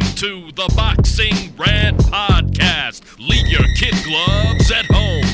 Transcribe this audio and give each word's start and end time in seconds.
to 0.00 0.50
the 0.52 0.72
Boxing 0.74 1.54
Rant 1.58 1.98
Podcast. 1.98 3.18
Leave 3.18 3.46
your 3.48 3.64
kid 3.76 3.94
gloves 4.04 4.70
at 4.70 4.86
home. 4.86 5.24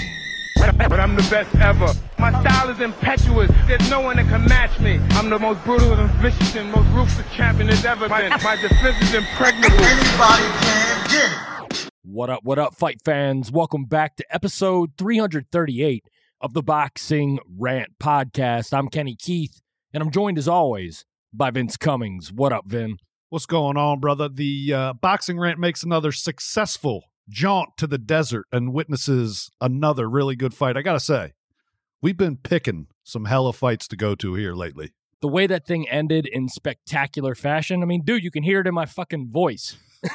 But 0.77 0.99
I'm 0.99 1.15
the 1.15 1.27
best 1.31 1.55
ever. 1.57 1.87
My 2.19 2.33
style 2.41 2.69
is 2.69 2.81
impetuous. 2.81 3.49
There's 3.69 3.89
no 3.89 4.01
one 4.01 4.17
that 4.17 4.27
can 4.27 4.45
match 4.47 4.81
me. 4.81 4.99
I'm 5.11 5.31
the 5.31 5.39
most 5.39 5.63
brutal 5.65 5.93
and 5.93 6.11
vicious 6.15 6.57
and 6.57 6.73
most 6.73 6.89
ruthless 6.89 7.27
champion 7.37 7.69
there's 7.69 7.85
ever 7.85 8.09
been. 8.09 8.31
My 8.31 8.57
defense 8.61 9.01
is 9.01 9.15
impregnable. 9.15 9.77
Anybody 9.77 10.43
can 10.61 11.11
get 11.11 11.31
it. 11.31 11.91
What 12.03 12.29
up, 12.29 12.43
what 12.43 12.59
up, 12.59 12.75
fight 12.75 13.01
fans? 13.05 13.53
Welcome 13.53 13.85
back 13.85 14.17
to 14.17 14.25
episode 14.29 14.91
338 14.99 16.05
of 16.41 16.55
the 16.55 16.63
Boxing 16.63 17.39
Rant 17.47 17.99
Podcast. 18.01 18.77
I'm 18.77 18.89
Kenny 18.89 19.15
Keith, 19.15 19.61
and 19.95 20.03
I'm 20.03 20.11
joined 20.11 20.37
as 20.37 20.49
always 20.49 21.05
by 21.33 21.53
Vince 21.53 21.77
Cummings. 21.77 22.33
What 22.33 22.53
up, 22.53 22.67
Vin? 22.67 22.99
What's 23.31 23.45
going 23.45 23.77
on, 23.77 24.01
brother? 24.01 24.27
The 24.31 24.73
uh, 24.73 24.93
boxing 24.95 25.39
rant 25.39 25.59
makes 25.59 25.83
another 25.83 26.13
successful 26.13 27.05
jaunt 27.29 27.77
to 27.77 27.87
the 27.87 27.99
desert 27.99 28.47
and 28.51 28.73
witnesses 28.73 29.51
another 29.61 30.09
really 30.09 30.35
good 30.35 30.55
fight. 30.55 30.79
I 30.79 30.83
gotta 30.83 30.99
say, 30.99 31.35
we've 32.01 32.17
been 32.17 32.39
picking 32.39 32.87
some 33.05 33.27
hella 33.27 33.53
fights 33.53 33.87
to 33.89 33.97
go 33.97 34.15
to 34.15 34.33
here 34.33 34.55
lately. 34.55 34.93
The 35.21 35.29
way 35.29 35.47
that 35.47 35.67
thing 35.67 35.87
ended 35.91 36.27
in 36.27 36.49
spectacular 36.49 37.35
fashion. 37.35 37.83
I 37.83 37.87
mean, 37.87 38.03
dude, 38.03 38.25
you 38.25 38.31
can 38.31 38.45
hear 38.45 38.61
it 38.61 38.67
in 38.67 38.73
my 38.73 38.87
fucking 38.87 39.31
voice. 39.31 39.77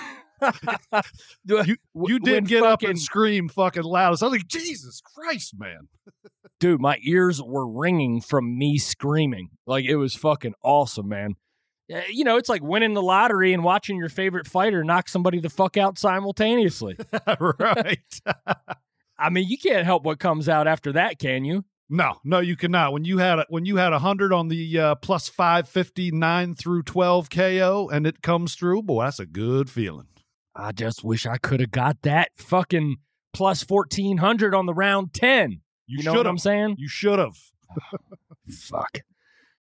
You 1.45 1.77
you 1.95 2.20
did 2.20 2.48
get 2.48 2.63
up 2.63 2.82
and 2.82 2.99
scream 2.99 3.48
fucking 3.48 3.84
loud. 3.84 4.20
So 4.20 4.26
I 4.26 4.30
was 4.30 4.40
like, 4.40 4.48
Jesus 4.49 4.99
Christ, 4.99 5.54
man. 5.57 5.87
dude, 6.59 6.82
my 6.82 6.98
ears 7.02 7.41
were 7.41 7.65
ringing 7.65 8.20
from 8.20 8.57
me 8.57 8.77
screaming. 8.77 9.52
Like 9.65 9.85
it 9.85 9.96
was 9.96 10.15
fucking 10.15 10.55
awesome, 10.62 11.07
man. 11.07 11.35
Uh, 11.94 12.02
You 12.10 12.24
know, 12.24 12.38
it's 12.38 12.49
like 12.49 12.62
winning 12.63 12.94
the 12.94 13.02
lottery 13.02 13.54
and 13.54 13.63
watching 13.63 13.98
your 13.98 14.10
favorite 14.10 14.48
fighter 14.48 14.84
knock 14.84 15.08
somebody 15.10 15.40
the 15.40 15.49
fuck 15.49 15.77
out 15.77 15.98
simultaneously. 15.98 16.98
right. 17.40 18.22
I 19.18 19.30
mean, 19.30 19.48
you 19.48 19.58
can't 19.58 19.86
help 19.86 20.04
what 20.04 20.20
comes 20.20 20.49
out 20.49 20.68
after 20.68 20.91
that, 20.94 21.20
can 21.20 21.46
you? 21.46 21.66
no, 21.90 22.16
no, 22.24 22.40
you 22.40 22.55
cannot. 22.55 22.94
When 22.94 23.05
you 23.05 23.20
had 23.20 23.40
a, 23.40 23.46
when 23.49 23.66
you 23.66 23.76
had 23.76 23.94
a 23.94 23.99
hundred 23.99 24.34
on 24.34 24.48
the 24.48 24.80
uh, 24.80 24.96
plus 24.96 25.30
five 25.30 25.70
fifty 25.70 26.12
nine 26.12 26.55
through 26.55 26.84
twelve 26.84 27.30
KO 27.30 27.90
and 27.94 28.08
it 28.08 28.21
comes 28.21 28.55
through, 28.55 28.82
boy, 28.84 29.04
that's 29.04 29.20
a 29.20 29.26
good 29.26 29.70
feeling. 29.70 30.08
I 30.55 30.71
just 30.71 31.04
wish 31.04 31.26
I 31.26 31.38
could 31.38 31.60
have 31.60 31.71
got 31.71 32.02
that 32.04 32.32
fucking 32.36 32.98
plus 33.34 33.68
1400 33.68 34.54
on 34.54 34.66
the 34.68 34.74
round 34.74 35.14
10. 35.14 35.62
You, 35.88 36.04
know 36.04 36.14
what 36.14 36.27
I'm 36.27 36.38
saying? 36.38 36.76
You 36.77 36.88
should 36.88 37.20
have. 37.20 37.36
Fuck. 38.49 38.99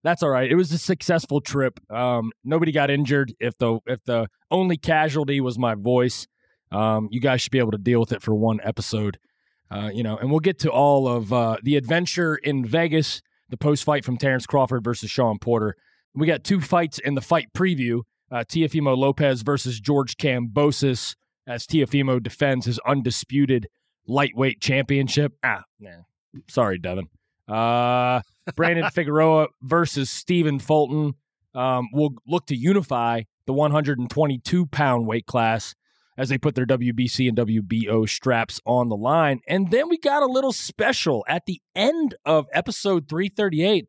That's 0.03 0.23
all 0.23 0.31
right. 0.31 0.51
It 0.51 0.55
was 0.55 0.73
a 0.73 0.79
successful 0.79 1.41
trip. 1.41 1.79
Um, 1.91 2.33
nobody 2.43 2.73
got 2.73 2.91
injured. 2.91 3.35
If 3.39 3.59
the 3.59 3.81
if 3.87 4.03
the 4.05 4.29
only 4.51 4.77
casualty 4.77 5.41
was 5.41 5.59
my 5.59 5.75
voice, 5.75 6.27
um, 6.73 7.09
you 7.11 7.21
guys 7.21 7.43
should 7.43 7.53
be 7.53 7.59
able 7.59 7.73
to 7.73 7.79
deal 7.79 8.01
with 8.01 8.13
it 8.13 8.23
for 8.23 8.35
one 8.35 8.61
episode. 8.65 9.19
Uh, 9.71 9.91
you 9.93 10.03
know, 10.03 10.17
and 10.17 10.31
we'll 10.31 10.41
get 10.41 10.59
to 10.61 10.71
all 10.71 11.07
of 11.07 11.33
uh, 11.33 11.57
the 11.63 11.77
adventure 11.77 12.35
in 12.35 12.65
Vegas, 12.65 13.23
the 13.49 13.57
post 13.57 13.85
fight 13.85 14.05
from 14.05 14.17
Terence 14.17 14.47
Crawford 14.47 14.83
versus 14.83 15.11
Shawn 15.11 15.39
Porter. 15.39 15.77
We 16.15 16.27
got 16.27 16.45
two 16.45 16.61
fights 16.61 16.99
in 16.99 17.15
the 17.15 17.21
fight 17.21 17.49
preview: 17.57 18.01
uh, 18.33 18.45
Teofimo 18.49 18.97
Lopez 18.97 19.43
versus 19.43 19.79
George 19.81 20.17
Kambosos, 20.17 21.15
as 21.47 21.67
Teofimo 21.67 22.23
defends 22.23 22.67
his 22.67 22.81
undisputed 22.87 23.69
lightweight 24.07 24.61
championship. 24.61 25.35
Ah, 25.45 25.65
nah. 25.79 25.91
Sorry, 26.49 26.79
Devin. 26.79 27.09
Uh, 27.51 28.23
Brandon 28.57 28.91
Figueroa 28.93 29.49
versus 29.63 30.11
Stephen 30.11 30.59
Fulton 30.59 31.15
um, 31.55 31.89
will 31.93 32.15
look 32.27 32.47
to 32.47 32.57
unify 32.57 33.23
the 33.47 33.53
122 33.53 34.67
pound 34.67 35.07
weight 35.07 35.27
class 35.27 35.75
as 36.17 36.29
they 36.29 36.39
put 36.39 36.55
their 36.55 36.67
WBC 36.67 37.29
and 37.29 37.37
WBO 37.37 38.09
straps 38.09 38.61
on 38.67 38.89
the 38.89 38.97
line. 38.97 39.41
And 39.49 39.71
then 39.71 39.89
we 39.89 39.99
got 39.99 40.23
a 40.23 40.27
little 40.27 40.53
special 40.53 41.25
at 41.27 41.47
the 41.47 41.61
end 41.75 42.15
of 42.25 42.47
episode 42.53 43.09
338. 43.09 43.89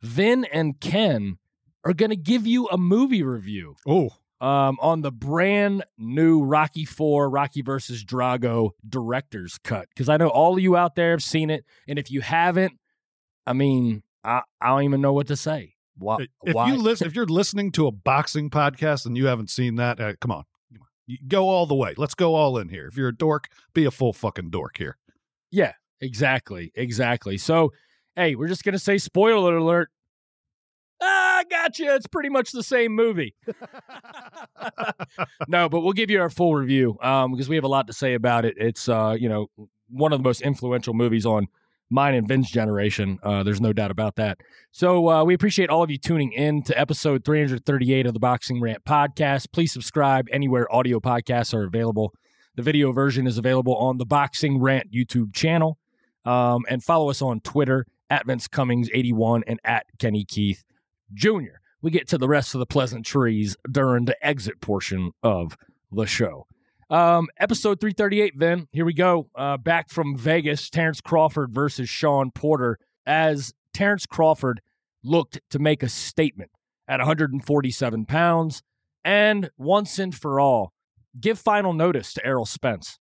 Vin 0.00 0.46
and 0.46 0.80
Ken 0.80 1.36
are 1.84 1.92
going 1.92 2.10
to 2.10 2.16
give 2.16 2.46
you 2.46 2.66
a 2.68 2.78
movie 2.78 3.22
review 3.22 3.76
Oh, 3.86 4.10
um, 4.40 4.78
on 4.80 5.02
the 5.02 5.12
brand 5.12 5.84
new 5.98 6.42
Rocky 6.42 6.86
Four, 6.86 7.28
Rocky 7.28 7.60
versus 7.60 8.04
Drago 8.04 8.70
director's 8.88 9.58
cut. 9.62 9.88
Because 9.90 10.08
I 10.08 10.16
know 10.16 10.28
all 10.28 10.54
of 10.54 10.60
you 10.60 10.76
out 10.76 10.94
there 10.94 11.10
have 11.10 11.22
seen 11.22 11.50
it, 11.50 11.64
and 11.86 11.98
if 11.98 12.10
you 12.10 12.22
haven't, 12.22 12.72
I 13.46 13.52
mean, 13.52 14.02
I, 14.24 14.42
I 14.60 14.68
don't 14.68 14.84
even 14.84 15.00
know 15.00 15.12
what 15.12 15.28
to 15.28 15.36
say. 15.36 15.74
Why? 15.96 16.26
if 16.44 16.54
why? 16.54 16.68
you 16.68 16.76
listen, 16.76 17.06
if 17.06 17.14
you're 17.14 17.26
listening 17.26 17.72
to 17.72 17.86
a 17.86 17.92
boxing 17.92 18.50
podcast 18.50 19.06
and 19.06 19.16
you 19.16 19.26
haven't 19.26 19.50
seen 19.50 19.76
that, 19.76 20.00
uh, 20.00 20.14
come 20.20 20.30
on. 20.30 20.44
You 21.06 21.18
go 21.26 21.48
all 21.48 21.66
the 21.66 21.74
way. 21.74 21.94
Let's 21.96 22.14
go 22.14 22.34
all 22.34 22.56
in 22.56 22.68
here. 22.68 22.86
If 22.86 22.96
you're 22.96 23.08
a 23.08 23.16
dork, 23.16 23.48
be 23.74 23.84
a 23.84 23.90
full 23.90 24.12
fucking 24.12 24.50
dork 24.50 24.78
here. 24.78 24.96
yeah, 25.50 25.72
exactly, 26.00 26.70
exactly. 26.74 27.36
So, 27.36 27.72
hey, 28.14 28.36
we're 28.36 28.48
just 28.48 28.62
gonna 28.62 28.78
say 28.78 28.98
spoiler 28.98 29.56
alert. 29.56 29.90
Ah, 31.02 31.42
gotcha. 31.50 31.94
It's 31.94 32.06
pretty 32.06 32.28
much 32.28 32.52
the 32.52 32.62
same 32.62 32.94
movie. 32.94 33.34
no, 35.48 35.68
but 35.68 35.80
we'll 35.80 35.94
give 35.94 36.10
you 36.10 36.20
our 36.20 36.30
full 36.30 36.54
review 36.54 36.98
um, 37.00 37.32
because 37.32 37.48
we 37.48 37.56
have 37.56 37.64
a 37.64 37.68
lot 37.68 37.86
to 37.86 37.92
say 37.92 38.14
about 38.14 38.44
it. 38.44 38.54
It's 38.58 38.88
uh, 38.88 39.16
you 39.18 39.28
know 39.28 39.48
one 39.88 40.12
of 40.12 40.18
the 40.18 40.24
most 40.24 40.42
influential 40.42 40.94
movies 40.94 41.26
on 41.26 41.48
mine 41.90 42.14
and 42.14 42.26
Vin's 42.26 42.50
generation. 42.50 43.18
Uh, 43.22 43.42
there's 43.42 43.60
no 43.60 43.72
doubt 43.72 43.90
about 43.90 44.16
that. 44.16 44.38
So 44.70 45.08
uh, 45.08 45.24
we 45.24 45.34
appreciate 45.34 45.68
all 45.68 45.82
of 45.82 45.90
you 45.90 45.98
tuning 45.98 46.32
in 46.32 46.62
to 46.62 46.78
episode 46.78 47.24
338 47.24 48.06
of 48.06 48.14
the 48.14 48.20
Boxing 48.20 48.60
Rant 48.60 48.84
podcast. 48.84 49.52
Please 49.52 49.72
subscribe 49.72 50.28
anywhere 50.32 50.72
audio 50.72 51.00
podcasts 51.00 51.52
are 51.52 51.64
available. 51.64 52.14
The 52.54 52.62
video 52.62 52.92
version 52.92 53.26
is 53.26 53.38
available 53.38 53.76
on 53.76 53.98
the 53.98 54.06
Boxing 54.06 54.60
Rant 54.60 54.92
YouTube 54.92 55.34
channel, 55.34 55.78
um, 56.24 56.62
and 56.68 56.82
follow 56.82 57.10
us 57.10 57.20
on 57.20 57.40
Twitter 57.40 57.86
at 58.08 58.26
Vince 58.26 58.48
Cummings 58.48 58.88
81 58.92 59.44
and 59.46 59.60
at 59.64 59.86
Kenny 59.98 60.24
Keith 60.24 60.64
Jr. 61.12 61.58
We 61.82 61.90
get 61.90 62.08
to 62.08 62.18
the 62.18 62.28
rest 62.28 62.54
of 62.54 62.58
the 62.58 62.66
pleasantries 62.66 63.56
during 63.70 64.04
the 64.04 64.24
exit 64.24 64.60
portion 64.60 65.12
of 65.22 65.56
the 65.90 66.06
show. 66.06 66.46
Um, 66.90 67.28
episode 67.38 67.80
338, 67.80 68.34
then. 68.36 68.66
Here 68.72 68.84
we 68.84 68.94
go. 68.94 69.30
Uh, 69.36 69.56
back 69.56 69.90
from 69.90 70.16
Vegas, 70.16 70.68
Terence 70.68 71.00
Crawford 71.00 71.54
versus 71.54 71.88
Shawn 71.88 72.32
Porter, 72.32 72.78
as 73.06 73.54
Terence 73.72 74.06
Crawford 74.06 74.60
looked 75.04 75.40
to 75.50 75.60
make 75.60 75.84
a 75.84 75.88
statement 75.88 76.50
at 76.88 76.98
147 76.98 78.06
pounds 78.06 78.62
and 79.04 79.50
once 79.56 80.00
and 80.00 80.14
for 80.14 80.40
all, 80.40 80.72
give 81.18 81.38
final 81.38 81.72
notice 81.72 82.12
to 82.14 82.26
Errol 82.26 82.44
Spence. 82.44 82.98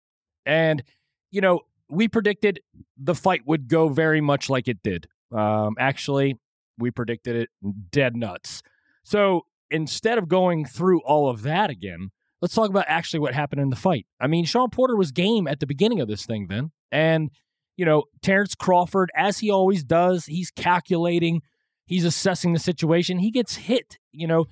And, 0.44 0.82
you 1.30 1.40
know, 1.40 1.60
we 1.88 2.08
predicted 2.08 2.60
the 2.96 3.14
fight 3.14 3.42
would 3.46 3.68
go 3.68 3.88
very 3.88 4.20
much 4.20 4.50
like 4.50 4.66
it 4.66 4.82
did. 4.82 5.06
Um, 5.30 5.76
actually, 5.78 6.38
we 6.76 6.90
predicted 6.90 7.36
it 7.36 7.50
dead 7.90 8.16
nuts. 8.16 8.62
So 9.04 9.46
instead 9.70 10.18
of 10.18 10.28
going 10.28 10.64
through 10.64 11.00
all 11.02 11.28
of 11.28 11.42
that 11.42 11.70
again, 11.70 12.10
let's 12.42 12.54
talk 12.54 12.68
about 12.68 12.86
actually 12.88 13.20
what 13.20 13.34
happened 13.34 13.60
in 13.60 13.70
the 13.70 13.76
fight. 13.76 14.06
I 14.20 14.26
mean, 14.26 14.44
Shawn 14.44 14.70
Porter 14.70 14.96
was 14.96 15.12
game 15.12 15.46
at 15.46 15.60
the 15.60 15.66
beginning 15.66 16.00
of 16.00 16.08
this 16.08 16.26
thing, 16.26 16.46
then. 16.48 16.70
And, 16.92 17.30
you 17.76 17.84
know, 17.84 18.04
Terence 18.22 18.54
Crawford, 18.54 19.10
as 19.16 19.38
he 19.38 19.50
always 19.50 19.84
does, 19.84 20.26
he's 20.26 20.50
calculating, 20.50 21.42
he's 21.86 22.04
assessing 22.04 22.52
the 22.52 22.58
situation. 22.58 23.18
He 23.18 23.30
gets 23.30 23.56
hit. 23.56 23.98
You 24.12 24.26
know, 24.26 24.46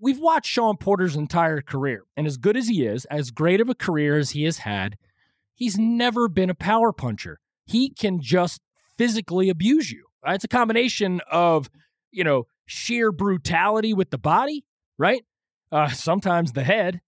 we've 0.00 0.18
watched 0.18 0.50
Shawn 0.50 0.76
Porter's 0.76 1.16
entire 1.16 1.60
career, 1.60 2.04
and 2.16 2.26
as 2.26 2.36
good 2.36 2.56
as 2.56 2.68
he 2.68 2.84
is, 2.84 3.04
as 3.06 3.30
great 3.30 3.60
of 3.60 3.68
a 3.68 3.74
career 3.74 4.18
as 4.18 4.30
he 4.30 4.44
has 4.44 4.58
had, 4.58 4.96
he's 5.54 5.78
never 5.78 6.28
been 6.28 6.50
a 6.50 6.54
power 6.54 6.92
puncher. 6.92 7.38
He 7.64 7.90
can 7.90 8.20
just 8.20 8.60
physically 8.98 9.48
abuse 9.48 9.90
you. 9.90 10.06
It's 10.26 10.44
a 10.44 10.48
combination 10.48 11.20
of, 11.30 11.70
you 12.10 12.24
know, 12.24 12.44
sheer 12.66 13.10
brutality 13.12 13.94
with 13.94 14.10
the 14.10 14.18
body, 14.18 14.64
right? 14.98 15.24
Uh, 15.72 15.88
sometimes 15.88 16.52
the 16.52 16.62
head, 16.64 17.00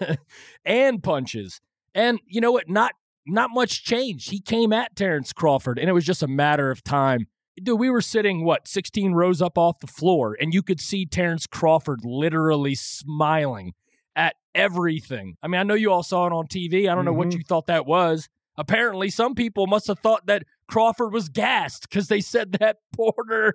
and 0.64 1.02
punches. 1.02 1.60
And 1.94 2.20
you 2.26 2.40
know 2.40 2.52
what? 2.52 2.68
Not 2.68 2.92
not 3.26 3.50
much 3.52 3.84
changed. 3.84 4.30
He 4.30 4.40
came 4.40 4.72
at 4.72 4.96
Terence 4.96 5.32
Crawford, 5.32 5.78
and 5.78 5.88
it 5.88 5.92
was 5.92 6.04
just 6.04 6.22
a 6.22 6.28
matter 6.28 6.70
of 6.70 6.82
time. 6.82 7.26
Dude, 7.62 7.78
we 7.78 7.90
were 7.90 8.00
sitting 8.00 8.44
what 8.44 8.66
16 8.66 9.12
rows 9.12 9.42
up 9.42 9.58
off 9.58 9.80
the 9.80 9.86
floor, 9.86 10.36
and 10.40 10.54
you 10.54 10.62
could 10.62 10.80
see 10.80 11.04
Terence 11.04 11.46
Crawford 11.46 12.00
literally 12.04 12.74
smiling 12.74 13.74
at 14.16 14.36
everything. 14.54 15.36
I 15.42 15.48
mean, 15.48 15.60
I 15.60 15.64
know 15.64 15.74
you 15.74 15.92
all 15.92 16.02
saw 16.02 16.26
it 16.26 16.32
on 16.32 16.46
TV. 16.46 16.88
I 16.88 16.94
don't 16.94 17.04
know 17.04 17.12
what 17.12 17.28
Mhm. 17.28 17.34
you 17.38 17.42
thought 17.46 17.66
that 17.66 17.86
was. 17.86 18.28
Apparently, 18.56 19.10
some 19.10 19.34
people 19.34 19.66
must 19.66 19.86
have 19.86 19.98
thought 19.98 20.26
that 20.26 20.44
Crawford 20.68 21.12
was 21.12 21.28
gassed 21.28 21.88
because 21.88 22.08
they 22.08 22.20
said 22.20 22.52
that 22.60 22.78
Porter, 22.96 23.54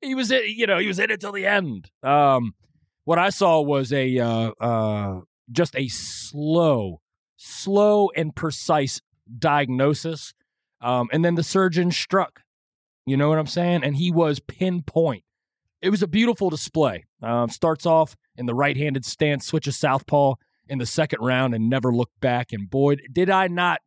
he 0.00 0.14
was 0.14 0.30
in, 0.30 0.42
you 0.46 0.66
know, 0.66 0.78
he 0.78 0.86
was 0.88 0.98
in 0.98 1.10
it 1.10 1.20
till 1.20 1.32
the 1.32 1.46
end. 1.46 1.90
Um, 2.02 2.54
what 3.06 3.18
I 3.18 3.30
saw 3.30 3.60
was 3.60 3.92
a 3.92 4.18
uh, 4.18 4.50
uh, 4.60 5.20
just 5.50 5.76
a 5.76 5.88
slow, 5.88 7.00
slow 7.36 8.10
and 8.16 8.34
precise 8.34 9.00
diagnosis, 9.38 10.34
um, 10.80 11.08
and 11.12 11.24
then 11.24 11.36
the 11.36 11.44
surgeon 11.44 11.90
struck. 11.90 12.40
You 13.06 13.16
know 13.16 13.28
what 13.28 13.38
I'm 13.38 13.46
saying? 13.46 13.84
And 13.84 13.96
he 13.96 14.10
was 14.10 14.40
pinpoint. 14.40 15.22
It 15.80 15.90
was 15.90 16.02
a 16.02 16.08
beautiful 16.08 16.50
display. 16.50 17.04
Um, 17.22 17.48
starts 17.48 17.86
off 17.86 18.16
in 18.36 18.46
the 18.46 18.54
right-handed 18.54 19.04
stance, 19.04 19.46
switches 19.46 19.76
southpaw, 19.76 20.34
in 20.68 20.78
the 20.78 20.86
second 20.86 21.20
round 21.22 21.54
and 21.54 21.70
never 21.70 21.94
looked 21.94 22.18
back. 22.20 22.52
And 22.52 22.68
boy, 22.68 22.96
did 23.12 23.30
I 23.30 23.46
not 23.46 23.80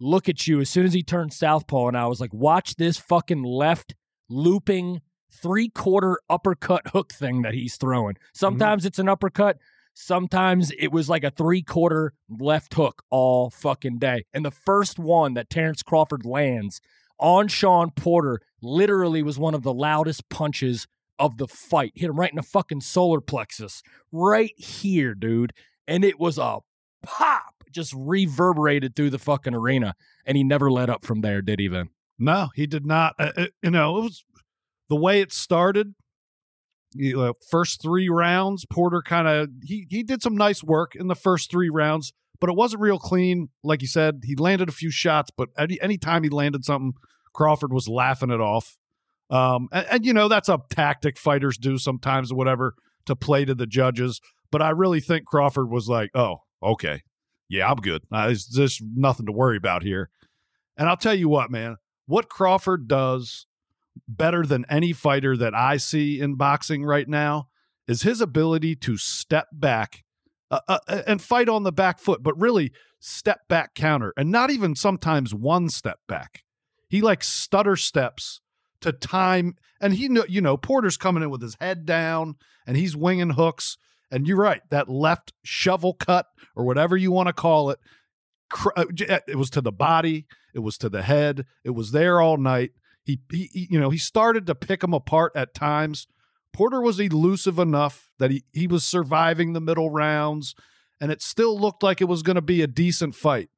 look 0.00 0.30
at 0.30 0.46
you 0.46 0.62
as 0.62 0.70
soon 0.70 0.86
as 0.86 0.94
he 0.94 1.02
turned 1.02 1.34
southpaw, 1.34 1.88
and 1.88 1.96
I 1.96 2.06
was 2.06 2.20
like, 2.20 2.32
watch 2.32 2.76
this 2.76 2.96
fucking 2.96 3.42
left 3.42 3.94
looping 4.30 5.02
three 5.32 5.68
quarter 5.68 6.18
uppercut 6.28 6.88
hook 6.88 7.12
thing 7.12 7.42
that 7.42 7.54
he's 7.54 7.76
throwing. 7.76 8.16
Sometimes 8.34 8.84
it's 8.84 8.98
an 8.98 9.08
uppercut. 9.08 9.58
Sometimes 9.94 10.72
it 10.78 10.92
was 10.92 11.08
like 11.08 11.24
a 11.24 11.30
three 11.30 11.62
quarter 11.62 12.14
left 12.28 12.74
hook 12.74 13.02
all 13.10 13.50
fucking 13.50 13.98
day. 13.98 14.24
And 14.32 14.44
the 14.44 14.50
first 14.50 14.98
one 14.98 15.34
that 15.34 15.50
Terence 15.50 15.82
Crawford 15.82 16.24
lands 16.24 16.80
on 17.18 17.48
Shawn 17.48 17.90
Porter 17.90 18.40
literally 18.62 19.22
was 19.22 19.38
one 19.38 19.54
of 19.54 19.62
the 19.62 19.74
loudest 19.74 20.28
punches 20.28 20.86
of 21.18 21.36
the 21.36 21.46
fight. 21.46 21.92
Hit 21.94 22.10
him 22.10 22.18
right 22.18 22.30
in 22.30 22.36
the 22.36 22.42
fucking 22.42 22.80
solar 22.80 23.20
plexus, 23.20 23.82
right 24.10 24.52
here, 24.56 25.14
dude. 25.14 25.52
And 25.86 26.04
it 26.04 26.18
was 26.18 26.38
a 26.38 26.58
pop, 27.02 27.64
just 27.70 27.94
reverberated 27.96 28.96
through 28.96 29.10
the 29.10 29.18
fucking 29.18 29.54
arena. 29.54 29.94
And 30.24 30.36
he 30.36 30.44
never 30.44 30.70
let 30.70 30.90
up 30.90 31.04
from 31.04 31.20
there, 31.20 31.42
did 31.42 31.60
he, 31.60 31.68
Vin? 31.68 31.90
No, 32.18 32.48
he 32.54 32.66
did 32.66 32.86
not. 32.86 33.14
Uh, 33.18 33.32
uh, 33.36 33.46
you 33.62 33.70
know, 33.70 33.98
it 33.98 34.02
was 34.02 34.24
the 34.92 34.96
way 34.96 35.22
it 35.22 35.32
started. 35.32 35.94
You 36.92 37.16
know, 37.16 37.32
first 37.50 37.80
three 37.80 38.10
rounds, 38.10 38.66
Porter 38.66 39.00
kind 39.00 39.26
of 39.26 39.48
he 39.62 39.86
he 39.88 40.02
did 40.02 40.22
some 40.22 40.36
nice 40.36 40.62
work 40.62 40.94
in 40.94 41.08
the 41.08 41.14
first 41.14 41.50
three 41.50 41.70
rounds, 41.70 42.12
but 42.38 42.50
it 42.50 42.56
wasn't 42.56 42.82
real 42.82 42.98
clean. 42.98 43.48
Like 43.64 43.80
you 43.80 43.88
said, 43.88 44.20
he 44.26 44.36
landed 44.36 44.68
a 44.68 44.72
few 44.72 44.90
shots, 44.90 45.30
but 45.34 45.48
any 45.56 45.80
anytime 45.80 46.24
he 46.24 46.28
landed 46.28 46.66
something, 46.66 46.92
Crawford 47.32 47.72
was 47.72 47.88
laughing 47.88 48.30
it 48.30 48.42
off. 48.42 48.76
Um, 49.30 49.70
and, 49.72 49.86
and 49.90 50.04
you 50.04 50.12
know 50.12 50.28
that's 50.28 50.50
a 50.50 50.60
tactic 50.68 51.16
fighters 51.16 51.56
do 51.56 51.78
sometimes, 51.78 52.30
or 52.30 52.34
whatever, 52.34 52.74
to 53.06 53.16
play 53.16 53.46
to 53.46 53.54
the 53.54 53.66
judges. 53.66 54.20
But 54.50 54.60
I 54.60 54.68
really 54.70 55.00
think 55.00 55.24
Crawford 55.24 55.70
was 55.70 55.88
like, 55.88 56.10
"Oh, 56.14 56.40
okay, 56.62 57.00
yeah, 57.48 57.70
I'm 57.70 57.76
good. 57.76 58.02
Uh, 58.12 58.26
there's, 58.26 58.46
there's 58.48 58.82
nothing 58.94 59.24
to 59.24 59.32
worry 59.32 59.56
about 59.56 59.82
here." 59.84 60.10
And 60.76 60.86
I'll 60.86 60.98
tell 60.98 61.14
you 61.14 61.30
what, 61.30 61.50
man, 61.50 61.76
what 62.04 62.28
Crawford 62.28 62.88
does 62.88 63.46
better 64.08 64.44
than 64.44 64.64
any 64.68 64.92
fighter 64.92 65.36
that 65.36 65.54
I 65.54 65.76
see 65.76 66.20
in 66.20 66.34
boxing 66.34 66.84
right 66.84 67.08
now 67.08 67.48
is 67.86 68.02
his 68.02 68.20
ability 68.20 68.76
to 68.76 68.96
step 68.96 69.48
back 69.52 70.04
uh, 70.50 70.60
uh, 70.68 71.02
and 71.06 71.20
fight 71.20 71.48
on 71.48 71.62
the 71.62 71.72
back 71.72 71.98
foot, 71.98 72.22
but 72.22 72.38
really 72.38 72.72
step 73.00 73.48
back 73.48 73.74
counter 73.74 74.12
and 74.16 74.30
not 74.30 74.50
even 74.50 74.76
sometimes 74.76 75.34
one 75.34 75.68
step 75.68 75.98
back. 76.06 76.44
He 76.88 77.00
like 77.00 77.24
stutter 77.24 77.76
steps 77.76 78.40
to 78.82 78.92
time 78.92 79.56
and 79.80 79.94
he 79.94 80.08
know 80.08 80.24
you 80.28 80.40
know 80.40 80.56
Porter's 80.56 80.96
coming 80.96 81.22
in 81.22 81.30
with 81.30 81.42
his 81.42 81.56
head 81.60 81.86
down 81.86 82.36
and 82.66 82.76
he's 82.76 82.96
winging 82.96 83.30
hooks 83.30 83.78
and 84.10 84.26
you're 84.26 84.36
right 84.36 84.60
that 84.70 84.88
left 84.88 85.32
shovel 85.42 85.94
cut 85.94 86.26
or 86.54 86.64
whatever 86.64 86.96
you 86.96 87.10
want 87.10 87.28
to 87.28 87.32
call 87.32 87.70
it 87.70 87.78
uh, 88.76 88.84
it 89.26 89.36
was 89.36 89.50
to 89.50 89.60
the 89.60 89.72
body 89.72 90.26
it 90.54 90.58
was 90.58 90.76
to 90.78 90.88
the 90.88 91.02
head 91.02 91.46
it 91.64 91.70
was 91.70 91.92
there 91.92 92.20
all 92.20 92.36
night 92.36 92.72
he, 93.04 93.20
he, 93.30 93.68
you 93.70 93.80
know, 93.80 93.90
he 93.90 93.98
started 93.98 94.46
to 94.46 94.54
pick 94.54 94.80
them 94.80 94.94
apart 94.94 95.32
at 95.34 95.54
times. 95.54 96.06
Porter 96.52 96.80
was 96.80 97.00
elusive 97.00 97.58
enough 97.58 98.10
that 98.18 98.30
he, 98.30 98.44
he 98.52 98.66
was 98.66 98.84
surviving 98.84 99.52
the 99.52 99.60
middle 99.60 99.90
rounds, 99.90 100.54
and 101.00 101.10
it 101.10 101.22
still 101.22 101.58
looked 101.58 101.82
like 101.82 102.00
it 102.00 102.08
was 102.08 102.22
going 102.22 102.36
to 102.36 102.42
be 102.42 102.62
a 102.62 102.66
decent 102.66 103.14
fight. 103.14 103.48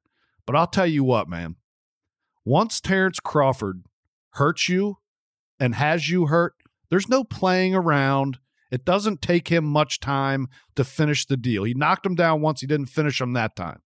But 0.45 0.55
I'll 0.55 0.67
tell 0.67 0.87
you 0.87 1.03
what, 1.03 1.27
man. 1.27 1.55
Once 2.43 2.79
Terence 2.79 3.19
Crawford 3.19 3.85
hurts 4.31 4.69
you 4.69 4.97
and 5.59 5.75
has 5.75 6.09
you 6.09 6.27
hurt, 6.27 6.53
there's 6.89 7.09
no 7.09 7.23
playing 7.23 7.73
around. 7.75 8.39
It 8.71 8.85
doesn't 8.85 9.21
take 9.21 9.47
him 9.47 9.65
much 9.65 9.99
time 9.99 10.47
to 10.75 10.83
finish 10.83 11.25
the 11.25 11.37
deal. 11.37 11.63
He 11.63 11.73
knocked 11.73 12.05
him 12.05 12.15
down 12.15 12.41
once, 12.41 12.61
he 12.61 12.67
didn't 12.67 12.87
finish 12.87 13.19
him 13.19 13.33
that 13.33 13.55
time. 13.55 13.81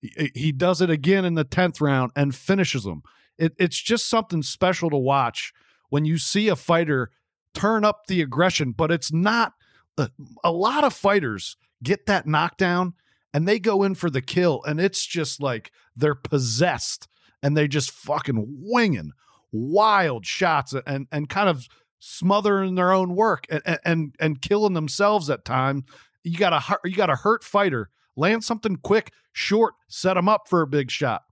He, 0.00 0.30
he 0.34 0.52
does 0.52 0.80
it 0.80 0.90
again 0.90 1.24
in 1.24 1.34
the 1.34 1.44
10th 1.44 1.80
round 1.80 2.12
and 2.14 2.34
finishes 2.34 2.84
him. 2.84 3.02
It, 3.38 3.54
it's 3.58 3.80
just 3.80 4.08
something 4.08 4.42
special 4.42 4.90
to 4.90 4.96
watch 4.96 5.52
when 5.90 6.04
you 6.04 6.18
see 6.18 6.48
a 6.48 6.56
fighter 6.56 7.10
turn 7.54 7.84
up 7.84 8.06
the 8.06 8.20
aggression, 8.20 8.72
but 8.72 8.90
it's 8.90 9.12
not 9.12 9.52
a, 9.96 10.02
uh, 10.02 10.08
a 10.44 10.52
lot 10.52 10.84
of 10.84 10.92
fighters 10.92 11.56
get 11.82 12.06
that 12.06 12.26
knockdown 12.26 12.94
and 13.32 13.46
they 13.46 13.58
go 13.58 13.82
in 13.82 13.94
for 13.94 14.10
the 14.10 14.22
kill 14.22 14.62
and 14.64 14.80
it's 14.80 15.04
just 15.04 15.40
like 15.40 15.70
they're 15.96 16.14
possessed 16.14 17.08
and 17.42 17.56
they 17.56 17.68
just 17.68 17.90
fucking 17.90 18.44
winging 18.60 19.12
wild 19.52 20.26
shots 20.26 20.74
and 20.86 21.06
and 21.10 21.28
kind 21.28 21.48
of 21.48 21.68
smothering 21.98 22.74
their 22.74 22.92
own 22.92 23.14
work 23.14 23.46
and 23.50 23.78
and 23.84 24.14
and 24.20 24.42
killing 24.42 24.74
themselves 24.74 25.30
at 25.30 25.44
time. 25.44 25.84
You 26.22 26.36
got 26.36 26.52
a 26.52 26.78
you 26.88 26.96
got 26.96 27.10
a 27.10 27.16
hurt 27.16 27.44
fighter 27.44 27.90
land 28.16 28.42
something 28.42 28.76
quick 28.76 29.12
short 29.32 29.74
set 29.88 30.14
them 30.14 30.28
up 30.28 30.48
for 30.48 30.60
a 30.60 30.66
big 30.66 30.90
shot 30.90 31.22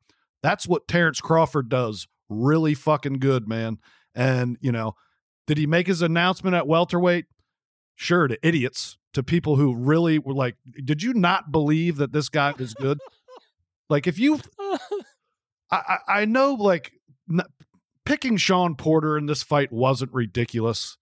that's 0.47 0.69
what 0.69 0.87
Terence 0.87 1.21
Crawford 1.21 1.69
does 1.69 2.07
really 2.29 2.75
fucking 2.75 3.19
good, 3.19 3.49
man. 3.49 3.79
And, 4.15 4.57
you 4.61 4.71
know, 4.71 4.95
did 5.47 5.59
he 5.59 5.67
make 5.67 5.87
his 5.87 6.03
announcement 6.03 6.55
at 6.55 6.67
welterweight? 6.67 7.27
Sure, 7.97 8.29
to 8.29 8.39
idiots, 8.47 8.97
to 9.15 9.23
people 9.23 9.57
who 9.57 9.75
really 9.75 10.19
were 10.19 10.35
like, 10.35 10.57
did 10.85 11.03
you 11.03 11.15
not 11.15 11.51
believe 11.51 11.97
that 11.97 12.13
this 12.13 12.29
guy 12.29 12.53
is 12.59 12.75
good? 12.75 12.99
like, 13.89 14.07
if 14.07 14.19
you, 14.19 14.41
I, 15.71 15.99
I 16.07 16.25
know, 16.27 16.55
like, 16.55 16.93
n- 17.31 17.47
picking 18.05 18.37
Shawn 18.37 18.77
Porter 18.77 19.17
in 19.17 19.27
this 19.27 19.43
fight 19.43 19.73
wasn't 19.73 20.13
ridiculous, 20.13 20.97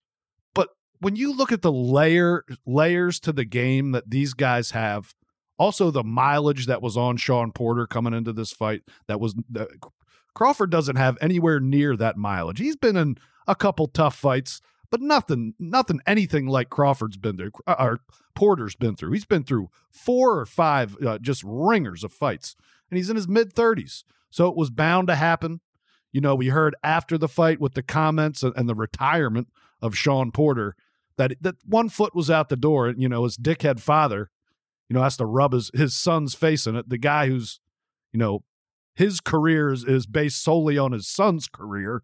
but 0.54 0.70
when 1.00 1.16
you 1.16 1.36
look 1.36 1.52
at 1.52 1.62
the 1.62 1.72
layer 1.72 2.44
layers 2.64 3.20
to 3.20 3.32
the 3.32 3.44
game 3.44 3.92
that 3.92 4.08
these 4.08 4.34
guys 4.34 4.70
have, 4.70 5.14
also, 5.58 5.90
the 5.90 6.02
mileage 6.02 6.66
that 6.66 6.82
was 6.82 6.96
on 6.96 7.16
Shawn 7.16 7.52
Porter 7.52 7.86
coming 7.86 8.12
into 8.12 8.32
this 8.32 8.52
fight 8.52 8.82
that 9.06 9.20
was 9.20 9.34
Crawford 10.34 10.70
doesn't 10.70 10.96
have 10.96 11.16
anywhere 11.20 11.60
near 11.60 11.96
that 11.96 12.16
mileage. 12.16 12.58
He's 12.58 12.76
been 12.76 12.96
in 12.96 13.16
a 13.46 13.54
couple 13.54 13.86
tough 13.86 14.16
fights, 14.16 14.60
but 14.90 15.00
nothing, 15.00 15.54
nothing, 15.58 16.00
anything 16.06 16.46
like 16.46 16.70
Crawford's 16.70 17.16
been 17.16 17.36
through 17.36 17.52
uh, 17.66 17.76
or 17.78 18.00
Porter's 18.34 18.74
been 18.74 18.96
through. 18.96 19.12
He's 19.12 19.24
been 19.24 19.44
through 19.44 19.70
four 19.90 20.38
or 20.38 20.46
five 20.46 20.96
uh, 21.04 21.18
just 21.18 21.42
ringers 21.44 22.02
of 22.02 22.12
fights, 22.12 22.56
and 22.90 22.96
he's 22.96 23.10
in 23.10 23.16
his 23.16 23.28
mid 23.28 23.52
thirties, 23.52 24.04
so 24.30 24.48
it 24.48 24.56
was 24.56 24.70
bound 24.70 25.06
to 25.08 25.14
happen. 25.14 25.60
You 26.12 26.20
know, 26.20 26.34
we 26.34 26.48
heard 26.48 26.74
after 26.82 27.16
the 27.16 27.28
fight 27.28 27.60
with 27.60 27.74
the 27.74 27.82
comments 27.82 28.42
and 28.42 28.68
the 28.68 28.74
retirement 28.74 29.48
of 29.80 29.96
Shawn 29.96 30.32
Porter 30.32 30.74
that 31.16 31.34
that 31.40 31.56
one 31.64 31.88
foot 31.88 32.14
was 32.14 32.28
out 32.28 32.48
the 32.48 32.56
door, 32.56 32.88
and 32.88 33.00
you 33.00 33.08
know 33.08 33.22
his 33.22 33.36
dickhead 33.36 33.78
father 33.78 34.30
you 34.88 34.94
know, 34.94 35.02
has 35.02 35.16
to 35.16 35.26
rub 35.26 35.52
his, 35.52 35.70
his 35.74 35.96
son's 35.96 36.34
face 36.34 36.66
in 36.66 36.76
it. 36.76 36.88
The 36.88 36.98
guy 36.98 37.28
who's, 37.28 37.60
you 38.12 38.18
know, 38.18 38.44
his 38.94 39.20
career 39.20 39.72
is, 39.72 39.84
is 39.84 40.06
based 40.06 40.42
solely 40.42 40.78
on 40.78 40.92
his 40.92 41.08
son's 41.08 41.48
career, 41.48 42.02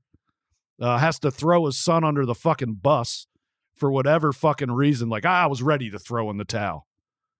uh, 0.80 0.98
has 0.98 1.18
to 1.20 1.30
throw 1.30 1.66
his 1.66 1.78
son 1.78 2.04
under 2.04 2.26
the 2.26 2.34
fucking 2.34 2.78
bus 2.82 3.26
for 3.74 3.90
whatever 3.90 4.32
fucking 4.32 4.72
reason. 4.72 5.08
Like, 5.08 5.24
I 5.24 5.46
was 5.46 5.62
ready 5.62 5.90
to 5.90 5.98
throw 5.98 6.30
in 6.30 6.36
the 6.36 6.44
towel. 6.44 6.86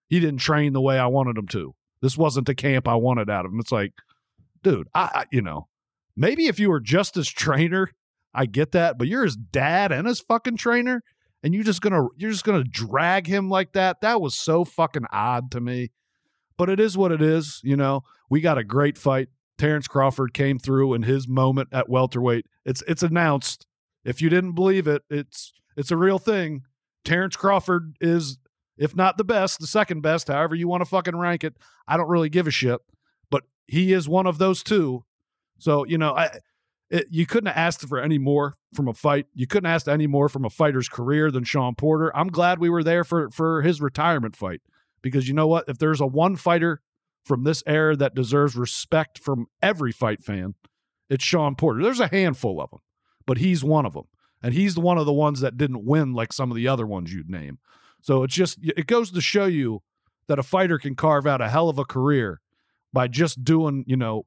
He 0.07 0.19
didn't 0.19 0.39
train 0.39 0.73
the 0.73 0.81
way 0.81 0.99
I 0.99 1.07
wanted 1.07 1.37
him 1.37 1.47
to. 1.49 1.73
This 2.01 2.17
wasn't 2.17 2.47
the 2.47 2.55
camp 2.55 2.87
I 2.87 2.95
wanted 2.95 3.29
out 3.29 3.45
of 3.45 3.51
him. 3.51 3.59
It's 3.59 3.71
like, 3.71 3.93
dude, 4.63 4.87
I, 4.93 5.09
I 5.13 5.25
you 5.31 5.41
know, 5.41 5.67
maybe 6.15 6.47
if 6.47 6.59
you 6.59 6.69
were 6.69 6.79
just 6.79 7.15
his 7.15 7.29
trainer, 7.29 7.91
I 8.33 8.45
get 8.45 8.71
that, 8.71 8.97
but 8.97 9.07
you're 9.07 9.23
his 9.23 9.35
dad 9.35 9.91
and 9.91 10.07
his 10.07 10.19
fucking 10.19 10.57
trainer 10.57 11.03
and 11.43 11.53
you 11.53 11.63
just 11.63 11.81
gonna 11.81 12.07
you're 12.17 12.31
just 12.31 12.43
gonna 12.43 12.63
drag 12.63 13.27
him 13.27 13.49
like 13.49 13.73
that? 13.73 14.01
That 14.01 14.21
was 14.21 14.35
so 14.35 14.63
fucking 14.65 15.05
odd 15.11 15.51
to 15.51 15.61
me. 15.61 15.91
But 16.57 16.69
it 16.69 16.79
is 16.79 16.97
what 16.97 17.11
it 17.11 17.21
is 17.21 17.61
you 17.63 17.75
know? 17.75 18.03
We 18.29 18.41
got 18.41 18.57
a 18.57 18.63
great 18.63 18.97
fight. 18.97 19.29
Terence 19.57 19.87
crawford 19.87 20.33
came 20.33 20.57
through 20.57 20.93
in 20.93 21.03
his 21.03 21.27
moment 21.27 21.69
at 21.71 21.89
welterweight. 21.89 22.45
It's 22.65 22.83
it's 22.87 23.03
announced. 23.03 23.67
If 24.03 24.21
you 24.21 24.29
didn't 24.29 24.53
believe 24.53 24.87
it 24.87 25.03
it's 25.09 25.53
it's 25.77 25.91
a 25.91 25.97
real 25.97 26.19
thing. 26.19 26.63
Terence 27.05 27.35
crawford 27.35 27.97
is 28.01 28.37
if 28.77 28.95
not 28.95 29.17
the 29.17 29.23
best 29.23 29.59
the 29.59 29.67
second 29.67 30.01
best 30.01 30.27
however 30.27 30.55
you 30.55 30.67
want 30.67 30.81
to 30.81 30.89
fucking 30.89 31.15
rank 31.15 31.43
it. 31.43 31.57
I 31.87 31.97
don't 31.97 32.09
really 32.09 32.29
give 32.29 32.47
a 32.47 32.51
shit 32.51 32.81
but 33.31 33.43
he 33.67 33.93
is 33.93 34.07
one 34.07 34.27
of 34.27 34.37
those 34.37 34.61
two. 34.61 35.03
So 35.57 35.85
you 35.85 35.97
know 35.97 36.13
i 36.13 36.29
it, 36.91 37.07
you 37.09 37.25
couldn't 37.25 37.47
have 37.47 37.57
asked 37.57 37.87
for 37.87 37.99
any 37.99 38.17
more 38.17 38.55
from 38.73 38.89
a 38.89 38.93
fight. 38.93 39.25
You 39.33 39.47
couldn't 39.47 39.71
ask 39.71 39.87
any 39.87 40.07
more 40.07 40.27
from 40.27 40.43
a 40.43 40.49
fighter's 40.49 40.89
career 40.89 41.31
than 41.31 41.45
Shawn 41.45 41.73
Porter. 41.73 42.15
I'm 42.15 42.27
glad 42.27 42.59
we 42.59 42.69
were 42.69 42.83
there 42.83 43.05
for 43.05 43.31
for 43.31 43.61
his 43.61 43.81
retirement 43.81 44.35
fight 44.35 44.61
because 45.01 45.27
you 45.27 45.33
know 45.33 45.47
what? 45.47 45.69
If 45.69 45.77
there's 45.77 46.01
a 46.01 46.05
one 46.05 46.35
fighter 46.35 46.81
from 47.23 47.45
this 47.45 47.63
era 47.65 47.95
that 47.95 48.13
deserves 48.13 48.57
respect 48.57 49.17
from 49.17 49.47
every 49.61 49.93
fight 49.93 50.21
fan, 50.21 50.55
it's 51.09 51.23
Shawn 51.23 51.55
Porter. 51.55 51.81
There's 51.81 52.01
a 52.01 52.09
handful 52.09 52.61
of 52.61 52.69
them, 52.71 52.81
but 53.25 53.37
he's 53.37 53.63
one 53.63 53.85
of 53.85 53.93
them, 53.93 54.09
and 54.43 54.53
he's 54.53 54.77
one 54.77 54.97
of 54.97 55.05
the 55.05 55.13
ones 55.13 55.39
that 55.39 55.55
didn't 55.57 55.85
win 55.85 56.13
like 56.13 56.33
some 56.33 56.51
of 56.51 56.57
the 56.57 56.67
other 56.67 56.85
ones 56.85 57.13
you'd 57.13 57.29
name. 57.29 57.59
So 58.01 58.23
it's 58.23 58.35
just 58.35 58.59
it 58.61 58.87
goes 58.87 59.11
to 59.11 59.21
show 59.21 59.45
you 59.45 59.81
that 60.27 60.39
a 60.39 60.43
fighter 60.43 60.77
can 60.77 60.95
carve 60.95 61.25
out 61.25 61.39
a 61.39 61.47
hell 61.47 61.69
of 61.69 61.79
a 61.79 61.85
career 61.85 62.41
by 62.91 63.07
just 63.07 63.45
doing 63.45 63.85
you 63.87 63.95
know 63.95 64.25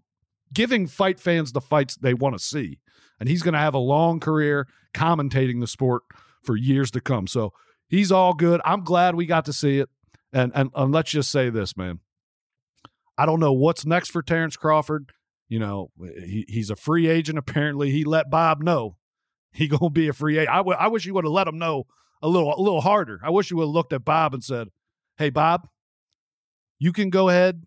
giving 0.54 0.86
fight 0.86 1.20
fans 1.20 1.52
the 1.52 1.60
fights 1.60 1.96
they 1.96 2.14
want 2.14 2.36
to 2.36 2.42
see. 2.42 2.80
And 3.20 3.28
he's 3.28 3.42
going 3.42 3.54
to 3.54 3.60
have 3.60 3.74
a 3.74 3.78
long 3.78 4.20
career 4.20 4.66
commentating 4.94 5.60
the 5.60 5.66
sport 5.66 6.02
for 6.42 6.56
years 6.56 6.90
to 6.92 7.00
come. 7.00 7.26
So 7.26 7.52
he's 7.88 8.10
all 8.10 8.34
good. 8.34 8.60
I'm 8.64 8.84
glad 8.84 9.14
we 9.14 9.26
got 9.26 9.44
to 9.46 9.52
see 9.52 9.78
it. 9.78 9.88
And, 10.32 10.50
and 10.54 10.70
and 10.74 10.92
let's 10.92 11.12
just 11.12 11.30
say 11.30 11.48
this, 11.48 11.76
man. 11.76 12.00
I 13.16 13.24
don't 13.24 13.38
know 13.38 13.52
what's 13.52 13.86
next 13.86 14.10
for 14.10 14.20
Terence 14.20 14.56
Crawford. 14.56 15.12
You 15.48 15.60
know, 15.60 15.92
he, 16.00 16.44
he's 16.48 16.70
a 16.70 16.76
free 16.76 17.06
agent. 17.06 17.38
Apparently, 17.38 17.92
he 17.92 18.02
let 18.02 18.30
Bob 18.30 18.60
know 18.60 18.96
he 19.52 19.68
gonna 19.68 19.90
be 19.90 20.08
a 20.08 20.12
free 20.12 20.38
agent. 20.38 20.50
I, 20.52 20.56
w- 20.58 20.76
I 20.78 20.88
wish 20.88 21.06
you 21.06 21.14
would 21.14 21.24
have 21.24 21.32
let 21.32 21.46
him 21.46 21.58
know 21.58 21.84
a 22.20 22.28
little 22.28 22.52
a 22.52 22.60
little 22.60 22.80
harder. 22.80 23.20
I 23.22 23.30
wish 23.30 23.50
you 23.50 23.56
would 23.58 23.64
have 23.64 23.70
looked 23.70 23.92
at 23.92 24.04
Bob 24.04 24.34
and 24.34 24.42
said, 24.42 24.68
"Hey, 25.16 25.30
Bob, 25.30 25.68
you 26.80 26.92
can 26.92 27.10
go 27.10 27.28
ahead 27.28 27.62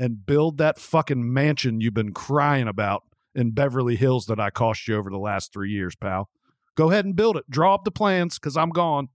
and 0.00 0.24
build 0.24 0.56
that 0.56 0.78
fucking 0.78 1.30
mansion 1.30 1.82
you've 1.82 1.92
been 1.92 2.14
crying 2.14 2.66
about 2.66 3.04
in 3.34 3.50
Beverly 3.50 3.96
Hills 3.96 4.24
that 4.26 4.40
I 4.40 4.48
cost 4.48 4.88
you 4.88 4.96
over 4.96 5.10
the 5.10 5.18
last 5.18 5.52
three 5.52 5.70
years, 5.70 5.94
pal. 5.94 6.30
Go 6.74 6.90
ahead 6.90 7.04
and 7.04 7.14
build 7.14 7.36
it. 7.36 7.44
Draw 7.50 7.74
up 7.74 7.84
the 7.84 7.90
plans 7.90 8.38
because 8.38 8.56
I'm 8.56 8.70
gone. 8.70 9.08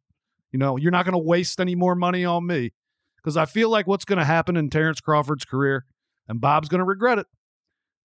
You 0.51 0.59
know, 0.59 0.77
you're 0.77 0.91
not 0.91 1.03
going 1.03 1.13
to 1.13 1.17
waste 1.17 1.59
any 1.59 1.73
more 1.73 1.95
money 1.95 2.23
on 2.23 2.45
me 2.45 2.71
because 3.17 3.35
I 3.35 3.45
feel 3.45 3.69
like 3.71 3.87
what's 3.87 4.05
going 4.05 4.19
to 4.19 4.25
happen 4.25 4.55
in 4.55 4.69
Terence 4.69 5.01
Crawford's 5.01 5.43
career, 5.43 5.85
and 6.27 6.39
Bob's 6.39 6.69
going 6.69 6.79
to 6.79 6.85
regret 6.85 7.17
it, 7.17 7.25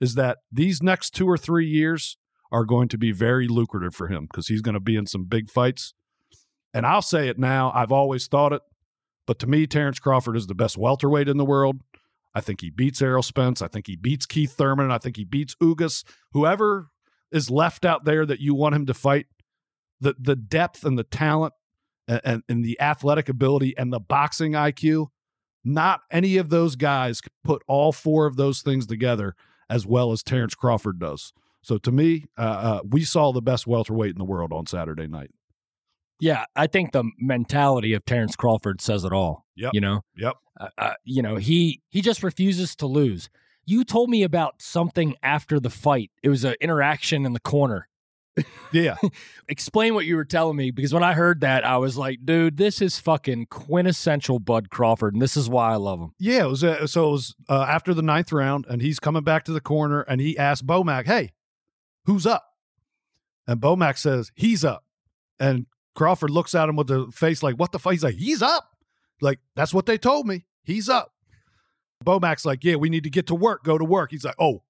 is 0.01 0.15
that 0.15 0.39
these 0.51 0.83
next 0.83 1.11
two 1.11 1.29
or 1.29 1.37
three 1.37 1.67
years 1.67 2.17
are 2.51 2.65
going 2.65 2.89
to 2.89 2.99
be 2.99 3.13
very 3.13 3.47
lucrative 3.47 3.95
for 3.95 4.09
him 4.09 4.27
because 4.27 4.49
he's 4.49 4.63
going 4.63 4.73
to 4.73 4.81
be 4.81 4.97
in 4.97 5.07
some 5.07 5.25
big 5.25 5.51
fights. 5.51 5.93
And 6.73 6.87
I'll 6.87 7.03
say 7.03 7.29
it 7.29 7.39
now, 7.39 7.73
I've 7.75 7.93
always 7.93 8.27
thought 8.27 8.55
it, 8.55 8.63
but 9.27 9.39
to 9.41 9.47
me, 9.47 9.67
Terence 9.67 9.99
Crawford 9.99 10.37
is 10.37 10.47
the 10.47 10.55
best 10.55 10.79
welterweight 10.79 11.29
in 11.29 11.37
the 11.37 11.45
world. 11.45 11.83
I 12.35 12.41
think 12.41 12.61
he 12.61 12.71
beats 12.71 13.03
Errol 13.03 13.23
Spence. 13.23 13.61
I 13.61 13.69
think 13.69 13.87
he 13.87 13.97
beats 13.97 14.27
Keith 14.27 14.53
Thurman. 14.53 14.91
I 14.91 14.99
think 14.99 15.17
he 15.17 15.25
beats 15.25 15.57
Ugas. 15.57 16.05
Whoever 16.33 16.91
is 17.33 17.51
left 17.51 17.85
out 17.85 18.05
there 18.05 18.25
that 18.27 18.41
you 18.41 18.55
want 18.55 18.75
him 18.75 18.87
to 18.87 18.95
fight, 18.95 19.27
the 20.01 20.15
the 20.19 20.37
depth 20.37 20.85
and 20.85 20.99
the 20.99 21.05
talent 21.05 21.55
and, 22.09 22.21
and, 22.25 22.43
and 22.49 22.65
the 22.65 22.81
athletic 22.81 23.29
ability 23.29 23.77
and 23.77 23.93
the 23.93 24.01
boxing 24.01 24.53
IQ, 24.53 25.09
not 25.65 26.01
any 26.11 26.37
of 26.37 26.51
those 26.51 26.77
guys 26.77 27.21
put 27.45 27.63
all 27.67 27.93
four 27.93 28.27
of 28.27 28.37
those 28.37 28.63
things 28.63 28.87
together 28.87 29.35
as 29.69 29.87
well 29.87 30.13
as 30.13 30.23
Terence 30.23 30.55
Crawford 30.55 30.99
does. 30.99 31.33
So 31.63 31.79
to 31.79 31.93
me, 31.93 32.27
uh, 32.39 32.41
uh, 32.41 32.81
we 32.89 33.05
saw 33.05 33.33
the 33.33 33.43
best 33.43 33.67
welterweight 33.67 34.13
in 34.13 34.19
the 34.19 34.25
world 34.25 34.53
on 34.53 34.67
Saturday 34.67 35.07
night. 35.07 35.31
Yeah, 36.21 36.45
I 36.57 36.67
think 36.67 36.93
the 36.93 37.05
mentality 37.19 37.95
of 37.95 38.05
Terence 38.05 38.37
Crawford 38.37 38.81
says 38.81 39.05
it 39.05 39.13
all. 39.13 39.47
Yeah, 39.57 39.71
You 39.73 39.81
know, 39.81 40.01
Yep. 40.17 40.35
uh, 40.61 40.69
uh, 40.79 40.93
you 41.05 41.23
know 41.23 41.37
he 41.37 41.83
he 41.91 42.01
just 42.01 42.23
refuses 42.23 42.75
to 42.77 42.87
lose. 42.87 43.29
You 43.67 43.85
told 43.85 44.11
me 44.11 44.23
about 44.23 44.61
something 44.63 45.15
after 45.23 45.61
the 45.61 45.71
fight. 45.71 46.11
It 46.23 46.29
was 46.29 46.45
an 46.45 46.55
interaction 46.61 47.25
in 47.27 47.33
the 47.35 47.41
corner. 47.41 47.89
Yeah. 48.73 48.97
Explain 49.49 49.95
what 49.95 50.07
you 50.07 50.17
were 50.17 50.25
telling 50.25 50.57
me 50.57 50.71
because 50.71 50.95
when 50.95 51.03
I 51.03 51.13
heard 51.15 51.41
that, 51.43 51.65
I 51.65 51.77
was 51.77 51.97
like, 51.99 52.21
dude, 52.25 52.57
this 52.57 52.81
is 52.81 52.99
fucking 52.99 53.47
quintessential 53.51 54.39
Bud 54.39 54.71
Crawford, 54.71 55.13
and 55.15 55.21
this 55.21 55.37
is 55.37 55.49
why 55.51 55.73
I 55.73 55.77
love 55.77 56.01
him. 56.01 56.13
Yeah, 56.19 56.45
it 56.45 56.49
was 56.49 56.65
uh, 56.65 56.87
so 56.87 57.09
it 57.09 57.13
was 57.13 57.35
uh, 57.49 57.67
after 57.69 57.93
the 57.93 58.03
ninth 58.03 58.33
round, 58.33 58.67
and 58.69 58.81
he's 58.81 58.99
coming 58.99 59.25
back 59.25 59.45
to 59.45 59.53
the 59.53 59.61
corner, 59.61 60.01
and 60.03 60.21
he 60.21 60.39
asked 60.39 60.67
Bomac, 60.67 61.07
"Hey, 61.07 61.33
who's 62.07 62.25
up?" 62.27 62.45
And 63.47 63.61
Bomac 63.61 63.99
says, 63.99 64.31
"He's 64.35 64.65
up." 64.65 64.85
And 65.39 65.67
Crawford 65.95 66.31
looks 66.31 66.55
at 66.55 66.69
him 66.69 66.77
with 66.77 66.91
a 66.91 67.11
face 67.13 67.43
like, 67.43 67.57
"What 67.57 67.73
the 67.73 67.79
fuck?" 67.79 67.93
He's 67.93 68.05
like, 68.05 68.15
"He's 68.17 68.43
up." 68.43 68.77
Like 69.21 69.41
that's 69.57 69.75
what 69.75 69.87
they 69.87 69.99
told 69.99 70.27
me. 70.27 70.47
He's 70.63 70.89
up. 70.89 71.13
Bomac's 72.05 72.45
like, 72.45 72.65
"Yeah, 72.65 72.77
we 72.77 72.89
need 72.89 73.05
to 73.05 73.11
get 73.11 73.27
to 73.29 73.35
work. 73.35 73.65
Go 73.65 73.77
to 73.77 73.85
work." 73.85 74.11
He's 74.11 74.25
like, 74.25 74.37
"Oh, 74.39 74.63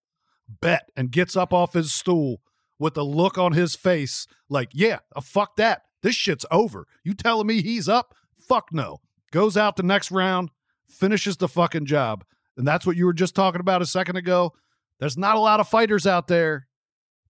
bet," 0.61 0.91
and 0.97 1.11
gets 1.11 1.37
up 1.37 1.53
off 1.53 1.75
his 1.75 1.93
stool 1.93 2.41
with 2.79 2.97
a 2.97 3.03
look 3.03 3.39
on 3.39 3.53
his 3.53 3.77
face 3.77 4.27
like, 4.49 4.71
"Yeah, 4.73 5.01
uh, 5.15 5.21
fuck 5.21 5.57
that. 5.57 5.83
This 6.03 6.15
shit's 6.15 6.47
over. 6.51 6.87
You 7.05 7.15
telling 7.15 7.47
me 7.47 7.63
he's 7.63 7.89
up? 7.89 8.15
Fuck 8.39 8.73
no." 8.73 9.01
Goes 9.31 9.57
out 9.57 9.77
the 9.77 9.83
next 9.85 10.11
round, 10.11 10.51
finishes 10.89 11.37
the 11.37 11.49
fucking 11.49 11.87
job. 11.87 12.25
And 12.57 12.67
that's 12.67 12.85
what 12.85 12.97
you 12.97 13.07
were 13.07 13.13
just 13.13 13.35
talking 13.35 13.61
about 13.61 13.81
a 13.81 13.87
second 13.87 14.17
ago. 14.17 14.53
There's 14.99 15.17
not 15.17 15.37
a 15.37 15.41
lot 15.41 15.61
of 15.61 15.69
fighters 15.69 16.07
out 16.07 16.27
there 16.27 16.67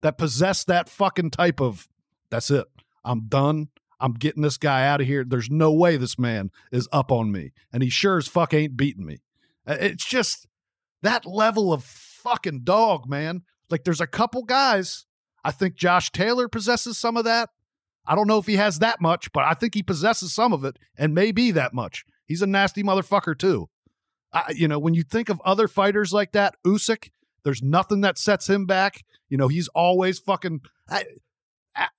that 0.00 0.18
possess 0.18 0.64
that 0.64 0.88
fucking 0.88 1.30
type 1.30 1.60
of 1.60 1.86
that's 2.30 2.50
it. 2.50 2.66
I'm 3.04 3.28
done. 3.28 3.68
I'm 4.00 4.14
getting 4.14 4.42
this 4.42 4.56
guy 4.56 4.86
out 4.86 5.00
of 5.00 5.06
here. 5.06 5.24
There's 5.24 5.50
no 5.50 5.72
way 5.72 5.96
this 5.96 6.18
man 6.18 6.50
is 6.72 6.88
up 6.92 7.12
on 7.12 7.30
me. 7.30 7.52
And 7.72 7.82
he 7.82 7.90
sure 7.90 8.16
as 8.16 8.26
fuck 8.26 8.54
ain't 8.54 8.76
beating 8.76 9.04
me. 9.04 9.18
It's 9.66 10.04
just 10.04 10.46
that 11.02 11.26
level 11.26 11.72
of 11.72 11.84
fucking 11.84 12.60
dog, 12.64 13.08
man. 13.08 13.42
Like 13.68 13.84
there's 13.84 14.00
a 14.00 14.06
couple 14.06 14.42
guys. 14.42 15.06
I 15.44 15.50
think 15.50 15.74
Josh 15.74 16.10
Taylor 16.10 16.48
possesses 16.48 16.98
some 16.98 17.16
of 17.16 17.24
that. 17.24 17.50
I 18.06 18.14
don't 18.14 18.26
know 18.26 18.38
if 18.38 18.46
he 18.46 18.56
has 18.56 18.78
that 18.78 19.00
much, 19.00 19.30
but 19.32 19.44
I 19.44 19.54
think 19.54 19.74
he 19.74 19.82
possesses 19.82 20.32
some 20.32 20.52
of 20.52 20.64
it 20.64 20.78
and 20.96 21.14
maybe 21.14 21.50
that 21.52 21.74
much. 21.74 22.04
He's 22.26 22.42
a 22.42 22.46
nasty 22.46 22.82
motherfucker 22.82 23.38
too. 23.38 23.68
I, 24.32 24.52
you 24.54 24.68
know, 24.68 24.78
when 24.78 24.94
you 24.94 25.02
think 25.02 25.28
of 25.28 25.40
other 25.44 25.68
fighters 25.68 26.12
like 26.12 26.32
that, 26.32 26.54
Usyk, 26.64 27.10
there's 27.44 27.62
nothing 27.62 28.00
that 28.02 28.18
sets 28.18 28.48
him 28.48 28.66
back. 28.66 29.04
You 29.28 29.36
know, 29.36 29.48
he's 29.48 29.68
always 29.68 30.18
fucking 30.18 30.60
I, 30.88 31.04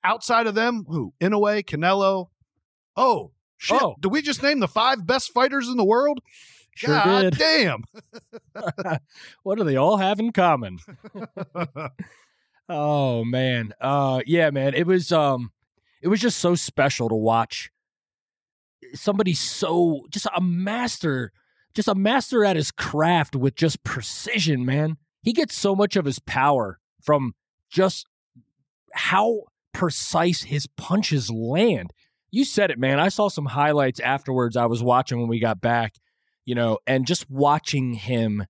outside 0.04 0.48
of 0.48 0.56
them. 0.56 0.86
Who? 0.88 1.14
Inoue, 1.22 1.64
Canelo. 1.64 2.28
Oh 2.96 3.32
shit! 3.58 3.82
Oh. 3.82 3.96
Did 4.00 4.12
we 4.12 4.22
just 4.22 4.44
name 4.44 4.60
the 4.60 4.68
five 4.68 5.06
best 5.06 5.32
fighters 5.34 5.68
in 5.68 5.78
the 5.78 5.86
world? 5.86 6.20
Sure 6.76 6.96
God 6.96 7.22
did. 7.22 7.38
damn! 7.38 7.84
What 9.44 9.58
do 9.58 9.64
they 9.64 9.76
all 9.76 9.98
have 9.98 10.20
in 10.20 10.32
common? 10.32 10.80
oh 12.70 13.24
man. 13.26 13.74
Uh 13.80 14.22
yeah, 14.26 14.50
man. 14.50 14.74
It 14.74 14.88
was 14.88 15.12
um 15.12 15.52
it 16.02 16.08
was 16.08 16.20
just 16.20 16.40
so 16.40 16.56
special 16.56 17.10
to 17.10 17.16
watch 17.16 17.72
somebody 18.94 19.34
so 19.34 20.06
just 20.10 20.28
a 20.36 20.42
master, 20.42 21.32
just 21.74 21.88
a 21.88 21.96
master 21.96 22.44
at 22.46 22.56
his 22.56 22.72
craft 22.72 23.36
with 23.36 23.56
just 23.56 23.84
precision, 23.84 24.66
man. 24.66 24.98
He 25.24 25.34
gets 25.34 25.56
so 25.56 25.76
much 25.76 25.96
of 25.96 26.06
his 26.06 26.20
power 26.20 26.80
from 27.02 27.36
just 27.70 28.08
how 28.94 29.44
precise 29.74 30.44
his 30.44 30.68
punches 30.68 31.30
land. 31.30 31.92
You 32.32 32.46
said 32.46 32.72
it, 32.72 32.80
man. 32.80 33.00
I 33.00 33.10
saw 33.10 33.28
some 33.28 33.46
highlights 33.46 34.00
afterwards 34.00 34.56
I 34.56 34.66
was 34.66 34.82
watching 34.82 35.20
when 35.20 35.28
we 35.28 35.40
got 35.40 35.60
back, 35.60 35.96
you 36.46 36.56
know, 36.56 36.80
and 36.88 37.06
just 37.06 37.30
watching 37.30 37.94
him 37.94 38.46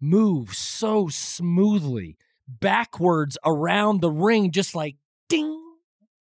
move 0.00 0.52
so 0.54 1.08
smoothly 1.08 2.16
backwards 2.46 3.38
around 3.44 4.00
the 4.00 4.10
ring, 4.10 4.50
just 4.50 4.74
like 4.74 4.96
ding, 5.28 5.58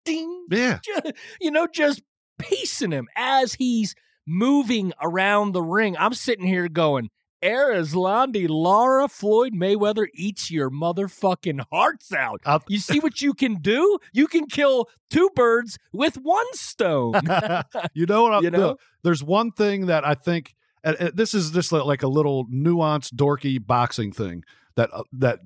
ding, 0.06 0.46
yeah, 0.52 0.80
ju- 0.84 1.12
you 1.42 1.50
know, 1.52 1.68
just 1.68 2.02
pacing 2.38 2.92
him 2.92 3.08
as 3.16 3.54
he's 3.54 3.96
moving 4.28 4.94
around 5.02 5.54
the 5.54 5.64
ring. 5.64 5.96
I'm 5.98 6.14
sitting 6.14 6.46
here 6.46 6.68
going, 6.68 7.10
Erislandy 7.44 8.48
Lara 8.50 9.08
Floyd 9.08 9.54
Mayweather 9.54 10.08
eats 10.16 10.50
your 10.50 10.70
motherfucking 10.70 11.66
hearts 11.72 12.14
out. 12.14 12.42
I'll- 12.46 12.64
You 12.68 12.80
see 12.80 13.00
what 13.00 13.22
you 13.22 13.34
can 13.34 13.56
do? 13.56 14.00
You 14.14 14.28
can 14.28 14.46
kill 14.48 14.90
two 15.10 15.30
birds 15.36 15.78
with 15.92 16.16
one 16.16 16.46
stone. 16.54 17.14
you 17.94 18.06
know 18.06 18.24
what? 18.24 18.34
I'm, 18.36 18.44
You 18.44 18.52
know? 18.52 18.60
look, 18.60 18.80
there's 19.04 19.24
one 19.24 19.52
thing 19.52 19.88
that 19.88 20.06
I 20.06 20.14
think, 20.14 20.56
and, 20.84 20.96
and 21.00 21.16
this 21.18 21.34
is 21.34 21.52
just 21.52 21.72
like 21.72 22.04
a 22.04 22.08
little 22.08 22.46
nuanced, 22.48 23.14
dorky 23.16 23.64
boxing 23.66 24.12
thing 24.12 24.44
that 24.76 24.90
uh, 24.94 25.04
that 25.14 25.40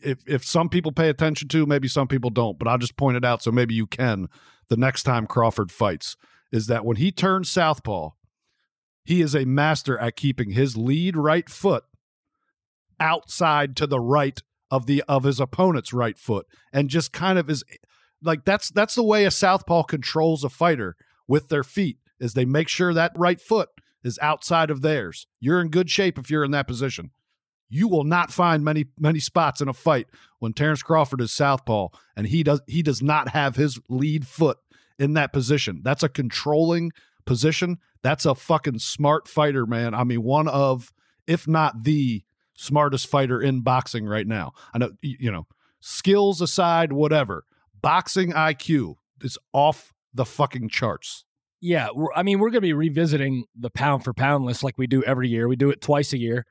if 0.00 0.18
if 0.26 0.44
some 0.44 0.68
people 0.68 0.92
pay 0.92 1.08
attention 1.08 1.48
to, 1.48 1.66
maybe 1.66 1.88
some 1.88 2.08
people 2.08 2.30
don't. 2.30 2.58
But 2.58 2.68
I'll 2.68 2.78
just 2.78 2.96
point 2.96 3.16
it 3.16 3.24
out 3.24 3.42
so 3.42 3.50
maybe 3.52 3.74
you 3.74 3.86
can 3.86 4.28
the 4.68 4.76
next 4.76 5.02
time 5.04 5.26
Crawford 5.26 5.70
fights. 5.70 6.16
Is 6.52 6.66
that 6.68 6.84
when 6.84 6.96
he 6.96 7.10
turns 7.10 7.50
southpaw, 7.50 8.10
he 9.04 9.20
is 9.20 9.34
a 9.34 9.44
master 9.44 9.98
at 9.98 10.16
keeping 10.16 10.50
his 10.50 10.76
lead 10.76 11.16
right 11.16 11.48
foot 11.48 11.84
outside 12.98 13.76
to 13.76 13.86
the 13.86 14.00
right 14.00 14.40
of 14.70 14.86
the 14.86 15.02
of 15.08 15.24
his 15.24 15.40
opponent's 15.40 15.92
right 15.92 16.18
foot 16.18 16.46
and 16.72 16.88
just 16.88 17.12
kind 17.12 17.38
of 17.38 17.50
is 17.50 17.62
like 18.22 18.44
that's 18.44 18.70
that's 18.70 18.94
the 18.94 19.02
way 19.02 19.24
a 19.24 19.30
southpaw 19.30 19.82
controls 19.82 20.42
a 20.42 20.48
fighter 20.48 20.96
with 21.28 21.48
their 21.48 21.64
feet 21.64 21.98
is 22.18 22.34
they 22.34 22.44
make 22.44 22.68
sure 22.68 22.94
that 22.94 23.12
right 23.16 23.40
foot 23.40 23.68
is 24.02 24.18
outside 24.20 24.70
of 24.70 24.82
theirs. 24.82 25.26
You're 25.40 25.60
in 25.60 25.68
good 25.68 25.90
shape 25.90 26.18
if 26.18 26.30
you're 26.30 26.44
in 26.44 26.50
that 26.52 26.66
position. 26.66 27.10
You 27.68 27.88
will 27.88 28.04
not 28.04 28.30
find 28.30 28.64
many 28.64 28.86
many 28.98 29.20
spots 29.20 29.60
in 29.60 29.68
a 29.68 29.72
fight 29.72 30.06
when 30.38 30.52
Terence 30.52 30.82
Crawford 30.82 31.20
is 31.20 31.32
southpaw 31.32 31.88
and 32.16 32.26
he 32.26 32.42
does 32.42 32.60
he 32.66 32.82
does 32.82 33.02
not 33.02 33.30
have 33.30 33.56
his 33.56 33.78
lead 33.88 34.26
foot 34.26 34.58
in 34.98 35.14
that 35.14 35.32
position. 35.32 35.80
That's 35.82 36.02
a 36.02 36.08
controlling 36.08 36.92
position. 37.24 37.78
That's 38.02 38.26
a 38.26 38.34
fucking 38.34 38.78
smart 38.78 39.28
fighter, 39.28 39.66
man. 39.66 39.94
I 39.94 40.04
mean, 40.04 40.22
one 40.22 40.48
of 40.48 40.92
if 41.26 41.48
not 41.48 41.84
the 41.84 42.22
smartest 42.54 43.06
fighter 43.08 43.40
in 43.40 43.60
boxing 43.60 44.06
right 44.06 44.26
now. 44.26 44.52
I 44.72 44.78
know 44.78 44.90
you 45.00 45.30
know, 45.30 45.46
skills 45.80 46.40
aside 46.40 46.92
whatever. 46.92 47.44
Boxing 47.80 48.32
IQ 48.32 48.94
is 49.20 49.38
off 49.52 49.92
the 50.12 50.24
fucking 50.24 50.68
charts. 50.68 51.24
Yeah, 51.60 51.88
I 52.14 52.22
mean, 52.22 52.40
we're 52.40 52.50
going 52.50 52.58
to 52.58 52.60
be 52.60 52.74
revisiting 52.74 53.44
the 53.58 53.70
pound 53.70 54.04
for 54.04 54.12
pound 54.12 54.44
list 54.44 54.62
like 54.62 54.76
we 54.76 54.86
do 54.86 55.02
every 55.02 55.28
year. 55.28 55.48
We 55.48 55.56
do 55.56 55.70
it 55.70 55.80
twice 55.80 56.12
a 56.12 56.18
year. 56.18 56.46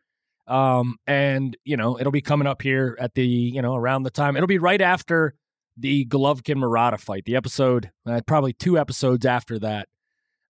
Um, 0.48 0.98
and, 1.06 1.56
you 1.64 1.78
know, 1.78 2.00
it'll 2.00 2.12
be 2.12 2.22
coming 2.22 2.48
up 2.48 2.62
here 2.62 2.98
at 3.00 3.14
the, 3.14 3.26
you 3.26 3.62
know, 3.62 3.76
around 3.76 4.04
the 4.04 4.10
time. 4.10 4.36
It'll 4.36 4.48
be 4.48 4.58
right 4.58 4.82
after 4.82 5.36
the 5.78 6.06
Golovkin 6.06 6.58
Murata 6.58 6.98
fight, 6.98 7.26
the 7.26 7.36
episode, 7.36 7.92
uh, 8.06 8.22
probably 8.26 8.54
two 8.54 8.78
episodes 8.78 9.26
after 9.26 9.60
that. 9.60 9.88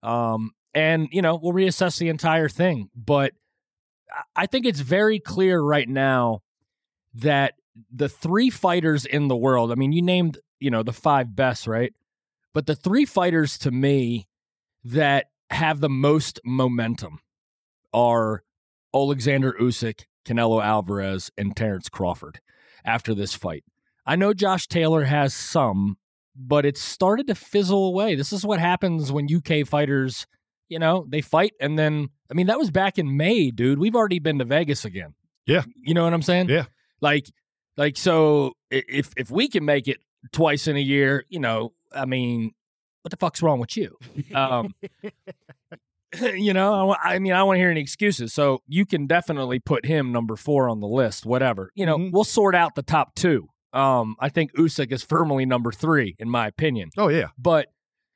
Um, 0.04 0.52
and 0.74 1.08
you 1.12 1.22
know 1.22 1.40
we'll 1.42 1.54
reassess 1.54 1.98
the 1.98 2.10
entire 2.10 2.50
thing. 2.50 2.90
But 2.96 3.34
I- 4.36 4.46
think 4.48 4.66
it's 4.66 4.80
very 4.82 5.20
clear 5.20 5.60
right 5.62 5.88
now 5.88 6.42
that 7.16 7.54
the 7.92 8.10
three 8.10 8.50
fighters 8.50 9.06
in 9.06 9.28
the 9.28 9.36
world. 9.36 9.72
I 9.72 9.76
mean, 9.76 9.92
you 9.92 10.02
named 10.02 10.40
you 10.60 10.70
know 10.70 10.84
the 10.84 10.94
five 10.94 11.36
best, 11.36 11.68
right? 11.68 11.94
But 12.54 12.68
the 12.68 12.76
three 12.76 13.06
fighters 13.06 13.58
to 13.60 13.72
me 13.72 14.28
that 14.84 15.28
have 15.50 15.80
the 15.80 15.90
most 15.90 16.40
momentum 16.44 17.20
are 17.94 18.44
Alexander 18.94 19.56
Usyk, 19.60 20.02
Canelo 20.26 20.64
Alvarez, 20.64 21.32
and 21.38 21.56
Terence 21.56 21.90
Crawford 21.90 22.40
after 22.86 23.14
this 23.16 23.34
fight. 23.34 23.64
I 24.06 24.16
know 24.16 24.34
Josh 24.34 24.68
Taylor 24.68 25.06
has 25.06 25.34
some, 25.34 25.98
but 26.36 26.66
it 26.66 26.78
started 26.78 27.28
to 27.28 27.36
fizzle 27.36 27.86
away. 27.86 28.16
This 28.16 28.34
is 28.34 28.46
what 28.46 28.60
happens 28.60 29.12
when 29.12 29.28
UK 29.34 29.66
fighters, 29.68 30.26
you 30.70 30.80
know, 30.80 31.06
they 31.10 31.22
fight 31.22 31.54
and 31.60 31.78
then 31.78 32.10
I 32.32 32.34
mean 32.34 32.48
that 32.48 32.58
was 32.60 32.72
back 32.72 32.98
in 32.98 33.16
May, 33.18 33.52
dude. 33.52 33.80
We've 33.80 33.96
already 33.96 34.20
been 34.20 34.40
to 34.40 34.46
Vegas 34.46 34.86
again. 34.86 35.14
Yeah. 35.46 35.64
You 35.84 35.94
know 35.94 36.04
what 36.04 36.14
I'm 36.14 36.22
saying? 36.22 36.50
Yeah. 36.50 36.66
Like 37.02 37.26
like 37.78 37.98
so 37.98 38.54
if 38.72 39.12
if 39.18 39.30
we 39.30 39.48
can 39.48 39.66
make 39.66 39.88
it 39.88 39.98
twice 40.32 40.68
in 40.68 40.76
a 40.78 40.82
year, 40.82 41.26
you 41.30 41.40
know, 41.40 41.74
I 41.94 42.06
mean, 42.06 42.52
what 43.02 43.12
the 43.12 43.18
fuck's 43.18 43.42
wrong 43.42 43.60
with 43.60 43.76
you? 43.78 43.98
Um 44.34 44.74
you 46.22 46.54
know, 46.54 46.92
I, 46.92 47.16
I 47.16 47.20
mean, 47.20 47.34
I 47.34 47.38
don't 47.38 47.48
want 47.48 47.58
to 47.58 47.62
hear 47.62 47.72
any 47.72 47.82
excuses. 47.82 48.34
So 48.34 48.62
you 48.68 48.86
can 48.86 49.08
definitely 49.08 49.60
put 49.60 49.86
him 49.86 50.12
number 50.12 50.36
four 50.36 50.70
on 50.70 50.80
the 50.80 50.88
list, 50.88 51.26
whatever. 51.26 51.72
You 51.76 51.86
know, 51.88 51.98
Mhm. 51.98 52.12
we'll 52.12 52.24
sort 52.24 52.54
out 52.56 52.76
the 52.76 52.84
top 52.84 53.16
two. 53.16 53.48
Um, 53.74 54.16
I 54.20 54.30
think 54.30 54.54
Usyk 54.54 54.92
is 54.92 55.04
firmly 55.04 55.46
number 55.46 55.72
three, 55.72 56.16
in 56.20 56.30
my 56.30 56.48
opinion. 56.48 56.92
Oh 56.98 57.08
yeah. 57.08 57.28
But, 57.38 57.68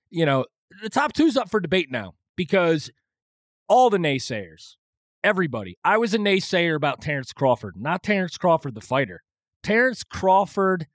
you 0.10 0.26
know, 0.26 0.46
the 0.84 0.90
top 0.90 1.14
two's 1.14 1.36
up 1.36 1.50
for 1.50 1.60
debate 1.60 1.92
now 1.92 2.14
because 2.36 2.92
all 3.68 3.90
the 3.90 3.98
naysayers, 3.98 4.76
everybody, 5.24 5.78
I 5.84 5.98
was 5.98 6.14
a 6.14 6.20
naysayer 6.20 6.76
about 6.76 7.02
Terence 7.02 7.34
Crawford, 7.34 7.76
not 7.78 8.04
Terence 8.04 8.38
Crawford, 8.38 8.76
the 8.76 8.82
fighter. 8.82 9.24
Terence 9.64 10.04
Crawford, 10.04 10.88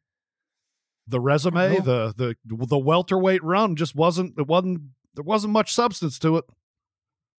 The 1.08 1.20
resume, 1.20 1.80
the 1.80 2.14
the 2.16 2.36
the 2.46 2.78
welterweight 2.78 3.42
run 3.42 3.74
just 3.76 3.94
wasn't 3.96 4.38
it 4.38 4.46
wasn't 4.46 4.82
there 5.14 5.24
wasn't 5.24 5.52
much 5.52 5.74
substance 5.74 6.18
to 6.20 6.36
it. 6.38 6.44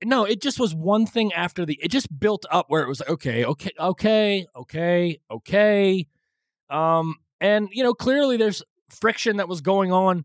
no, 0.05 0.25
it 0.25 0.43
just 0.43 0.59
was 0.59 0.75
one 0.75 1.07
thing 1.07 1.33
after 1.33 1.65
the. 1.65 1.79
It 1.81 1.89
just 1.93 2.09
built 2.19 2.45
up 2.51 2.67
where 2.69 2.83
it 2.83 2.89
was 2.89 3.01
like, 3.01 3.09
okay, 3.11 3.45
okay, 3.45 3.71
okay, 3.79 4.47
okay, 4.57 5.21
okay, 5.31 6.09
um, 6.73 7.17
and 7.41 7.69
you 7.73 7.83
know, 7.85 7.95
clearly 7.95 8.37
there's 8.37 8.63
friction 8.89 9.37
that 9.37 9.49
was 9.49 9.61
going 9.61 9.93
on, 9.93 10.25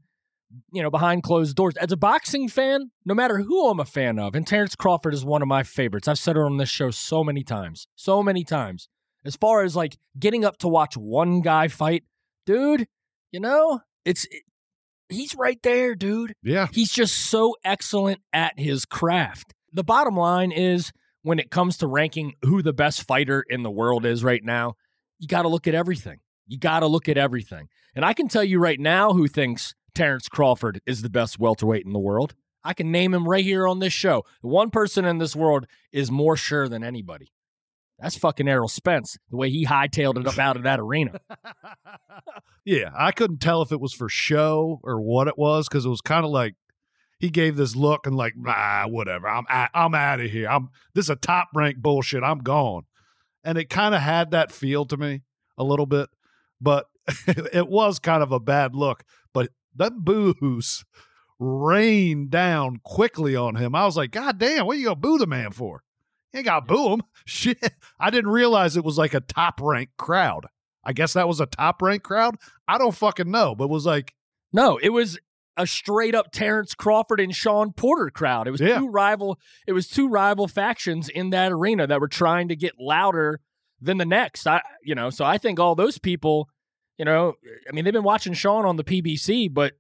you 0.72 0.82
know, 0.82 0.90
behind 0.90 1.24
closed 1.24 1.56
doors. 1.56 1.76
As 1.78 1.92
a 1.92 1.98
boxing 1.98 2.48
fan, 2.48 2.92
no 3.06 3.14
matter 3.14 3.40
who 3.40 3.70
I'm 3.70 3.80
a 3.80 3.86
fan 3.86 4.20
of, 4.20 4.36
and 4.36 4.48
Terence 4.48 4.76
Crawford 4.76 5.14
is 5.14 5.26
one 5.26 5.42
of 5.42 5.48
my 5.48 5.64
favorites. 5.64 6.08
I've 6.08 6.20
said 6.20 6.38
it 6.38 6.42
on 6.42 6.58
this 6.58 6.70
show 6.70 6.92
so 6.92 7.24
many 7.24 7.44
times, 7.44 7.88
so 7.96 8.24
many 8.24 8.44
times. 8.44 8.88
As 9.26 9.36
far 9.36 9.64
as 9.64 9.76
like 9.76 9.98
getting 10.18 10.46
up 10.46 10.58
to 10.60 10.68
watch 10.68 10.96
one 10.96 11.42
guy 11.42 11.68
fight, 11.68 12.04
dude, 12.46 12.88
you 13.32 13.42
know, 13.42 13.82
it's. 14.06 14.26
he's 15.10 15.36
right 15.36 15.62
there, 15.64 15.96
dude. 15.96 16.34
Yeah. 16.44 16.68
He's 16.72 16.92
just 16.92 17.16
so 17.16 17.56
excellent 17.64 18.22
at 18.32 18.58
his 18.58 18.86
craft. 18.86 19.54
The 19.74 19.84
bottom 19.84 20.16
line 20.16 20.52
is 20.52 20.92
when 21.24 21.40
it 21.40 21.52
comes 21.52 21.78
to 21.78 21.88
ranking 21.88 22.36
who 22.44 22.62
the 22.62 22.74
best 22.74 23.04
fighter 23.04 23.44
in 23.50 23.64
the 23.64 23.72
world 23.72 24.06
is 24.06 24.24
right 24.24 24.44
now, 24.44 24.76
you 25.20 25.28
got 25.28 25.42
to 25.42 25.50
look 25.50 25.68
at 25.68 25.76
everything. 25.76 26.20
You 26.48 26.58
got 26.58 26.80
to 26.80 26.88
look 26.88 27.10
at 27.10 27.18
everything. 27.18 27.70
And 27.96 28.06
I 28.06 28.14
can 28.14 28.28
tell 28.28 28.44
you 28.44 28.60
right 28.60 28.80
now 28.80 29.14
who 29.14 29.28
thinks 29.28 29.76
Terence 29.94 30.28
Crawford 30.28 30.82
is 30.86 31.02
the 31.02 31.10
best 31.10 31.40
welterweight 31.40 31.86
in 31.86 31.94
the 31.94 32.00
world. 32.00 32.36
I 32.64 32.74
can 32.74 32.92
name 32.92 33.14
him 33.14 33.28
right 33.28 33.44
here 33.44 33.68
on 33.68 33.80
this 33.80 33.94
show. 33.94 34.24
The 34.42 34.48
one 34.48 34.70
person 34.70 35.06
in 35.06 35.18
this 35.18 35.36
world 35.36 35.68
is 35.92 36.12
more 36.12 36.36
sure 36.36 36.68
than 36.68 36.84
anybody. 36.84 37.32
That's 38.00 38.18
fucking 38.18 38.48
Errol 38.48 38.68
Spence, 38.68 39.18
the 39.30 39.38
way 39.38 39.50
he 39.50 39.66
hightailed 39.66 40.20
it 40.20 40.28
up 40.28 40.38
out 40.38 40.56
of 40.56 40.64
that 40.64 40.80
arena. 40.80 41.20
Yeah, 42.68 42.92
I 42.94 43.14
couldn't 43.14 43.38
tell 43.38 43.62
if 43.62 43.72
it 43.72 43.80
was 43.80 43.94
for 43.94 44.10
show 44.10 44.82
or 44.84 45.00
what 45.00 45.30
it 45.30 45.38
was 45.38 45.70
because 45.70 45.86
it 45.86 45.90
was 45.90 46.02
kind 46.02 46.26
of 46.26 46.32
like 46.32 46.56
he 47.18 47.30
gave 47.30 47.56
this 47.56 47.78
look 47.78 48.06
and 48.06 48.14
like, 48.14 48.34
ah, 48.46 48.84
whatever. 48.88 49.30
I'm 49.30 49.46
i 49.48 49.70
I'm 49.74 49.96
out 49.96 50.20
of 50.20 50.30
here. 50.30 50.50
I'm 50.50 50.68
this 50.94 51.06
is 51.06 51.10
a 51.10 51.16
top 51.16 51.48
rank 51.56 51.78
bullshit. 51.78 52.24
I'm 52.24 52.40
gone, 52.40 52.84
and 53.42 53.58
it 53.58 53.70
kind 53.70 53.96
of 53.96 54.02
had 54.02 54.32
that 54.32 54.52
feel 54.52 54.84
to 54.88 54.98
me 54.98 55.22
a 55.58 55.64
little 55.64 55.86
bit, 55.86 56.10
but 56.62 56.88
it 57.28 57.68
was 57.68 58.00
kind 58.00 58.22
of 58.24 58.32
a 58.32 58.40
bad 58.40 58.76
look. 58.76 59.04
But 59.34 59.50
that 59.76 59.94
boos 59.98 60.84
rained 61.40 62.30
down 62.32 62.80
quickly 62.84 63.36
on 63.36 63.56
him. 63.56 63.76
I 63.76 63.86
was 63.86 63.98
like, 63.98 64.12
God 64.12 64.38
damn, 64.38 64.66
what 64.66 64.76
are 64.76 64.80
you 64.80 64.86
gonna 64.86 64.96
boo 64.96 65.18
the 65.18 65.28
man 65.28 65.52
for? 65.52 65.84
You 66.34 66.40
ain't 66.40 66.46
gotta 66.46 66.66
boo 66.66 66.94
him. 66.94 67.02
Shit, 67.26 67.60
I 68.00 68.10
didn't 68.10 68.32
realize 68.32 68.76
it 68.76 68.84
was 68.84 68.98
like 68.98 69.14
a 69.14 69.20
top 69.22 69.60
rank 69.62 69.90
crowd. 69.98 70.48
I 70.84 70.94
guess 70.94 71.14
that 71.14 71.28
was 71.28 71.40
a 71.40 71.46
top 71.46 71.82
rank 71.82 72.04
crowd. 72.04 72.36
I 72.68 72.78
don't 72.78 72.96
fucking 72.96 73.30
know, 73.30 73.56
but 73.56 73.66
it 73.66 73.70
was 73.70 73.86
like, 73.86 74.14
No, 74.54 74.78
it 74.82 74.90
was 74.90 75.20
a 75.58 75.66
straight 75.68 76.14
up 76.16 76.32
Terence 76.32 76.74
Crawford 76.76 77.20
and 77.20 77.36
Shawn 77.36 77.74
Porter 77.74 78.10
crowd. 78.10 78.48
It 78.48 78.52
was 78.52 78.62
Yeah. 78.62 78.80
two 78.80 78.88
rival 78.90 79.40
it 79.68 79.74
was 79.74 79.88
two 79.88 80.08
rival 80.08 80.48
factions 80.48 81.10
in 81.10 81.32
that 81.32 81.52
arena 81.52 81.88
that 81.88 82.00
were 82.00 82.08
trying 82.08 82.48
to 82.50 82.56
get 82.56 82.74
louder 82.80 83.42
than 83.82 83.98
the 83.98 84.06
next. 84.06 84.48
I 84.48 84.62
you 84.84 84.96
know, 84.96 85.10
so 85.10 85.24
I 85.26 85.38
think 85.38 85.60
all 85.60 85.76
those 85.76 85.98
people, 85.98 86.50
you 86.98 87.06
know, 87.06 87.34
I 87.70 87.74
mean 87.74 87.84
they've 87.86 87.94
been 87.94 88.04
watching 88.04 88.34
Shawn 88.34 88.66
on 88.66 88.76
the 88.78 88.84
PBC, 88.84 89.54
but 89.54 89.74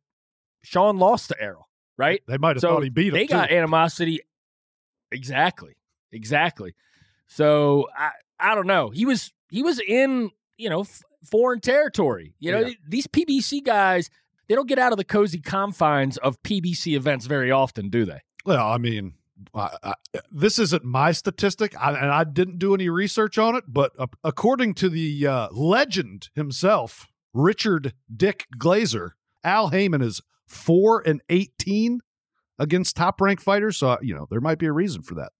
Shawn 0.63 0.97
lost 0.97 1.29
to 1.29 1.41
Errol, 1.41 1.67
right? 1.97 2.21
they 2.27 2.37
might 2.37 2.55
have 2.57 2.61
So 2.61 2.69
thought 2.75 2.83
he 2.83 2.89
beat 2.89 3.07
him. 3.09 3.13
They 3.13 3.27
too. 3.27 3.33
got 3.33 3.51
animosity. 3.51 4.21
Exactly. 5.11 5.75
Exactly. 6.11 6.75
So 7.27 7.87
I 7.97 8.11
I 8.39 8.55
don't 8.55 8.67
know. 8.67 8.89
He 8.89 9.05
was 9.05 9.31
he 9.49 9.63
was 9.63 9.79
in, 9.79 10.31
you 10.57 10.69
know, 10.69 10.81
f- 10.81 11.01
foreign 11.29 11.59
territory. 11.59 12.35
You 12.39 12.51
know, 12.51 12.59
Yeah. 12.59 12.73
these 12.87 13.07
PBC 13.07 13.63
guys, 13.63 14.09
they 14.47 14.55
don't 14.55 14.67
get 14.67 14.79
out 14.79 14.91
of 14.91 14.97
the 14.97 15.03
cozy 15.03 15.39
confines 15.39 16.17
of 16.17 16.41
PBC 16.43 16.95
events 16.95 17.25
very 17.25 17.51
often, 17.51 17.89
do 17.89 18.05
they? 18.05 18.19
Well, 18.45 18.65
I 18.67 18.77
mean, 18.77 19.13
I, 19.53 19.77
I, 19.83 19.93
this 20.31 20.59
isn't 20.59 20.83
my 20.83 21.11
statistic, 21.11 21.75
I, 21.79 21.91
and 21.93 22.11
I 22.11 22.23
didn't 22.23 22.59
do 22.59 22.73
any 22.73 22.89
research 22.89 23.37
on 23.37 23.55
it. 23.55 23.65
But 23.67 23.91
uh, 23.99 24.07
according 24.23 24.73
to 24.75 24.89
the 24.89 25.27
uh, 25.27 25.47
legend 25.51 26.29
himself, 26.35 27.07
Richard 27.33 27.93
Dick 28.15 28.45
Glazer, 28.57 29.11
Al 29.43 29.69
Haymon 29.69 30.01
is 30.01 30.21
four 30.47 31.01
and 31.05 31.21
eighteen 31.29 31.99
against 32.59 32.95
top 32.95 33.21
ranked 33.21 33.43
fighters. 33.43 33.77
So 33.77 33.97
you 34.01 34.15
know 34.15 34.27
there 34.29 34.41
might 34.41 34.59
be 34.59 34.65
a 34.65 34.71
reason 34.73 35.01
for 35.01 35.15
that. 35.15 35.31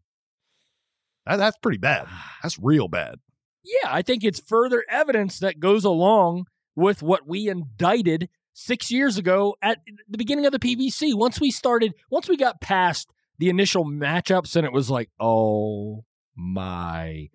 That- 1.26 1.38
that's 1.38 1.58
pretty 1.58 1.80
bad. 1.80 2.08
That's 2.44 2.58
real 2.60 2.88
bad. 2.88 3.16
Yeah, 3.64 3.90
I 3.92 4.02
think 4.02 4.24
it's 4.24 4.40
further 4.40 4.86
evidence 4.90 5.40
that 5.40 5.60
goes 5.60 5.84
along 5.84 6.46
with 6.76 7.04
what 7.04 7.28
we 7.28 7.50
indicted 7.50 8.30
six 8.54 8.90
years 8.92 9.18
ago 9.18 9.56
at 9.62 9.80
the 10.08 10.18
beginning 10.18 10.46
of 10.46 10.54
the 10.54 10.60
PBC. 10.60 11.14
Once 11.14 11.42
we 11.42 11.52
started, 11.52 11.94
once 12.10 12.30
we 12.30 12.38
got 12.38 12.62
past 12.62 13.12
the 13.39 13.50
initial 13.50 13.86
matchups, 13.86 14.56
and 14.56 14.65
it 14.65 14.73
was 14.73 14.89
like, 14.89 15.10
oh 15.19 16.06
my 16.36 17.30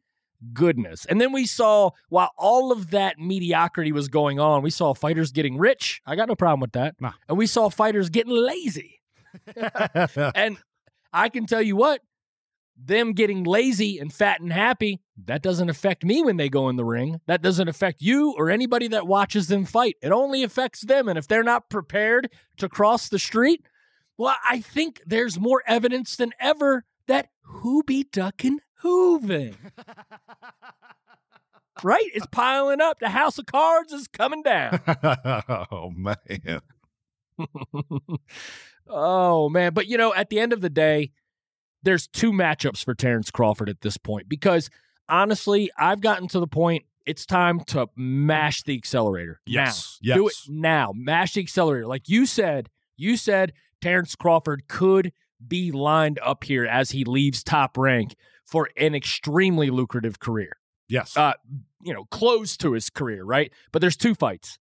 goodness. 0.52 1.04
And 1.06 1.20
then 1.20 1.32
we 1.32 1.46
saw, 1.46 1.90
while 2.08 2.30
all 2.36 2.72
of 2.72 2.90
that 2.90 3.18
mediocrity 3.18 3.92
was 3.92 4.08
going 4.08 4.40
on, 4.40 4.62
we 4.62 4.70
saw 4.70 4.94
fighters 4.94 5.32
getting 5.32 5.58
rich. 5.58 6.00
I 6.06 6.16
got 6.16 6.28
no 6.28 6.34
problem 6.34 6.60
with 6.60 6.72
that. 6.72 6.96
Nah. 7.00 7.12
And 7.28 7.38
we 7.38 7.46
saw 7.46 7.68
fighters 7.68 8.10
getting 8.10 8.32
lazy. 8.32 9.00
and 10.34 10.58
I 11.12 11.28
can 11.28 11.46
tell 11.46 11.62
you 11.62 11.76
what, 11.76 12.00
them 12.76 13.12
getting 13.12 13.44
lazy 13.44 13.98
and 13.98 14.12
fat 14.12 14.40
and 14.40 14.52
happy, 14.52 15.00
that 15.26 15.42
doesn't 15.42 15.70
affect 15.70 16.04
me 16.04 16.22
when 16.22 16.36
they 16.36 16.48
go 16.48 16.68
in 16.68 16.76
the 16.76 16.84
ring. 16.84 17.20
That 17.26 17.42
doesn't 17.42 17.68
affect 17.68 18.02
you 18.02 18.34
or 18.36 18.50
anybody 18.50 18.88
that 18.88 19.06
watches 19.06 19.48
them 19.48 19.64
fight. 19.64 19.96
It 20.02 20.10
only 20.10 20.42
affects 20.42 20.80
them. 20.82 21.08
And 21.08 21.18
if 21.18 21.28
they're 21.28 21.44
not 21.44 21.68
prepared 21.68 22.30
to 22.58 22.68
cross 22.68 23.08
the 23.08 23.18
street, 23.18 23.64
well, 24.22 24.36
I 24.48 24.60
think 24.60 25.02
there's 25.04 25.40
more 25.40 25.64
evidence 25.66 26.14
than 26.14 26.30
ever 26.38 26.84
that 27.08 27.30
who 27.42 27.82
be 27.82 28.04
ducking 28.04 28.60
hooving. 28.80 29.56
right? 31.82 32.08
It's 32.14 32.26
piling 32.26 32.80
up. 32.80 33.00
The 33.00 33.08
house 33.08 33.38
of 33.38 33.46
cards 33.46 33.92
is 33.92 34.06
coming 34.06 34.44
down. 34.44 34.78
oh 35.72 35.90
man. 35.90 36.60
oh 38.86 39.48
man, 39.48 39.72
but 39.74 39.88
you 39.88 39.98
know, 39.98 40.14
at 40.14 40.30
the 40.30 40.38
end 40.38 40.52
of 40.52 40.60
the 40.60 40.70
day, 40.70 41.10
there's 41.82 42.06
two 42.06 42.30
matchups 42.30 42.84
for 42.84 42.94
Terence 42.94 43.32
Crawford 43.32 43.68
at 43.68 43.80
this 43.80 43.96
point 43.96 44.28
because 44.28 44.70
honestly, 45.08 45.68
I've 45.76 46.00
gotten 46.00 46.28
to 46.28 46.38
the 46.38 46.46
point 46.46 46.84
it's 47.06 47.26
time 47.26 47.58
to 47.64 47.88
mash 47.96 48.62
the 48.62 48.76
accelerator. 48.76 49.40
Yes, 49.46 49.98
Now. 50.00 50.14
Do 50.14 50.28
it 50.28 50.34
now. 50.46 50.92
Mash 50.94 51.34
the 51.34 51.40
accelerator. 51.40 51.88
Like 51.88 52.08
you 52.08 52.24
said, 52.24 52.68
you 52.96 53.16
said 53.16 53.52
Terence 53.82 54.16
Crawford 54.16 54.68
could 54.68 55.12
be 55.46 55.70
lined 55.72 56.18
up 56.22 56.44
here 56.44 56.64
as 56.64 56.92
he 56.92 57.04
leaves 57.04 57.42
top 57.42 57.76
rank 57.76 58.14
for 58.46 58.70
an 58.76 58.94
extremely 58.94 59.70
lucrative 59.70 60.18
career 60.20 60.56
Yes. 60.88 61.16
uh, 61.16 61.32
you 61.82 61.92
know, 61.92 62.04
close 62.06 62.56
to 62.58 62.72
his 62.72 62.90
career, 62.90 63.24
right? 63.24 63.52
But 63.72 63.80
there's 63.80 63.96
two 63.96 64.14
fights. 64.14 64.58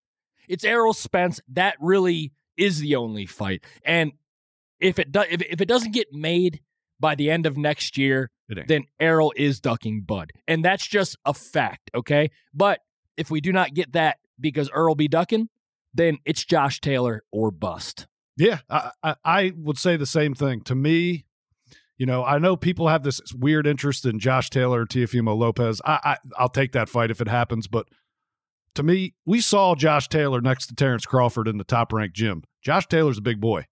It's 0.48 0.64
Errol 0.64 0.92
Spence. 0.92 1.40
That 1.48 1.76
really 1.80 2.32
is 2.56 2.80
the 2.80 2.96
only 2.96 3.26
fight. 3.26 3.64
And 3.84 4.12
if 4.80 4.98
it 4.98 5.12
does, 5.12 5.26
if, 5.30 5.42
if 5.42 5.60
it 5.60 5.68
doesn't 5.68 5.92
get 5.92 6.12
made 6.12 6.60
by 6.98 7.14
the 7.14 7.30
end 7.30 7.46
of 7.46 7.56
next 7.56 7.96
year, 7.98 8.30
then 8.68 8.84
Errol 8.98 9.32
is 9.36 9.60
ducking 9.60 10.02
Bud. 10.02 10.32
And 10.48 10.64
that's 10.64 10.86
just 10.86 11.16
a 11.24 11.34
fact, 11.34 11.90
okay? 11.94 12.30
But 12.54 12.80
if 13.16 13.30
we 13.30 13.40
do 13.40 13.52
not 13.52 13.74
get 13.74 13.92
that 13.92 14.18
because 14.38 14.70
Earl 14.70 14.94
be 14.94 15.08
ducking, 15.08 15.48
then 15.92 16.18
it's 16.24 16.44
Josh 16.44 16.80
Taylor 16.80 17.22
or 17.30 17.50
bust. 17.50 18.06
Yeah, 18.40 18.60
I, 18.70 19.16
I, 19.22 19.52
would 19.54 19.76
say 19.76 19.98
the 19.98 20.06
same 20.06 20.34
thing. 20.34 20.62
To 20.62 20.74
me, 20.74 21.26
you 21.98 22.06
know, 22.06 22.24
I 22.24 22.38
know 22.38 22.56
people 22.56 22.88
have 22.88 23.02
this 23.02 23.20
weird 23.34 23.66
interest 23.66 24.06
in 24.06 24.18
Josh 24.18 24.48
Taylor, 24.48 24.86
Teofimo 24.86 25.36
Lopez. 25.36 25.82
I, 25.84 25.98
I 26.02 26.16
I'll 26.38 26.48
take 26.48 26.72
that 26.72 26.88
fight 26.88 27.10
if 27.10 27.20
it 27.20 27.28
happens, 27.28 27.66
but 27.66 27.86
to 28.76 28.82
me, 28.82 29.14
we 29.26 29.42
saw 29.42 29.74
Josh 29.74 30.08
Taylor 30.08 30.40
next 30.40 30.68
to 30.68 30.74
Terence 30.74 31.04
Crawford 31.04 31.48
in 31.48 31.58
the 31.58 31.64
top 31.64 31.92
ranked 31.92 32.16
gym. 32.16 32.42
Josh 32.62 32.86
Taylor's 32.86 33.18
a 33.18 33.22
big 33.22 33.42
boy, 33.42 33.66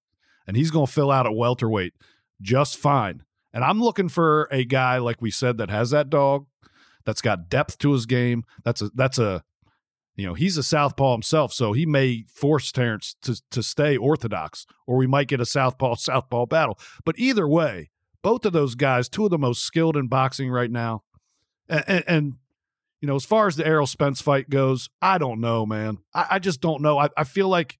and 0.46 0.54
he's 0.54 0.70
going 0.70 0.86
to 0.86 0.92
fill 0.92 1.10
out 1.10 1.24
at 1.24 1.34
welterweight 1.34 1.94
just 2.42 2.76
fine. 2.76 3.22
And 3.54 3.64
I'm 3.64 3.80
looking 3.80 4.10
for 4.10 4.48
a 4.52 4.66
guy 4.66 4.98
like 4.98 5.22
we 5.22 5.30
said 5.30 5.56
that 5.56 5.70
has 5.70 5.90
that 5.90 6.10
dog, 6.10 6.44
that's 7.06 7.22
got 7.22 7.48
depth 7.48 7.78
to 7.78 7.92
his 7.92 8.04
game. 8.04 8.44
That's 8.64 8.82
a 8.82 8.90
that's 8.94 9.18
a 9.18 9.44
you 10.18 10.26
know 10.26 10.34
he's 10.34 10.58
a 10.58 10.62
southpaw 10.64 11.12
himself, 11.12 11.52
so 11.52 11.72
he 11.72 11.86
may 11.86 12.24
force 12.28 12.72
Terrence 12.72 13.14
to 13.22 13.40
to 13.52 13.62
stay 13.62 13.96
orthodox, 13.96 14.66
or 14.84 14.96
we 14.96 15.06
might 15.06 15.28
get 15.28 15.40
a 15.40 15.46
southpaw 15.46 15.94
southpaw 15.96 16.46
battle. 16.46 16.78
But 17.04 17.14
either 17.18 17.46
way, 17.48 17.90
both 18.22 18.44
of 18.44 18.52
those 18.52 18.74
guys, 18.74 19.08
two 19.08 19.24
of 19.24 19.30
the 19.30 19.38
most 19.38 19.62
skilled 19.62 19.96
in 19.96 20.08
boxing 20.08 20.50
right 20.50 20.70
now, 20.70 21.04
and, 21.68 21.84
and, 21.86 22.04
and 22.08 22.34
you 23.00 23.06
know 23.06 23.14
as 23.14 23.24
far 23.24 23.46
as 23.46 23.54
the 23.54 23.66
Errol 23.66 23.86
Spence 23.86 24.20
fight 24.20 24.50
goes, 24.50 24.90
I 25.00 25.18
don't 25.18 25.40
know, 25.40 25.64
man. 25.64 25.98
I, 26.12 26.26
I 26.32 26.38
just 26.40 26.60
don't 26.60 26.82
know. 26.82 26.98
I, 26.98 27.10
I 27.16 27.22
feel 27.22 27.48
like 27.48 27.78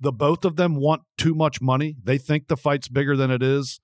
the 0.00 0.12
both 0.12 0.44
of 0.44 0.56
them 0.56 0.74
want 0.74 1.02
too 1.16 1.36
much 1.36 1.60
money. 1.60 1.96
They 2.02 2.18
think 2.18 2.48
the 2.48 2.56
fight's 2.56 2.88
bigger 2.88 3.16
than 3.16 3.30
it 3.30 3.44
is. 3.44 3.80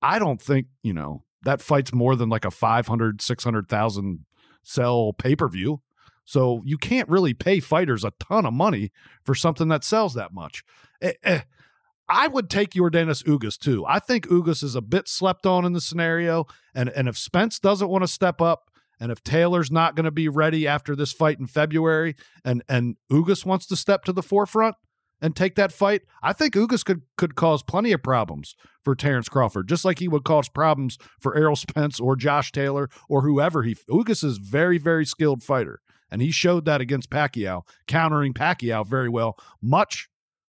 I 0.00 0.18
don't 0.18 0.40
think, 0.40 0.68
you 0.82 0.94
know, 0.94 1.24
that 1.42 1.60
fight's 1.60 1.92
more 1.92 2.16
than 2.16 2.30
like 2.30 2.46
a 2.46 2.50
500, 2.50 3.20
600,000 3.20 4.24
sell 4.62 5.12
pay 5.12 5.36
per 5.36 5.48
view. 5.48 5.82
So 6.30 6.62
you 6.64 6.78
can't 6.78 7.08
really 7.08 7.34
pay 7.34 7.58
fighters 7.58 8.04
a 8.04 8.12
ton 8.20 8.46
of 8.46 8.52
money 8.52 8.92
for 9.24 9.34
something 9.34 9.66
that 9.66 9.82
sells 9.82 10.14
that 10.14 10.32
much. 10.32 10.62
Eh, 11.02 11.14
eh, 11.24 11.40
I 12.08 12.28
would 12.28 12.48
take 12.48 12.76
your 12.76 12.88
Yordenis 12.88 13.24
Ugas 13.24 13.58
too. 13.58 13.84
I 13.84 13.98
think 13.98 14.28
Ugas 14.28 14.62
is 14.62 14.76
a 14.76 14.80
bit 14.80 15.08
slept 15.08 15.44
on 15.44 15.64
in 15.64 15.72
the 15.72 15.80
scenario. 15.80 16.46
And, 16.72 16.88
and 16.90 17.08
if 17.08 17.18
Spence 17.18 17.58
doesn't 17.58 17.88
want 17.88 18.04
to 18.04 18.08
step 18.08 18.40
up, 18.40 18.70
and 19.00 19.10
if 19.10 19.24
Taylor's 19.24 19.72
not 19.72 19.96
going 19.96 20.04
to 20.04 20.12
be 20.12 20.28
ready 20.28 20.68
after 20.68 20.94
this 20.94 21.12
fight 21.12 21.40
in 21.40 21.48
February, 21.48 22.14
and 22.44 22.62
and 22.68 22.96
Ugas 23.10 23.44
wants 23.44 23.66
to 23.66 23.74
step 23.74 24.04
to 24.04 24.12
the 24.12 24.22
forefront 24.22 24.76
and 25.20 25.34
take 25.34 25.56
that 25.56 25.72
fight, 25.72 26.02
I 26.22 26.32
think 26.32 26.54
Ugas 26.54 26.84
could 26.84 27.02
could 27.16 27.34
cause 27.34 27.64
plenty 27.64 27.90
of 27.90 28.04
problems 28.04 28.54
for 28.84 28.94
Terence 28.94 29.28
Crawford, 29.28 29.68
just 29.68 29.84
like 29.84 29.98
he 29.98 30.06
would 30.06 30.24
cause 30.24 30.48
problems 30.48 30.96
for 31.18 31.34
Errol 31.34 31.56
Spence 31.56 31.98
or 31.98 32.14
Josh 32.14 32.52
Taylor 32.52 32.88
or 33.08 33.22
whoever 33.22 33.62
he. 33.62 33.74
Ugas 33.88 34.22
is 34.22 34.36
very 34.36 34.76
very 34.76 35.06
skilled 35.06 35.42
fighter, 35.42 35.80
and 36.10 36.20
he 36.22 36.30
showed 36.30 36.64
that 36.64 36.80
against 36.80 37.10
Pacquiao, 37.10 37.62
countering 37.86 38.34
Pacquiao 38.34 38.86
very 38.86 39.08
well, 39.08 39.38
much 39.62 40.08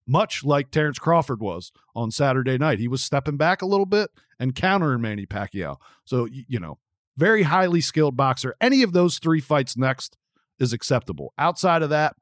much 0.07 0.43
like 0.43 0.71
Terence 0.71 0.97
Crawford 0.97 1.39
was 1.39 1.71
on 1.95 2.09
Saturday 2.09 2.57
night. 2.57 2.79
He 2.79 2.87
was 2.87 3.03
stepping 3.03 3.37
back 3.37 3.61
a 3.61 3.67
little 3.67 3.85
bit 3.85 4.09
and 4.39 4.55
countering 4.55 5.01
Manny 5.01 5.27
Pacquiao. 5.27 5.77
So 6.05 6.25
you 6.25 6.59
know, 6.59 6.79
very 7.17 7.43
highly 7.43 7.81
skilled 7.81 8.17
boxer. 8.17 8.55
Any 8.59 8.81
of 8.81 8.93
those 8.93 9.19
three 9.19 9.41
fights 9.41 9.77
next 9.77 10.17
is 10.59 10.73
acceptable. 10.73 11.33
Outside 11.37 11.83
of 11.83 11.89
that, 11.89 12.15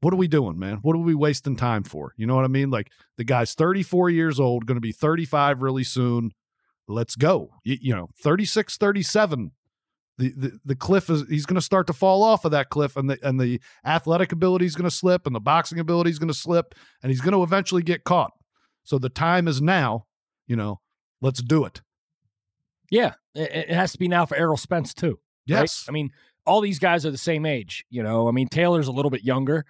what 0.00 0.12
are 0.12 0.16
we 0.16 0.28
doing, 0.28 0.58
man? 0.58 0.78
What 0.82 0.96
are 0.96 1.00
we 1.00 1.14
wasting 1.14 1.56
time 1.56 1.84
for? 1.84 2.12
You 2.16 2.26
know 2.26 2.34
what 2.34 2.44
I 2.44 2.48
mean? 2.48 2.70
Like 2.70 2.90
the 3.16 3.24
guy's 3.24 3.54
34 3.54 4.10
years 4.10 4.40
old, 4.40 4.66
going 4.66 4.76
to 4.76 4.80
be 4.80 4.92
35 4.92 5.62
really 5.62 5.84
soon. 5.84 6.32
Let's 6.88 7.14
go. 7.14 7.50
You, 7.62 7.78
you 7.80 7.94
know, 7.94 8.08
36, 8.20 8.76
37. 8.76 9.52
The, 10.18 10.32
the 10.36 10.58
the 10.64 10.76
cliff 10.76 11.08
is 11.08 11.24
he's 11.28 11.46
going 11.46 11.54
to 11.56 11.62
start 11.62 11.86
to 11.86 11.92
fall 11.92 12.22
off 12.22 12.44
of 12.44 12.50
that 12.50 12.68
cliff 12.68 12.96
and 12.96 13.08
the 13.08 13.18
and 13.22 13.40
the 13.40 13.60
athletic 13.84 14.30
ability 14.30 14.66
is 14.66 14.74
going 14.74 14.88
to 14.88 14.94
slip 14.94 15.26
and 15.26 15.34
the 15.34 15.40
boxing 15.40 15.78
ability 15.78 16.10
is 16.10 16.18
going 16.18 16.28
to 16.28 16.34
slip 16.34 16.74
and 17.02 17.10
he's 17.10 17.22
going 17.22 17.32
to 17.32 17.42
eventually 17.42 17.82
get 17.82 18.04
caught. 18.04 18.32
So 18.84 18.98
the 18.98 19.08
time 19.08 19.48
is 19.48 19.62
now, 19.62 20.06
you 20.46 20.56
know, 20.56 20.80
let's 21.20 21.42
do 21.42 21.64
it. 21.64 21.80
Yeah, 22.90 23.14
it, 23.34 23.50
it 23.70 23.70
has 23.70 23.92
to 23.92 23.98
be 23.98 24.06
now 24.06 24.26
for 24.26 24.36
Errol 24.36 24.58
Spence 24.58 24.92
too. 24.92 25.12
right? 25.12 25.16
Yes. 25.46 25.86
I 25.88 25.92
mean, 25.92 26.10
all 26.44 26.60
these 26.60 26.78
guys 26.78 27.06
are 27.06 27.10
the 27.10 27.18
same 27.18 27.46
age. 27.46 27.84
You 27.88 28.02
know, 28.02 28.28
I 28.28 28.32
mean, 28.32 28.48
Taylor's 28.48 28.88
a 28.88 28.92
little 28.92 29.10
bit 29.10 29.24
younger, 29.24 29.64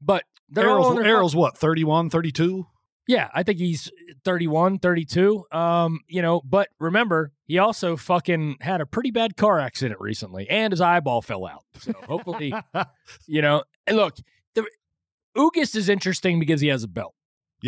but 0.00 0.24
they're 0.50 0.68
Errol's, 0.68 0.98
Errol's 0.98 1.36
what, 1.36 1.56
31, 1.56 2.10
32? 2.10 2.66
Yeah, 3.06 3.28
I 3.32 3.42
think 3.44 3.58
he's 3.58 3.90
31, 4.24 4.78
32. 4.80 5.44
Um, 5.52 6.00
you 6.08 6.22
know, 6.22 6.40
but 6.44 6.68
remember, 6.80 7.32
he 7.46 7.58
also 7.58 7.96
fucking 7.96 8.56
had 8.60 8.80
a 8.80 8.86
pretty 8.86 9.12
bad 9.12 9.36
car 9.36 9.60
accident 9.60 10.00
recently 10.00 10.48
and 10.50 10.72
his 10.72 10.80
eyeball 10.80 11.22
fell 11.22 11.46
out. 11.46 11.62
So 11.78 11.92
hopefully, 12.06 12.52
you 13.26 13.42
know, 13.42 13.62
and 13.86 13.96
look, 13.96 14.16
the 14.54 14.66
Ugas 15.36 15.76
is 15.76 15.88
interesting 15.88 16.40
because 16.40 16.60
he 16.60 16.68
has 16.68 16.82
a 16.82 16.88
belt. 16.88 17.14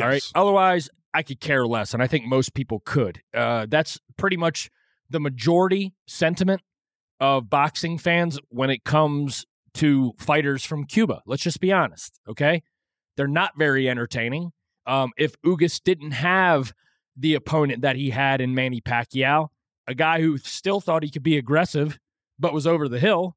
All 0.01 0.07
right. 0.07 0.15
Yes. 0.15 0.33
Otherwise, 0.35 0.91
I 1.15 1.23
could 1.23 1.41
care 1.41 1.67
less, 1.67 1.95
and 1.95 2.03
I 2.03 2.07
think 2.07 2.27
most 2.27 2.55
people 2.55 2.81
could. 2.85 3.23
Uh, 3.33 3.67
that's 3.69 3.99
pretty 4.17 4.37
much 4.37 4.71
the 5.09 5.21
majority 5.21 5.95
sentiment 6.07 6.61
of 7.21 7.49
boxing 7.49 7.99
fans 7.99 8.39
when 8.49 8.71
it 8.71 8.85
comes 8.85 9.47
to 9.75 10.13
fighters 10.19 10.65
from 10.65 10.85
Cuba. 10.85 11.23
Let's 11.27 11.43
just 11.43 11.61
be 11.61 11.73
honest, 11.73 12.21
okay? 12.29 12.63
They're 13.17 13.27
not 13.27 13.53
very 13.57 13.89
entertaining. 13.89 14.53
Um, 14.89 15.13
if 15.17 15.41
Ugas 15.43 15.81
didn't 15.83 16.13
have 16.13 16.73
the 17.17 17.35
opponent 17.35 17.83
that 17.83 17.95
he 17.97 18.11
had 18.11 18.41
in 18.41 18.55
Manny 18.55 18.81
Pacquiao, 18.81 19.49
a 19.87 19.95
guy 19.95 20.21
who 20.21 20.39
still 20.39 20.81
thought 20.81 21.03
he 21.05 21.11
could 21.11 21.23
be 21.23 21.37
aggressive 21.37 21.99
but 22.39 22.53
was 22.53 22.67
over 22.67 22.89
the 22.89 22.99
hill, 22.99 23.37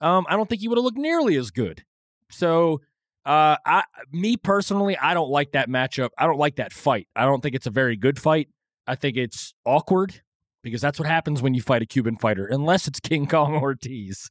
um, 0.00 0.24
I 0.28 0.36
don't 0.36 0.48
think 0.48 0.60
he 0.62 0.68
would 0.68 0.78
have 0.78 0.84
looked 0.84 0.98
nearly 0.98 1.36
as 1.36 1.50
good. 1.50 1.84
So 2.30 2.80
uh, 3.24 3.56
I, 3.64 3.84
me 4.12 4.36
personally, 4.36 4.96
I 4.96 5.14
don't 5.14 5.30
like 5.30 5.52
that 5.52 5.68
matchup. 5.68 6.10
I 6.18 6.26
don't 6.26 6.38
like 6.38 6.56
that 6.56 6.72
fight. 6.72 7.08
I 7.14 7.24
don't 7.24 7.40
think 7.42 7.54
it's 7.54 7.66
a 7.66 7.70
very 7.70 7.96
good 7.96 8.18
fight. 8.18 8.48
I 8.86 8.94
think 8.94 9.16
it's 9.16 9.54
awkward 9.64 10.22
because 10.62 10.80
that's 10.80 10.98
what 10.98 11.08
happens 11.08 11.40
when 11.42 11.54
you 11.54 11.62
fight 11.62 11.82
a 11.82 11.86
Cuban 11.86 12.16
fighter, 12.16 12.46
unless 12.46 12.86
it's 12.88 13.00
King 13.10 13.26
Kong 13.26 13.54
Ortiz. 13.54 14.30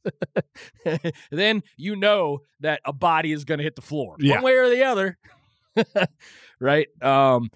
then 1.30 1.62
you 1.76 1.96
know 1.96 2.40
that 2.60 2.80
a 2.84 2.92
body 2.92 3.32
is 3.32 3.44
going 3.44 3.58
to 3.58 3.64
hit 3.64 3.76
the 3.76 3.82
floor, 3.82 4.16
Yeah. 4.18 4.36
one 4.36 4.44
way 4.44 4.56
or 4.56 4.68
the 4.68 4.84
other. 4.84 5.18
right? 6.62 6.88
Um, 7.02 7.50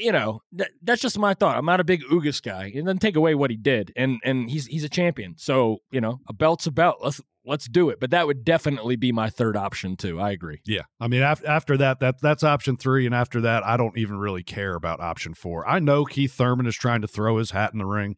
you 0.00 0.12
know, 0.12 0.40
th- 0.56 0.70
that's 0.82 1.02
just 1.02 1.18
my 1.18 1.34
thought. 1.34 1.56
I'm 1.56 1.66
not 1.66 1.80
a 1.80 1.84
big 1.84 2.02
Ugas 2.04 2.42
guy. 2.42 2.72
It 2.74 2.84
doesn't 2.84 3.00
take 3.00 3.16
away 3.16 3.34
what 3.34 3.50
he 3.50 3.56
did, 3.56 3.92
and 3.96 4.18
and 4.24 4.48
he's 4.48 4.66
he's 4.66 4.84
a 4.84 4.88
champion. 4.88 5.34
So 5.36 5.78
you 5.90 6.00
know, 6.00 6.20
a 6.28 6.32
belt's 6.32 6.66
a 6.66 6.70
belt. 6.70 6.98
Let's 7.02 7.20
let's 7.44 7.68
do 7.68 7.90
it. 7.90 8.00
But 8.00 8.10
that 8.10 8.26
would 8.26 8.44
definitely 8.44 8.96
be 8.96 9.12
my 9.12 9.28
third 9.28 9.56
option 9.56 9.96
too. 9.96 10.20
I 10.20 10.30
agree. 10.30 10.60
Yeah, 10.64 10.82
I 10.98 11.08
mean, 11.08 11.22
after 11.22 11.46
after 11.46 11.76
that, 11.76 12.00
that 12.00 12.20
that's 12.20 12.42
option 12.42 12.76
three, 12.76 13.06
and 13.06 13.14
after 13.14 13.40
that, 13.42 13.64
I 13.64 13.76
don't 13.76 13.98
even 13.98 14.16
really 14.16 14.42
care 14.42 14.74
about 14.74 15.00
option 15.00 15.34
four. 15.34 15.68
I 15.68 15.78
know 15.78 16.04
Keith 16.04 16.32
Thurman 16.32 16.66
is 16.66 16.76
trying 16.76 17.02
to 17.02 17.08
throw 17.08 17.36
his 17.36 17.50
hat 17.50 17.72
in 17.72 17.78
the 17.78 17.86
ring. 17.86 18.16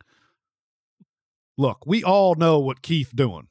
Look, 1.59 1.85
we 1.87 2.05
all 2.05 2.35
know 2.35 2.59
what 2.59 2.83
Keith 2.83 3.13
doing. 3.15 3.49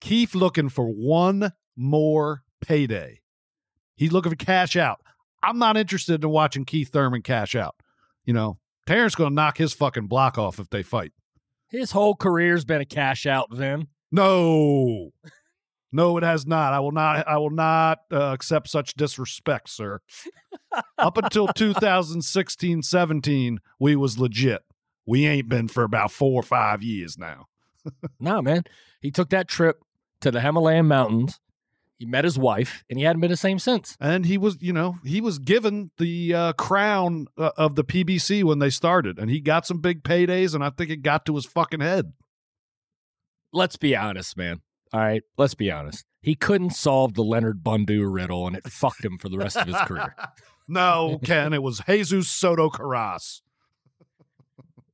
Keith 0.00 0.34
looking 0.34 0.68
for 0.68 0.88
one 0.88 1.52
more 1.76 2.42
payday. 2.60 3.20
He's 3.94 4.12
looking 4.12 4.30
for 4.30 4.36
cash 4.36 4.76
out. 4.76 5.00
I'm 5.42 5.58
not 5.58 5.76
interested 5.76 6.24
in 6.24 6.30
watching 6.30 6.64
Keith 6.64 6.90
Thurman 6.90 7.22
cash 7.22 7.54
out. 7.54 7.76
You 8.24 8.32
know, 8.32 8.58
Terence 8.86 9.14
going 9.14 9.30
to 9.30 9.34
knock 9.34 9.58
his 9.58 9.72
fucking 9.72 10.06
block 10.06 10.38
off 10.38 10.58
if 10.58 10.70
they 10.70 10.82
fight. 10.82 11.12
His 11.68 11.90
whole 11.90 12.14
career's 12.14 12.64
been 12.64 12.80
a 12.80 12.86
cash 12.86 13.26
out. 13.26 13.48
Then 13.50 13.88
No. 14.10 15.10
No, 15.92 16.16
it 16.18 16.24
has 16.24 16.46
not. 16.46 16.72
I 16.72 16.80
will 16.80 16.92
not 16.92 17.26
I 17.26 17.38
will 17.38 17.50
not 17.50 18.00
uh, 18.12 18.32
accept 18.32 18.68
such 18.68 18.94
disrespect, 18.94 19.70
sir. 19.70 20.00
Up 20.98 21.16
until 21.16 21.48
2016, 21.48 22.82
17, 22.82 23.58
we 23.80 23.96
was 23.96 24.18
legit. 24.18 24.62
We 25.06 25.26
ain't 25.26 25.48
been 25.48 25.68
for 25.68 25.84
about 25.84 26.10
4 26.10 26.40
or 26.40 26.42
5 26.42 26.82
years 26.82 27.16
now. 27.16 27.46
no 28.20 28.42
man, 28.42 28.64
he 29.00 29.10
took 29.10 29.30
that 29.30 29.48
trip 29.48 29.80
to 30.20 30.30
the 30.30 30.40
Himalayan 30.40 30.86
mountains. 30.86 31.40
He 31.98 32.04
met 32.04 32.24
his 32.24 32.38
wife, 32.38 32.84
and 32.90 32.98
he 32.98 33.04
hadn't 33.06 33.20
been 33.20 33.30
the 33.30 33.36
same 33.38 33.58
since. 33.58 33.96
And 34.00 34.26
he 34.26 34.36
was, 34.36 34.58
you 34.60 34.72
know, 34.72 34.96
he 35.04 35.20
was 35.22 35.38
given 35.38 35.90
the 35.96 36.34
uh, 36.34 36.52
crown 36.52 37.26
uh, 37.38 37.52
of 37.56 37.74
the 37.74 37.84
PBC 37.84 38.44
when 38.44 38.58
they 38.58 38.68
started 38.68 39.18
and 39.18 39.30
he 39.30 39.40
got 39.40 39.66
some 39.66 39.80
big 39.80 40.02
paydays 40.02 40.54
and 40.54 40.62
I 40.62 40.70
think 40.70 40.90
it 40.90 41.02
got 41.02 41.24
to 41.26 41.34
his 41.34 41.46
fucking 41.46 41.80
head. 41.80 42.12
Let's 43.52 43.76
be 43.76 43.96
honest, 43.96 44.36
man. 44.36 44.60
All 44.92 45.00
right, 45.00 45.22
let's 45.38 45.54
be 45.54 45.70
honest. 45.70 46.04
He 46.20 46.34
couldn't 46.34 46.70
solve 46.70 47.14
the 47.14 47.22
Leonard 47.22 47.62
Bundu 47.62 48.12
riddle, 48.12 48.46
and 48.46 48.56
it 48.56 48.68
fucked 48.68 49.04
him 49.04 49.18
for 49.18 49.28
the 49.28 49.38
rest 49.38 49.56
of 49.56 49.66
his 49.66 49.76
career. 49.76 50.14
No, 50.68 51.20
Ken, 51.24 51.52
it 51.52 51.62
was 51.62 51.80
Jesus 51.86 52.28
Soto 52.28 52.68
Karass. 52.68 53.40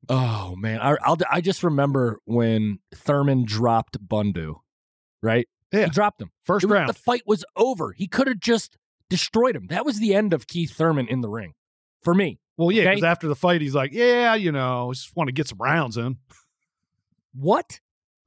Oh 0.07 0.55
man, 0.55 0.81
I 0.81 0.97
I'll, 1.03 1.17
I 1.31 1.41
just 1.41 1.63
remember 1.63 2.19
when 2.27 2.81
Thurman 2.95 3.47
dropped 3.47 4.07
Bundu, 4.07 4.57
right? 5.23 5.49
Yeah. 5.73 5.85
He 5.85 5.91
dropped 5.91 6.21
him. 6.21 6.31
First 6.45 6.65
It 6.65 6.69
round. 6.69 6.89
The 6.89 6.95
fight 6.95 7.23
was 7.27 7.45
over. 7.57 7.93
He 7.93 8.07
could 8.07 8.27
have 8.29 8.41
just 8.41 8.77
destroyed 9.09 9.57
him. 9.57 9.67
That 9.69 9.85
was 9.87 9.99
the 9.99 10.15
end 10.15 10.33
of 10.33 10.47
Keith 10.47 10.73
Thurman 10.75 11.09
in 11.09 11.21
the 11.23 11.29
ring. 11.29 11.55
For 12.03 12.15
me, 12.15 12.39
Well, 12.57 12.71
yeah, 12.73 12.83
Okay. 12.83 12.91
because 12.97 13.05
after 13.05 13.29
the 13.29 13.37
fight, 13.37 13.61
he's 13.61 13.75
like, 13.75 13.93
"Yeah, 13.93 14.35
you 14.35 14.51
know, 14.53 14.91
I 14.91 14.93
just 14.93 15.15
want 15.17 15.29
to 15.29 15.33
get 15.33 15.49
some 15.49 15.59
rounds 15.59 15.97
in. 15.97 16.17
What? 17.35 17.81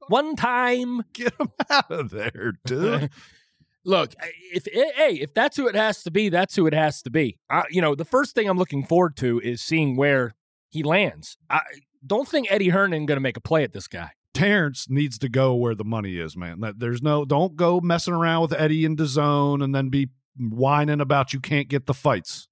One 0.08 0.36
time. 0.36 1.02
Get 1.12 1.34
him 1.38 1.48
out 1.70 1.90
of 1.90 2.10
there, 2.10 2.54
dude." 2.64 3.10
Look, 3.84 4.14
if 4.52 4.66
eh, 4.66 4.90
hey, 4.96 5.14
if 5.20 5.32
that's 5.32 5.56
who 5.56 5.68
it 5.68 5.76
has 5.76 6.02
to 6.02 6.10
be, 6.10 6.28
that's 6.28 6.56
who 6.56 6.66
it 6.66 6.72
has 6.74 7.02
to 7.02 7.10
be. 7.10 7.38
I, 7.48 7.62
you 7.70 7.80
know, 7.80 7.94
the 7.94 8.04
first 8.04 8.34
thing 8.34 8.48
I'm 8.48 8.58
looking 8.58 8.84
forward 8.84 9.16
to 9.18 9.38
is 9.40 9.62
seeing 9.62 9.96
where 9.96 10.34
he 10.70 10.82
lands. 10.82 11.36
I 11.48 11.60
don't 12.04 12.26
think 12.26 12.48
Eddie 12.50 12.70
Hernan 12.70 13.06
going 13.06 13.16
to 13.16 13.20
make 13.22 13.36
a 13.36 13.40
play 13.40 13.62
at 13.62 13.72
this 13.72 13.86
guy. 13.86 14.10
Terence 14.36 14.90
needs 14.90 15.18
to 15.20 15.30
go 15.30 15.54
where 15.54 15.74
the 15.74 15.84
money 15.84 16.18
is, 16.18 16.36
man. 16.36 16.62
There's 16.76 17.02
no 17.02 17.24
don't 17.24 17.56
go 17.56 17.80
messing 17.80 18.12
around 18.12 18.42
with 18.42 18.52
Eddie 18.52 18.84
in 18.84 18.96
the 18.96 19.06
zone 19.06 19.62
and 19.62 19.74
then 19.74 19.88
be 19.88 20.08
whining 20.38 21.00
about 21.00 21.32
you 21.32 21.40
can't 21.40 21.68
get 21.68 21.86
the 21.86 21.94
fights. 21.94 22.46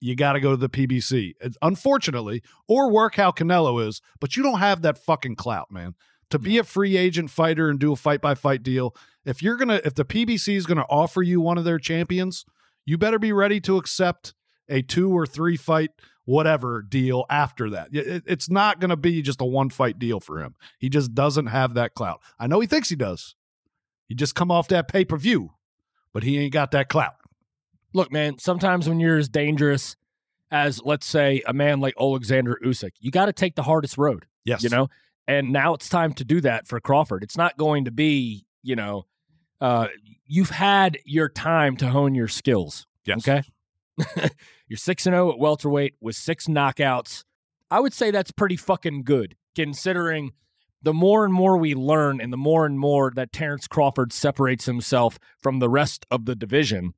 You 0.00 0.16
got 0.16 0.32
to 0.32 0.40
go 0.40 0.52
to 0.52 0.56
the 0.56 0.70
PBC, 0.70 1.34
unfortunately, 1.60 2.42
or 2.66 2.90
work 2.90 3.16
how 3.16 3.30
Canelo 3.30 3.86
is, 3.86 4.00
but 4.20 4.36
you 4.36 4.42
don't 4.42 4.58
have 4.58 4.80
that 4.82 4.96
fucking 4.96 5.36
clout, 5.36 5.70
man. 5.70 5.94
To 6.30 6.38
be 6.38 6.56
a 6.56 6.64
free 6.64 6.96
agent 6.96 7.30
fighter 7.30 7.68
and 7.68 7.78
do 7.78 7.92
a 7.92 7.96
fight 7.96 8.22
by 8.22 8.34
fight 8.34 8.62
deal, 8.62 8.96
if 9.26 9.42
you're 9.42 9.58
gonna, 9.58 9.82
if 9.84 9.94
the 9.94 10.06
PBC 10.06 10.56
is 10.56 10.64
gonna 10.64 10.86
offer 10.88 11.22
you 11.22 11.42
one 11.42 11.58
of 11.58 11.64
their 11.64 11.78
champions, 11.78 12.46
you 12.86 12.96
better 12.96 13.18
be 13.18 13.34
ready 13.34 13.60
to 13.60 13.76
accept 13.76 14.32
a 14.66 14.80
two 14.80 15.14
or 15.14 15.26
three 15.26 15.58
fight 15.58 15.90
whatever 16.24 16.82
deal 16.82 17.24
after 17.28 17.70
that. 17.70 17.88
It- 17.92 18.06
it- 18.06 18.24
it's 18.26 18.48
not 18.50 18.80
gonna 18.80 18.96
be 18.96 19.22
just 19.22 19.40
a 19.40 19.44
one 19.44 19.70
fight 19.70 19.98
deal 19.98 20.20
for 20.20 20.40
him. 20.40 20.54
He 20.78 20.88
just 20.88 21.14
doesn't 21.14 21.46
have 21.46 21.74
that 21.74 21.94
clout. 21.94 22.20
I 22.38 22.46
know 22.46 22.60
he 22.60 22.66
thinks 22.66 22.88
he 22.88 22.96
does. 22.96 23.34
He 24.08 24.14
just 24.14 24.34
come 24.34 24.50
off 24.50 24.68
that 24.68 24.88
pay 24.88 25.04
per 25.04 25.16
view, 25.16 25.50
but 26.12 26.22
he 26.22 26.38
ain't 26.38 26.52
got 26.52 26.70
that 26.72 26.88
clout. 26.88 27.14
Look, 27.94 28.12
man, 28.12 28.38
sometimes 28.38 28.88
when 28.88 29.00
you're 29.00 29.18
as 29.18 29.28
dangerous 29.28 29.96
as, 30.50 30.80
let's 30.84 31.06
say, 31.06 31.42
a 31.46 31.52
man 31.52 31.80
like 31.80 31.94
Alexander 31.98 32.58
Usyk, 32.64 32.90
you 33.00 33.10
got 33.10 33.26
to 33.26 33.32
take 33.32 33.54
the 33.54 33.62
hardest 33.62 33.96
road. 33.98 34.26
Yes, 34.44 34.62
you 34.62 34.68
know 34.70 34.88
and 35.28 35.52
now 35.52 35.72
it's 35.72 35.88
time 35.88 36.12
to 36.12 36.24
do 36.24 36.40
that 36.40 36.66
for 36.66 36.80
crawford 36.80 37.22
it's 37.22 37.36
not 37.36 37.56
going 37.56 37.84
to 37.84 37.92
be 37.92 38.44
you 38.64 38.74
know 38.74 39.06
uh 39.60 39.86
you've 40.26 40.50
had 40.50 40.98
your 41.04 41.28
time 41.28 41.76
to 41.76 41.88
hone 41.88 42.12
your 42.16 42.26
skills 42.26 42.88
Yes. 43.06 43.18
okay 43.18 43.46
you're 44.68 44.76
6 44.76 45.06
and 45.06 45.14
0 45.14 45.32
at 45.32 45.38
welterweight 45.38 45.94
with 46.00 46.16
six 46.16 46.46
knockouts 46.46 47.24
i 47.70 47.78
would 47.80 47.92
say 47.92 48.10
that's 48.10 48.30
pretty 48.32 48.56
fucking 48.56 49.02
good 49.04 49.36
considering 49.54 50.32
the 50.82 50.92
more 50.94 51.24
and 51.24 51.32
more 51.32 51.56
we 51.56 51.74
learn 51.74 52.20
and 52.20 52.32
the 52.32 52.36
more 52.36 52.66
and 52.66 52.76
more 52.76 53.12
that 53.14 53.32
Terence 53.32 53.68
Crawford 53.68 54.12
separates 54.12 54.64
himself 54.64 55.16
from 55.40 55.60
the 55.60 55.68
rest 55.68 56.04
of 56.10 56.24
the 56.24 56.34
division 56.34 56.94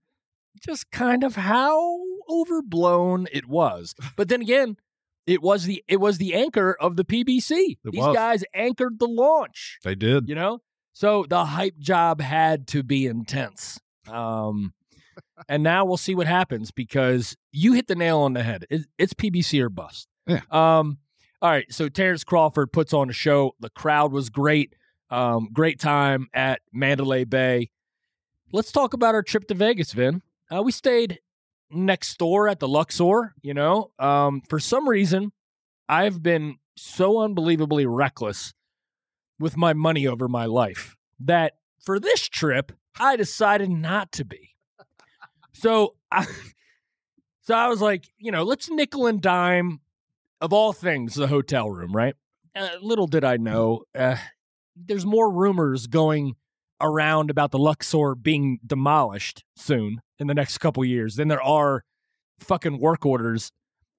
just 0.67 0.90
kind 0.90 1.23
of 1.25 1.37
how 1.37 1.99
overblown 2.31 3.27
it 3.33 3.47
was 3.47 3.95
but 4.17 4.29
then 4.29 4.40
again 4.43 4.77
it 5.27 5.43
was 5.43 5.64
the 5.64 5.83
it 5.88 6.01
was 6.01 6.19
the 6.19 6.35
anchor 6.35 6.77
of 6.79 6.97
the 6.97 7.05
PBC. 7.05 7.51
It 7.51 7.79
These 7.93 8.01
was. 8.03 8.14
guys 8.14 8.45
anchored 8.55 8.99
the 8.99 9.07
launch, 9.09 9.79
They 9.83 9.95
did. 9.95 10.29
you 10.29 10.35
know? 10.35 10.59
So 10.93 11.25
the 11.27 11.47
hype 11.47 11.79
job 11.79 12.21
had 12.21 12.67
to 12.69 12.83
be 12.83 13.07
intense. 13.07 13.81
Um 14.07 14.75
and 15.48 15.62
now 15.62 15.85
we'll 15.85 15.96
see 15.96 16.14
what 16.14 16.27
happens 16.27 16.70
because 16.70 17.37
you 17.53 17.72
hit 17.72 17.87
the 17.87 17.94
nail 17.94 18.20
on 18.20 18.33
the 18.33 18.42
head. 18.42 18.66
It, 18.70 18.87
it's 18.98 19.14
PBC 19.14 19.61
or 19.61 19.68
bust. 19.68 20.09
Yeah. 20.27 20.40
Um 20.50 20.98
all 21.42 21.50
right, 21.50 21.70
so 21.70 21.88
Terence 21.90 22.24
Crawford 22.24 22.72
puts 22.72 22.94
on 22.94 23.11
a 23.11 23.12
show. 23.12 23.53
The 23.61 23.70
crowd 23.70 24.12
was 24.12 24.31
great. 24.31 24.74
Um 25.11 25.48
great 25.53 25.79
time 25.79 26.29
at 26.33 26.61
Mandalay 26.72 27.24
Bay. 27.24 27.70
Let's 28.53 28.72
talk 28.72 28.94
about 28.94 29.14
our 29.14 29.22
trip 29.22 29.48
to 29.48 29.55
Vegas, 29.55 29.92
Vin. 29.92 30.22
Uh, 30.55 30.62
we 30.62 30.70
stayed 30.70 31.18
next 31.70 32.18
door 32.18 32.48
at 32.48 32.61
the 32.61 32.68
Luxor, 32.68 33.35
you 33.42 33.55
know. 33.55 33.90
Um, 33.98 34.42
for 34.48 34.61
some 34.61 34.88
reason, 34.88 35.33
I've 35.88 36.22
been 36.22 36.57
so 36.77 37.20
unbelievably 37.20 37.87
reckless 37.87 38.55
with 39.38 39.57
my 39.57 39.72
money 39.72 40.07
over 40.07 40.29
my 40.29 40.46
life 40.46 40.96
that 41.20 41.55
for 41.85 41.98
this 41.98 42.29
trip, 42.29 42.72
I 42.98 43.16
decided 43.16 43.70
not 43.70 44.12
to 44.12 44.24
be. 44.24 44.54
So 45.55 45.95
I 46.11 46.27
so 47.43 47.55
I 47.55 47.69
was 47.69 47.81
like, 47.81 48.09
you 48.19 48.31
know, 48.31 48.43
let's 48.43 48.71
nickel 48.71 49.07
and 49.07 49.21
dime 49.21 49.81
of 50.40 50.53
all 50.53 50.73
things 50.73 51.14
the 51.14 51.27
hotel 51.27 51.71
room, 51.71 51.93
right? 51.93 52.14
Uh, 52.55 52.69
little 52.81 53.07
did 53.07 53.25
I 53.25 53.37
know, 53.37 53.83
uh, 53.95 54.17
there's 54.77 55.07
more 55.07 55.31
rumors 55.33 55.87
going 55.87 56.37
around 56.81 57.31
about 57.31 57.51
the 57.51 57.59
Luxor 57.59 58.14
being 58.14 58.59
demolished 58.64 59.45
soon 59.57 60.01
in 60.19 60.27
the 60.27 60.35
next 60.35 60.59
couple 60.59 60.85
years 60.85 61.17
than 61.17 61.29
there 61.29 61.43
are 61.43 61.85
fucking 62.40 62.79
work 62.79 63.07
orders 63.07 63.51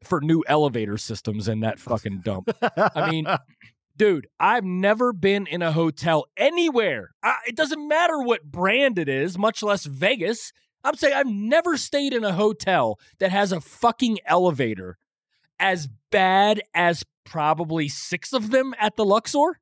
for 0.04 0.22
new 0.22 0.44
elevator 0.48 0.98
systems 0.98 1.48
in 1.48 1.62
that 1.62 1.80
fucking 1.80 2.22
dump. 2.22 2.50
I 2.62 3.10
mean, 3.10 3.26
dude, 3.98 4.28
I've 4.39 4.63
never 4.63 5.13
been 5.13 5.48
in 5.48 5.62
a 5.62 5.72
hotel 5.72 6.26
anywhere. 6.38 7.12
I, 7.24 7.38
it 7.48 7.56
doesn't 7.56 7.88
matter 7.88 8.22
what 8.22 8.44
brand 8.44 9.00
it 9.00 9.10
is, 9.10 9.38
much 9.38 9.63
less 9.63 9.86
Vegas. 9.86 10.54
I'm 10.86 10.95
saying 10.95 11.15
I've 11.15 11.28
never 11.28 11.78
stayed 11.78 12.13
in 12.13 12.24
a 12.24 12.34
hotel 12.34 13.00
that 13.19 13.32
has 13.32 13.52
a 13.52 13.60
fucking 13.60 14.19
elevator 14.26 14.98
as 15.60 15.88
bad 16.12 16.62
as 16.74 17.04
probably 17.24 17.89
six 17.89 18.32
of 18.34 18.52
them 18.52 18.76
at 18.80 18.95
the 18.95 19.04
Luxor. 19.04 19.60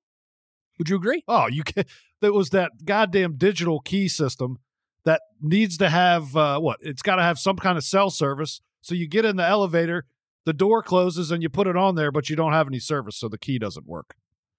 Would 0.77 0.89
you 0.89 0.97
agree? 0.97 1.23
Oh, 1.27 1.47
you 1.47 1.63
can. 1.63 1.85
There 2.19 2.33
was 2.33 2.49
that 2.49 2.85
goddamn 2.85 3.37
digital 3.37 3.79
key 3.79 4.07
system 4.07 4.59
that 5.05 5.21
needs 5.41 5.77
to 5.77 5.89
have 5.89 6.35
uh, 6.35 6.59
what? 6.59 6.79
It's 6.81 7.01
got 7.01 7.15
to 7.17 7.23
have 7.23 7.39
some 7.39 7.57
kind 7.57 7.77
of 7.77 7.83
cell 7.83 8.09
service. 8.09 8.61
So 8.81 8.95
you 8.95 9.07
get 9.07 9.25
in 9.25 9.37
the 9.37 9.47
elevator, 9.47 10.05
the 10.45 10.53
door 10.53 10.83
closes, 10.83 11.31
and 11.31 11.41
you 11.41 11.49
put 11.49 11.67
it 11.67 11.77
on 11.77 11.95
there, 11.95 12.11
but 12.11 12.29
you 12.29 12.35
don't 12.35 12.53
have 12.53 12.67
any 12.67 12.79
service, 12.79 13.17
so 13.17 13.29
the 13.29 13.37
key 13.37 13.59
doesn't 13.59 13.87
work. 13.87 14.15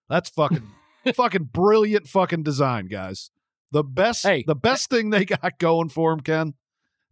That's 0.08 0.30
fucking, 0.30 0.70
fucking 1.14 1.50
brilliant 1.52 2.06
fucking 2.06 2.42
design, 2.42 2.86
guys. 2.86 3.30
The 3.74 3.82
best, 3.84 4.22
Hey. 4.22 4.44
the 4.46 4.54
best 4.54 4.88
thing 4.88 5.10
they 5.10 5.24
got 5.26 5.58
going 5.58 5.88
for 5.90 6.10
them, 6.12 6.20
Ken, 6.20 6.54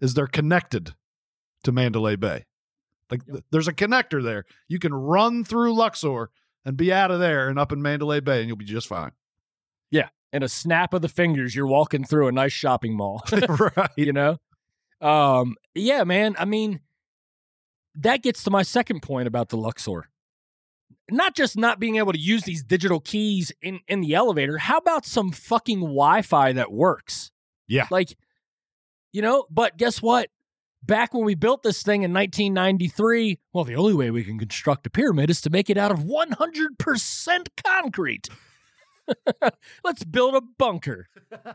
is 0.01 0.15
they're 0.15 0.27
connected 0.27 0.95
to 1.65 1.73
Mandalay 1.73 2.17
Bay. 2.17 2.47
Like 3.11 3.27
th- 3.27 3.43
there's 3.51 3.69
a 3.69 3.73
connector 3.75 4.23
there. 4.23 4.45
You 4.69 4.79
can 4.79 4.95
run 4.95 5.45
through 5.45 5.75
Luxor 5.75 6.31
and 6.65 6.77
be 6.77 6.93
out 6.93 7.11
of 7.11 7.19
there 7.21 7.49
and 7.49 7.59
up 7.59 7.73
in 7.73 7.83
Mandalay 7.83 8.21
Bay, 8.21 8.39
and 8.39 8.49
you'll 8.49 8.57
be 8.57 8.65
just 8.65 8.87
fine. 8.87 9.11
Yeah. 9.91 10.09
In 10.33 10.43
a 10.43 10.49
snap 10.49 10.95
of 10.95 11.03
the 11.03 11.09
fingers, 11.09 11.55
you're 11.55 11.67
walking 11.67 12.05
through 12.05 12.29
a 12.29 12.33
nice 12.33 12.53
shopping 12.53 12.97
mall. 12.97 13.23
right. 13.77 13.91
you 13.97 14.13
know 14.13 14.39
um 15.01 15.57
yeah 15.75 16.05
man 16.05 16.37
i 16.39 16.45
mean 16.45 16.79
that 17.97 18.23
gets 18.23 18.45
to 18.45 18.53
my 18.53 18.63
second 18.63 19.03
point 19.03 19.27
about 19.27 19.49
the 19.49 19.57
luxor 19.57 20.09
not 21.11 21.35
just 21.35 21.57
not 21.57 21.81
being 21.81 21.97
able 21.97 22.13
to 22.13 22.19
use 22.19 22.43
these 22.45 22.63
digital 22.63 23.01
keys 23.01 23.53
in 23.63 23.81
in 23.89 24.01
the 24.01 24.15
elevator 24.15 24.59
how 24.59 24.79
about 24.79 25.05
some 25.05 25.31
fucking 25.31 25.81
wi-fi 25.81 26.53
that 26.53 26.73
works? 26.73 27.31
Yeah. 27.69 27.87
like 27.91 28.17
you 29.13 29.23
know 29.23 29.47
but 29.51 29.77
guess 29.77 30.01
what? 30.03 30.29
Back 30.85 31.15
when 31.15 31.25
we 31.25 31.37
built 31.37 31.63
this 31.63 31.83
thing 31.83 32.03
in 32.03 32.13
1993 32.13 33.39
well 33.53 33.65
the 33.65 33.77
only 33.77 33.95
way 33.95 34.11
we 34.11 34.25
can 34.25 34.39
construct 34.39 34.87
a 34.87 34.91
pyramid 34.91 35.31
is 35.31 35.41
to 35.43 35.51
make 35.51 35.71
it 35.71 35.79
out 35.79 35.93
of 35.93 36.01
100% 36.01 37.47
concrete 37.65 38.29
let's 39.85 40.05
build 40.05 40.35
a 40.35 40.41
bunker 40.59 41.09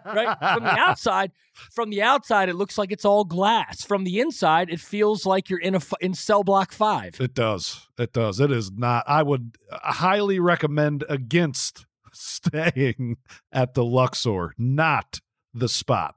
right 0.05 0.38
from 0.53 0.63
the 0.63 0.77
outside 0.77 1.31
from 1.71 1.89
the 1.89 2.01
outside 2.01 2.49
it 2.49 2.55
looks 2.55 2.77
like 2.77 2.91
it's 2.91 3.05
all 3.05 3.23
glass 3.23 3.83
from 3.86 4.03
the 4.03 4.19
inside 4.19 4.69
it 4.69 4.79
feels 4.79 5.25
like 5.25 5.49
you're 5.49 5.60
in 5.60 5.75
a 5.75 5.79
in 6.01 6.13
cell 6.13 6.43
block 6.43 6.71
5 6.71 7.19
It 7.21 7.33
does. 7.33 7.88
It 7.97 8.13
does. 8.13 8.39
It 8.39 8.51
is 8.51 8.71
not. 8.71 9.03
I 9.07 9.23
would 9.23 9.57
uh, 9.71 9.77
highly 9.93 10.39
recommend 10.39 11.03
against 11.10 11.86
staying 12.13 13.17
at 13.51 13.73
the 13.73 13.83
Luxor, 13.86 14.53
not 14.57 15.19
the 15.53 15.69
spot. 15.69 16.15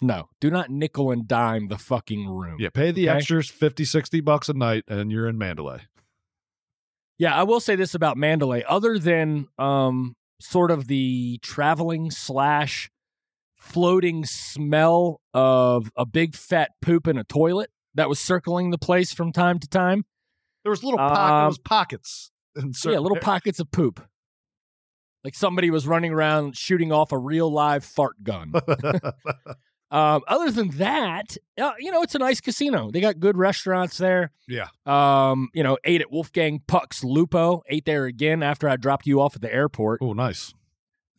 no 0.00 0.28
do 0.40 0.50
not 0.50 0.70
nickel 0.70 1.10
and 1.10 1.28
dime 1.28 1.68
the 1.68 1.78
fucking 1.78 2.28
room 2.28 2.56
Yeah, 2.58 2.70
pay 2.70 2.90
the 2.90 3.08
Okay. 3.08 3.18
extras 3.18 3.48
50, 3.50 3.84
60 3.84 4.20
bucks 4.20 4.48
a 4.48 4.54
night, 4.54 4.84
and 4.88 5.12
you're 5.12 5.28
in 5.28 5.38
Mandalay. 5.38 5.82
Yeah, 7.18 7.34
I 7.34 7.44
will 7.44 7.60
say 7.60 7.76
this 7.76 7.94
about 7.94 8.16
Mandalay. 8.16 8.64
Other 8.68 8.98
than 8.98 9.46
um, 9.58 10.16
sort 10.40 10.70
of 10.70 10.86
the 10.88 11.38
traveling 11.42 12.10
slash 12.10 12.90
floating 13.56 14.24
smell 14.24 15.20
of 15.32 15.90
a 15.96 16.04
big 16.04 16.34
fat 16.34 16.70
poop 16.82 17.06
in 17.06 17.16
a 17.16 17.24
toilet 17.24 17.70
that 17.94 18.08
was 18.08 18.18
circling 18.18 18.70
the 18.70 18.78
place 18.78 19.12
from 19.12 19.32
time 19.32 19.58
to 19.60 19.68
time. 19.68 20.04
There 20.64 20.70
was 20.70 20.82
little 20.82 20.98
po- 20.98 21.04
Um, 21.04 21.46
was 21.46 21.58
pockets. 21.58 22.30
Yeah, 22.92 22.98
little 22.98 23.18
pockets 23.18 23.60
of 23.60 23.70
poop. 23.70 24.00
Like 25.22 25.34
somebody 25.34 25.70
was 25.70 25.86
running 25.86 26.12
around 26.12 26.56
shooting 26.56 26.92
off 26.92 27.12
a 27.12 27.18
real 27.18 27.50
live 27.50 27.84
fart 27.84 28.22
gun. 28.22 28.52
um, 29.96 30.22
other 30.26 30.50
than 30.50 30.68
that, 30.78 31.36
uh, 31.58 31.72
you 31.78 31.90
know, 31.92 32.02
it's 32.02 32.14
a 32.14 32.18
nice 32.18 32.40
casino. 32.40 32.90
They 32.90 33.00
got 33.00 33.20
good 33.20 33.36
restaurants 33.36 33.96
there. 33.98 34.32
yeah. 34.48 34.68
Um, 34.86 35.48
you 35.54 35.62
know, 35.62 35.78
ate 35.84 36.00
at 36.00 36.10
Wolfgang 36.10 36.60
Puck's 36.66 37.04
Lupo. 37.04 37.62
Ate 37.68 37.84
there 37.84 38.04
again 38.06 38.42
after 38.42 38.68
I 38.68 38.76
dropped 38.76 39.06
you 39.06 39.20
off 39.20 39.36
at 39.36 39.42
the 39.42 39.52
airport. 39.54 40.00
Oh, 40.02 40.12
nice. 40.12 40.52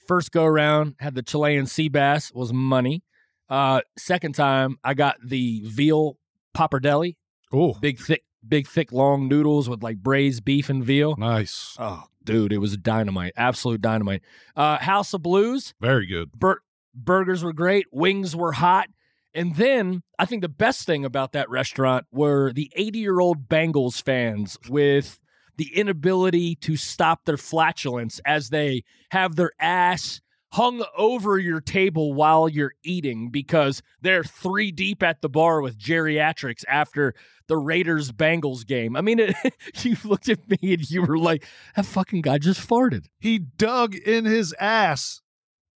First 0.08 0.32
go 0.32 0.44
around, 0.46 0.96
had 1.00 1.16
the 1.16 1.24
Chilean 1.24 1.66
sea 1.66 1.90
bass, 1.90 2.32
was 2.34 2.52
money. 2.54 3.02
Uh, 3.50 3.82
second 3.98 4.36
time, 4.36 4.78
I 4.84 4.94
got 4.94 5.16
the 5.24 5.62
veal 5.66 6.18
pappardelle, 6.56 7.16
Oh, 7.54 7.74
big 7.80 8.00
thick, 8.00 8.24
big, 8.48 8.68
thick, 8.68 8.92
long 8.92 9.28
noodles 9.28 9.70
with 9.70 9.82
like 9.84 9.98
braised 9.98 10.44
beef 10.44 10.70
and 10.70 10.84
veal. 10.84 11.16
Nice. 11.18 11.76
Oh, 11.80 12.04
dude, 12.24 12.52
it 12.54 12.58
was 12.58 12.76
dynamite. 12.78 13.34
Absolute 13.38 13.82
dynamite. 13.82 14.22
Uh, 14.56 14.78
House 14.80 15.14
of 15.14 15.22
Blues, 15.24 15.74
Very 15.80 16.06
good. 16.06 16.32
bur- 16.34 16.62
burgers 16.96 17.44
were 17.44 17.54
great, 17.54 17.86
wings 17.92 18.36
were 18.36 18.54
hot. 18.54 18.88
And 19.34 19.56
then 19.56 20.02
I 20.18 20.26
think 20.26 20.42
the 20.42 20.50
best 20.50 20.86
thing 20.86 21.04
about 21.04 21.34
that 21.34 21.50
restaurant 21.50 22.06
were 22.12 22.54
the 22.54 22.72
80 22.76 23.00
year 23.00 23.20
old 23.20 23.50
Bengals 23.50 24.02
fans 24.02 24.58
with 24.70 25.20
the 25.58 25.76
inability 25.76 26.56
to 26.56 26.76
stop 26.78 27.26
their 27.26 27.38
flatulence 27.38 28.20
as 28.26 28.50
they 28.50 28.84
have 29.12 29.36
their 29.36 29.52
ass 29.60 30.22
hung 30.56 30.86
over 30.98 31.38
your 31.38 31.60
table 31.60 32.14
while 32.14 32.48
you're 32.48 32.74
eating 32.82 33.30
because 33.30 33.82
they're 34.02 34.24
three 34.24 34.72
deep 34.72 35.04
at 35.04 35.22
the 35.22 35.28
bar 35.28 35.62
with 35.62 35.78
geriatrics 35.78 36.64
after 36.70 37.14
the 37.48 37.58
Raiders 37.58 38.14
Bengals 38.14 38.66
game. 38.66 38.96
I 38.96 39.02
mean, 39.02 39.20
it, 39.20 39.36
you 39.84 39.98
looked 40.06 40.30
at 40.30 40.50
me 40.50 40.74
and 40.74 40.90
you 40.90 41.02
were 41.02 41.18
like, 41.18 41.46
that 41.76 41.86
fucking 41.86 42.22
guy 42.22 42.38
just 42.38 42.66
farted. 42.66 43.08
He 43.20 43.38
dug 43.38 43.96
in 43.96 44.24
his 44.24 44.56
ass 44.58 45.22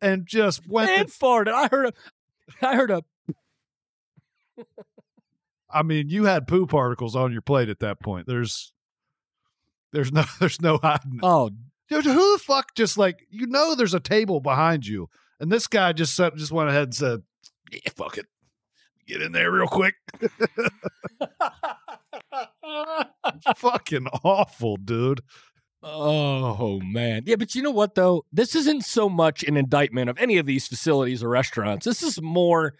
and 0.00 0.26
just 0.26 0.66
went. 0.68 0.90
And 0.90 1.08
farted. 1.08 1.52
I 1.52 1.68
heard 1.68 1.87
a, 1.87 1.92
I 2.66 2.74
heard 2.74 2.90
a 2.90 3.02
I 5.70 5.82
mean, 5.82 6.08
you 6.08 6.24
had 6.24 6.46
poo 6.46 6.66
particles 6.66 7.14
on 7.14 7.32
your 7.32 7.42
plate 7.42 7.68
at 7.68 7.80
that 7.80 8.00
point. 8.00 8.26
There's, 8.26 8.72
there's 9.92 10.11
no, 10.12 10.24
there's 10.40 10.61
no 10.61 10.78
hiding. 10.78 11.20
oh 11.22 11.50
Dude, 11.88 12.04
who 12.04 12.32
the 12.37 12.42
fuck 12.44 12.74
just 12.74 12.98
like 12.98 13.26
you 13.30 13.46
know? 13.46 13.74
There's 13.74 13.94
a 13.94 14.00
table 14.00 14.40
behind 14.40 14.87
you, 14.87 15.08
and 15.40 15.50
this 15.50 15.66
guy 15.66 15.94
just 15.94 16.14
said, 16.14 16.37
just 16.37 16.52
went 16.52 16.68
ahead 16.68 16.82
and 16.82 16.94
said, 16.94 17.22
"Yeah, 17.72 17.80
fuck 17.96 18.18
it, 18.18 18.26
get 19.06 19.22
in 19.22 19.32
there 19.32 19.50
real 19.50 19.68
quick." 19.68 19.94
Fucking 23.56 24.06
awful, 24.22 24.76
dude. 24.76 25.22
Oh 25.82 26.80
man. 26.80 27.22
Yeah, 27.26 27.36
but 27.36 27.54
you 27.54 27.62
know 27.62 27.70
what 27.70 27.94
though? 27.94 28.24
This 28.32 28.54
isn't 28.54 28.84
so 28.84 29.08
much 29.08 29.44
an 29.44 29.56
indictment 29.56 30.10
of 30.10 30.18
any 30.18 30.36
of 30.38 30.46
these 30.46 30.66
facilities 30.66 31.22
or 31.22 31.28
restaurants. 31.28 31.84
This 31.86 32.02
is 32.02 32.20
more 32.20 32.74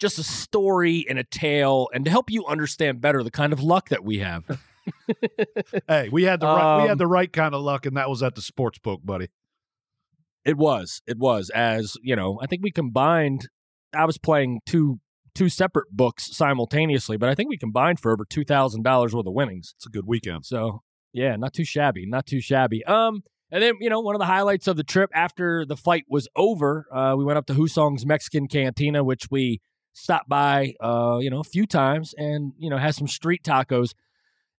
just 0.00 0.18
a 0.18 0.22
story 0.22 1.04
and 1.08 1.18
a 1.18 1.24
tale 1.24 1.88
and 1.92 2.04
to 2.04 2.10
help 2.10 2.30
you 2.30 2.46
understand 2.46 3.00
better 3.00 3.22
the 3.22 3.30
kind 3.30 3.52
of 3.52 3.62
luck 3.62 3.88
that 3.90 4.04
we 4.04 4.18
have. 4.18 4.44
Hey, 5.86 6.08
we 6.08 6.22
had 6.22 6.40
the 6.40 6.46
right, 6.46 6.76
we 6.78 6.82
Um, 6.84 6.88
had 6.88 6.96
the 6.98 7.06
right 7.06 7.30
kind 7.30 7.54
of 7.54 7.60
luck, 7.60 7.84
and 7.84 7.98
that 7.98 8.08
was 8.08 8.22
at 8.22 8.34
the 8.34 8.40
sports 8.40 8.78
book, 8.78 9.00
buddy. 9.04 9.28
It 10.46 10.56
was. 10.56 11.02
It 11.06 11.18
was 11.18 11.50
as, 11.50 11.98
you 12.02 12.16
know, 12.16 12.38
I 12.42 12.46
think 12.46 12.62
we 12.62 12.70
combined 12.70 13.48
I 13.94 14.06
was 14.06 14.16
playing 14.16 14.60
two 14.64 15.00
two 15.34 15.50
separate 15.50 15.88
books 15.90 16.34
simultaneously, 16.34 17.18
but 17.18 17.28
I 17.28 17.34
think 17.34 17.50
we 17.50 17.58
combined 17.58 18.00
for 18.00 18.12
over 18.12 18.24
$2,000 18.24 18.82
worth 19.14 19.26
of 19.26 19.32
winnings. 19.34 19.74
It's 19.76 19.86
a 19.86 19.90
good 19.90 20.06
weekend. 20.06 20.46
So 20.46 20.82
yeah, 21.18 21.36
not 21.36 21.52
too 21.52 21.64
shabby, 21.64 22.06
not 22.06 22.26
too 22.26 22.40
shabby. 22.40 22.84
Um, 22.84 23.22
and 23.50 23.62
then 23.62 23.74
you 23.80 23.90
know 23.90 24.00
one 24.00 24.14
of 24.14 24.18
the 24.18 24.26
highlights 24.26 24.66
of 24.68 24.76
the 24.76 24.84
trip 24.84 25.10
after 25.14 25.64
the 25.66 25.76
fight 25.76 26.04
was 26.08 26.28
over, 26.36 26.86
uh, 26.92 27.14
we 27.16 27.24
went 27.24 27.38
up 27.38 27.46
to 27.46 27.54
Hussong's 27.54 28.04
Mexican 28.06 28.46
Cantina, 28.48 29.02
which 29.02 29.30
we 29.30 29.60
stopped 29.94 30.28
by, 30.28 30.74
uh, 30.80 31.18
you 31.20 31.28
know, 31.30 31.40
a 31.40 31.44
few 31.44 31.66
times, 31.66 32.14
and 32.16 32.52
you 32.58 32.70
know 32.70 32.76
had 32.78 32.94
some 32.94 33.08
street 33.08 33.42
tacos, 33.42 33.94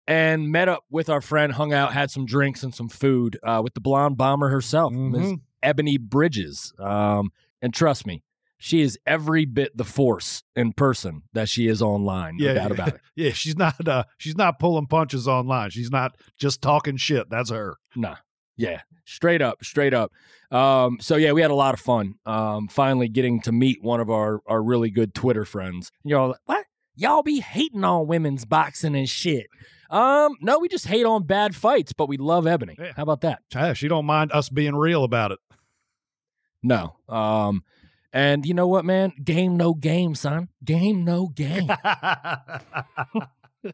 and 0.08 0.52
met 0.52 0.67
up 0.67 0.84
with 0.89 1.10
our 1.10 1.22
friend, 1.22 1.54
hung 1.54 1.72
out, 1.72 1.93
had 1.93 2.10
some 2.12 2.26
drinks 2.26 2.63
and 2.63 2.74
some 2.74 2.89
food 2.89 3.38
uh, 3.43 3.62
with 3.63 3.74
the 3.74 3.82
blonde 3.82 4.17
bomber 4.17 4.50
herself, 4.50 4.91
Ms. 4.91 5.22
Mhm. 5.34 5.41
Ebony 5.62 5.98
Bridges. 5.98 6.74
Um, 6.80 7.32
and 7.62 7.74
trust 7.74 8.08
me, 8.08 8.24
she 8.60 8.82
is 8.82 9.00
every 9.08 9.45
bit 9.45 9.76
the 9.76 9.84
force 9.86 10.43
in 10.56 10.74
person 10.74 11.24
that 11.34 11.50
she 11.50 11.67
is 11.67 11.82
online. 11.82 12.38
No 12.38 12.45
Yeah, 12.48 12.54
doubt 12.54 12.67
yeah. 12.69 12.74
about 12.74 12.88
it. 12.89 13.02
Yeah, 13.15 13.32
she's 13.32 13.58
not 13.58 13.88
uh 13.88 14.04
she's 14.17 14.36
not 14.38 14.60
pulling 14.60 14.86
punches 14.88 15.28
online. 15.28 15.72
She's 15.72 15.89
not 15.91 16.15
just 16.38 16.62
talking 16.62 16.98
shit. 16.98 17.30
That's 17.30 17.50
her. 17.50 17.78
Nah. 17.95 18.17
Yeah. 18.58 18.82
Straight 19.06 19.41
up, 19.41 19.63
straight 19.63 19.93
up. 19.93 20.12
Um, 20.52 20.98
so 21.00 21.15
yeah, 21.15 21.32
we 21.32 21.41
had 21.41 21.52
a 21.52 21.56
lot 21.56 21.74
of 21.74 21.80
fun. 21.80 22.15
Um, 22.26 22.67
finally 22.67 23.08
getting 23.08 23.41
to 23.41 23.52
meet 23.52 23.82
one 23.82 24.00
of 24.02 24.10
our 24.10 24.41
our 24.45 24.62
really 24.62 24.89
good 24.91 25.13
Twitter 25.13 25.45
friends. 25.45 25.91
Y'all 26.04 26.36
what? 26.45 26.65
Y'all 26.95 27.24
be 27.24 27.39
hating 27.39 27.84
on 27.86 28.08
women's 28.08 28.43
boxing 28.45 28.95
and 28.95 29.08
shit. 29.10 29.48
Um, 29.89 30.36
no, 30.41 30.60
we 30.60 30.67
just 30.67 30.86
hate 30.86 31.06
on 31.06 31.24
bad 31.24 31.56
fights, 31.56 31.93
but 31.93 32.08
we 32.10 32.17
love 32.17 32.45
Ebony. 32.45 32.76
Yeah. 32.78 32.91
How 32.95 33.04
about 33.04 33.22
that? 33.22 33.39
Yeah, 33.56 33.74
she 33.74 33.88
don't 33.88 34.06
mind 34.06 34.32
us 34.34 34.50
being 34.50 34.76
real 34.76 35.04
about 35.06 35.32
it. 35.32 35.39
No. 36.62 36.98
Um, 37.08 37.63
and 38.13 38.45
you 38.45 38.54
know 38.54 38.67
what, 38.67 38.86
man? 38.86 39.13
Game 39.24 39.58
no 39.58 39.74
game, 39.74 40.15
son. 40.15 40.50
Game 40.63 41.04
no 41.04 41.28
game. 41.28 41.69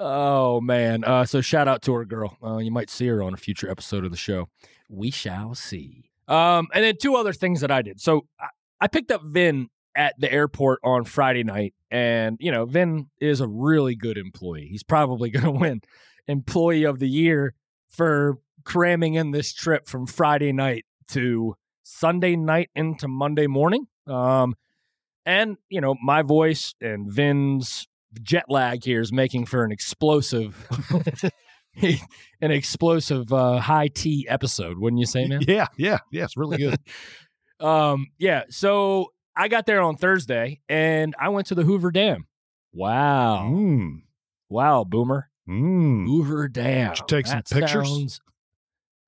oh 0.00 0.60
man. 0.60 1.04
Uh, 1.04 1.24
so 1.24 1.40
shout 1.40 1.68
out 1.68 1.82
to 1.82 1.94
our 1.94 2.04
girl. 2.04 2.36
Uh, 2.42 2.58
you 2.58 2.70
might 2.70 2.90
see 2.90 3.06
her 3.06 3.22
on 3.22 3.34
a 3.34 3.38
future 3.38 3.70
episode 3.70 4.04
of 4.04 4.10
the 4.10 4.16
show. 4.16 4.48
We 4.88 5.10
shall 5.10 5.54
see. 5.54 6.10
Um, 6.28 6.68
and 6.72 6.84
then 6.84 6.94
two 7.00 7.16
other 7.16 7.32
things 7.32 7.60
that 7.60 7.70
I 7.70 7.82
did. 7.82 8.00
So 8.00 8.26
I, 8.40 8.48
I 8.80 8.88
picked 8.88 9.10
up 9.10 9.22
Vin 9.24 9.68
at 9.96 10.14
the 10.18 10.32
airport 10.32 10.80
on 10.82 11.04
Friday 11.04 11.44
night, 11.44 11.74
and 11.90 12.36
you 12.40 12.50
know, 12.50 12.64
Vin 12.64 13.08
is 13.20 13.40
a 13.40 13.48
really 13.48 13.94
good 13.94 14.18
employee. 14.18 14.68
He's 14.70 14.82
probably 14.82 15.30
going 15.30 15.44
to 15.44 15.50
win 15.50 15.80
Employee 16.26 16.84
of 16.84 16.98
the 16.98 17.08
Year 17.08 17.54
for 17.88 18.38
cramming 18.64 19.14
in 19.14 19.30
this 19.30 19.52
trip 19.52 19.88
from 19.88 20.06
Friday 20.06 20.52
night 20.52 20.84
to 21.08 21.54
Sunday 21.84 22.34
night 22.34 22.70
into 22.74 23.06
Monday 23.06 23.46
morning. 23.46 23.86
Um, 24.06 24.54
and 25.24 25.56
you 25.68 25.80
know, 25.80 25.94
my 26.02 26.22
voice 26.22 26.74
and 26.80 27.10
Vin's 27.10 27.86
jet 28.22 28.44
lag 28.48 28.84
here 28.84 29.00
is 29.00 29.12
making 29.12 29.46
for 29.46 29.64
an 29.64 29.70
explosive, 29.72 30.66
an 32.40 32.50
explosive 32.50 33.32
uh, 33.32 33.58
high 33.58 33.88
tea 33.88 34.26
episode, 34.28 34.78
wouldn't 34.78 35.00
you 35.00 35.06
say, 35.06 35.26
man? 35.26 35.42
yeah, 35.46 35.66
yeah, 35.76 35.98
yeah. 36.10 36.24
It's 36.24 36.36
really 36.36 36.58
good. 36.58 36.78
Um, 37.60 38.08
yeah. 38.18 38.42
So 38.50 39.12
I 39.36 39.46
got 39.46 39.64
there 39.64 39.80
on 39.80 39.96
Thursday, 39.96 40.60
and 40.68 41.14
I 41.18 41.28
went 41.28 41.46
to 41.46 41.54
the 41.54 41.62
Hoover 41.62 41.92
Dam. 41.92 42.26
Wow, 42.72 43.48
mm, 43.48 44.02
wow, 44.50 44.82
Boomer, 44.82 45.30
mm. 45.48 46.04
Hoover 46.04 46.48
Dam. 46.48 46.90
Did 46.90 46.98
you 46.98 47.04
take 47.06 47.26
some 47.28 47.42
pictures? 47.42 48.20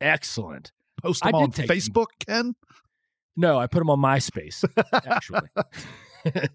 Excellent. 0.00 0.70
Post 1.02 1.24
them 1.24 1.32
did 1.32 1.38
on 1.38 1.50
take 1.50 1.66
some. 1.66 1.76
Facebook, 1.76 2.06
Ken. 2.24 2.54
No, 3.36 3.58
I 3.58 3.66
put 3.66 3.80
them 3.80 3.90
on 3.90 4.00
MySpace 4.00 4.64
actually, 4.92 5.48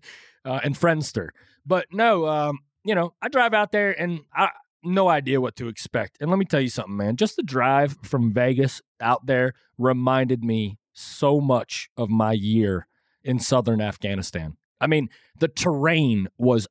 uh, 0.46 0.60
and 0.64 0.76
Friendster. 0.76 1.30
But 1.66 1.88
no, 1.92 2.28
um, 2.28 2.60
you 2.84 2.96
know, 2.96 3.14
I 3.22 3.30
drive 3.30 3.54
out 3.54 3.72
there 3.72 3.92
and 4.00 4.22
I 4.34 4.50
no 4.84 5.08
idea 5.08 5.40
what 5.40 5.56
to 5.58 5.68
expect. 5.68 6.18
And 6.20 6.30
let 6.30 6.40
me 6.40 6.46
tell 6.46 6.62
you 6.62 6.70
something, 6.70 6.98
man. 6.98 7.16
Just 7.16 7.36
the 7.36 7.44
drive 7.44 7.98
from 8.04 8.34
Vegas 8.34 8.82
out 9.00 9.26
there 9.26 9.54
reminded 9.78 10.44
me 10.44 10.80
so 10.94 11.40
much 11.40 11.90
of 11.98 12.10
my 12.10 12.34
year 12.34 12.88
in 13.24 13.40
southern 13.40 13.82
Afghanistan. 13.82 14.58
I 14.80 14.88
mean, 14.88 15.10
the 15.40 15.48
terrain 15.48 16.28
was 16.38 16.68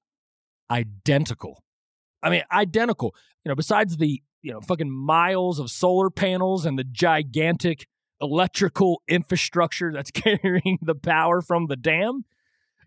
identical. 0.71 1.63
I 2.23 2.31
mean, 2.31 2.43
identical. 2.51 3.15
You 3.45 3.51
know, 3.51 3.55
besides 3.55 3.97
the 3.97 4.21
you 4.43 4.53
know 4.53 4.61
fucking 4.61 4.91
miles 4.91 5.59
of 5.59 5.71
solar 5.71 6.11
panels 6.11 6.67
and 6.67 6.79
the 6.79 6.85
gigantic 6.85 7.87
electrical 8.21 9.03
infrastructure 9.09 9.93
that's 9.93 10.11
carrying 10.13 10.79
the 10.83 10.95
power 10.95 11.41
from 11.41 11.67
the 11.67 11.77
dam. 11.77 12.25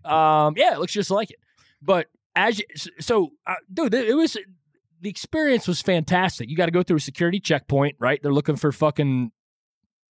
Um, 0.05 0.55
yeah, 0.57 0.73
it 0.73 0.79
looks 0.79 0.93
just 0.93 1.11
like 1.11 1.31
it. 1.31 1.37
But 1.81 2.07
as 2.35 2.59
you, 2.59 2.65
so, 2.99 3.31
uh, 3.45 3.55
dude, 3.71 3.93
it 3.93 4.15
was 4.15 4.37
the 5.01 5.09
experience 5.09 5.67
was 5.67 5.81
fantastic. 5.81 6.49
You 6.49 6.55
got 6.55 6.65
to 6.65 6.71
go 6.71 6.83
through 6.83 6.97
a 6.97 7.01
security 7.01 7.39
checkpoint, 7.39 7.97
right? 7.99 8.19
They're 8.21 8.33
looking 8.33 8.55
for 8.55 8.71
fucking 8.71 9.31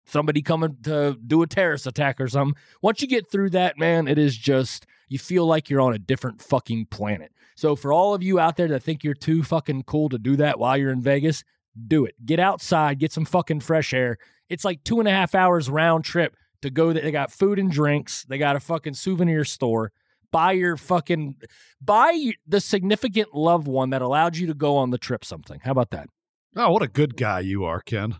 somebody 0.06 0.42
coming 0.42 0.78
to 0.84 1.18
do 1.26 1.42
a 1.42 1.48
terrorist 1.48 1.88
attack 1.88 2.20
or 2.20 2.28
something. 2.28 2.62
Once 2.82 3.02
you 3.02 3.08
get 3.08 3.32
through 3.32 3.52
that, 3.52 3.78
man, 3.78 4.08
it 4.08 4.18
is 4.18 4.36
just 4.36 4.86
you 5.08 5.20
feel 5.20 5.46
like 5.46 5.70
you're 5.70 5.82
on 5.82 5.94
a 5.94 6.00
different 6.00 6.42
fucking 6.42 6.88
planet. 6.88 7.32
So 7.56 7.76
for 7.76 7.94
all 7.94 8.14
of 8.14 8.24
you 8.24 8.40
out 8.40 8.58
there 8.58 8.68
that 8.70 8.84
think 8.84 9.04
you're 9.04 9.14
too 9.14 9.44
fucking 9.44 9.84
cool 9.84 10.10
to 10.10 10.18
do 10.18 10.36
that 10.38 10.60
while 10.60 10.78
you're 10.78 10.92
in 10.92 11.02
Vegas, 11.02 11.44
do 11.88 12.06
it. 12.06 12.16
Get 12.26 12.40
outside, 12.40 13.00
get 13.00 13.12
some 13.12 13.26
fucking 13.26 13.62
fresh 13.62 13.94
air. 13.94 14.18
It's 14.52 14.66
like 14.66 14.84
two 14.84 15.00
and 15.00 15.08
a 15.08 15.12
half 15.12 15.34
hours 15.34 15.70
round 15.70 16.04
trip 16.04 16.36
to 16.62 16.70
go 16.70 16.92
there. 16.92 17.02
They 17.02 17.12
got 17.12 17.32
food 17.32 17.58
and 17.58 17.72
drinks. 17.72 18.26
They 18.26 18.38
got 18.38 18.58
a 18.58 18.60
fucking 18.60 18.96
souvenir 18.96 19.46
store. 19.46 19.92
Buy 20.30 20.52
your 20.54 20.76
fucking 20.78 21.36
buy 21.82 22.34
the 22.46 22.60
significant 22.60 23.34
loved 23.34 23.68
one 23.68 23.90
that 23.92 24.02
allowed 24.02 24.38
you 24.38 24.48
to 24.48 24.54
go 24.54 24.78
on 24.78 24.90
the 24.92 24.98
trip 24.98 25.24
something. 25.26 25.62
How 25.64 25.72
about 25.72 25.92
that? 25.92 26.08
Oh, 26.56 26.72
what 26.72 26.82
a 26.82 26.88
good 26.88 27.16
guy 27.16 27.40
you 27.40 27.64
are, 27.64 27.80
Ken. 27.80 28.16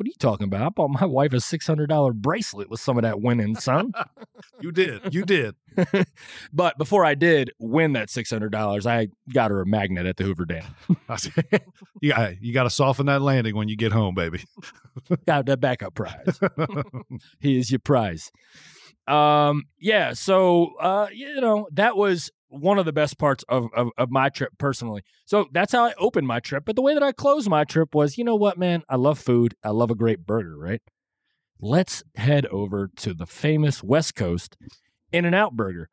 What 0.00 0.06
are 0.06 0.08
you 0.08 0.14
talking 0.18 0.44
about? 0.44 0.62
I 0.62 0.68
bought 0.70 0.88
my 0.88 1.04
wife 1.04 1.34
a 1.34 1.40
six 1.40 1.66
hundred 1.66 1.90
dollar 1.90 2.14
bracelet 2.14 2.70
with 2.70 2.80
some 2.80 2.96
of 2.96 3.02
that 3.02 3.20
winning, 3.20 3.54
son. 3.56 3.92
You 4.62 4.72
did. 4.72 5.12
You 5.12 5.26
did. 5.26 5.54
but 6.52 6.78
before 6.78 7.04
I 7.04 7.14
did 7.14 7.50
win 7.58 7.92
that 7.92 8.08
six 8.08 8.30
hundred 8.30 8.52
dollars, 8.52 8.86
I 8.86 9.08
got 9.30 9.50
her 9.50 9.60
a 9.60 9.66
magnet 9.66 10.06
at 10.06 10.16
the 10.16 10.24
Hoover 10.24 10.46
Dam. 10.46 10.64
You 12.00 12.12
got 12.12 12.40
you 12.40 12.54
got 12.54 12.62
to 12.62 12.70
soften 12.70 13.04
that 13.06 13.20
landing 13.20 13.54
when 13.54 13.68
you 13.68 13.76
get 13.76 13.92
home, 13.92 14.14
baby. 14.14 14.42
Got 15.26 15.44
that 15.46 15.60
backup 15.60 15.94
prize. 15.94 16.40
He 17.38 17.58
is 17.58 17.70
your 17.70 17.80
prize. 17.80 18.30
Um, 19.06 19.64
yeah. 19.78 20.14
So, 20.14 20.76
uh, 20.80 21.08
you 21.12 21.42
know, 21.42 21.68
that 21.72 21.98
was 21.98 22.30
one 22.50 22.78
of 22.78 22.84
the 22.84 22.92
best 22.92 23.16
parts 23.18 23.44
of, 23.48 23.68
of 23.74 23.88
of 23.96 24.10
my 24.10 24.28
trip 24.28 24.52
personally. 24.58 25.02
So 25.24 25.46
that's 25.52 25.72
how 25.72 25.84
I 25.84 25.94
opened 25.98 26.26
my 26.26 26.40
trip. 26.40 26.64
But 26.66 26.76
the 26.76 26.82
way 26.82 26.94
that 26.94 27.02
I 27.02 27.12
closed 27.12 27.48
my 27.48 27.64
trip 27.64 27.94
was, 27.94 28.18
you 28.18 28.24
know 28.24 28.36
what, 28.36 28.58
man? 28.58 28.82
I 28.88 28.96
love 28.96 29.18
food. 29.18 29.54
I 29.64 29.70
love 29.70 29.90
a 29.90 29.94
great 29.94 30.26
burger, 30.26 30.56
right? 30.58 30.82
Let's 31.60 32.02
head 32.16 32.46
over 32.46 32.90
to 32.96 33.14
the 33.14 33.26
famous 33.26 33.82
West 33.82 34.14
Coast 34.14 34.56
In 35.12 35.24
and 35.24 35.34
Out 35.34 35.54
Burger. 35.54 35.88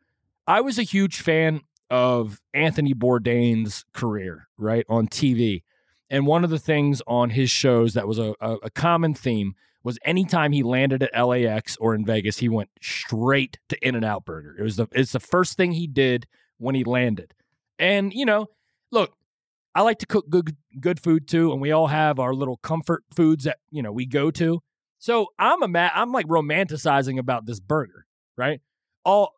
I 0.48 0.62
was 0.62 0.80
a 0.80 0.84
huge 0.84 1.22
fan 1.22 1.62
of 1.90 2.42
Anthony 2.54 2.94
Bourdain's 2.94 3.86
career, 3.94 4.48
right, 4.58 4.86
on 4.90 5.08
TV. 5.08 5.64
And 6.10 6.26
one 6.26 6.44
of 6.44 6.50
the 6.50 6.60
things 6.60 7.02
on 7.06 7.32
his 7.32 7.52
shows 7.52 7.94
that 7.94 8.08
was 8.08 8.18
a, 8.18 8.34
a, 8.40 8.54
a 8.64 8.70
common 8.70 9.14
theme 9.14 9.56
was 9.84 10.00
anytime 10.04 10.52
he 10.52 10.64
landed 10.64 11.04
at 11.04 11.22
LAX 11.22 11.78
or 11.78 11.94
in 11.96 12.06
Vegas, 12.06 12.38
he 12.38 12.50
went 12.50 12.70
straight 12.82 13.60
to 13.70 13.88
In 13.88 13.96
and 13.96 14.06
Out 14.06 14.26
Burger. 14.26 14.56
It 14.58 14.64
was 14.64 14.78
the 14.78 14.88
it's 14.92 15.12
the 15.12 15.20
first 15.20 15.58
thing 15.58 15.74
he 15.74 15.88
did 15.88 16.28
when 16.58 16.76
he 16.76 16.84
landed. 16.84 17.34
And 17.80 18.14
you 18.14 18.26
know, 18.26 18.48
look, 18.92 19.14
I 19.76 19.82
like 19.82 20.00
to 20.00 20.06
cook 20.06 20.30
good 20.30 20.56
good 20.80 21.00
food 21.00 21.28
too, 21.28 21.52
and 21.52 21.62
we 21.62 21.72
all 21.72 21.88
have 21.88 22.20
our 22.20 22.34
little 22.34 22.58
comfort 22.58 23.04
foods 23.16 23.44
that 23.44 23.58
you 23.70 23.82
know 23.82 23.92
we 23.92 24.06
go 24.06 24.32
to. 24.32 24.62
So 25.00 25.28
I'm 25.38 25.62
a 25.62 25.68
ma- 25.68 25.92
I'm 25.94 26.12
like 26.12 26.26
romanticizing 26.26 27.20
about 27.20 27.46
this 27.46 27.60
burger, 27.60 28.06
right? 28.36 28.62
All 29.06 29.34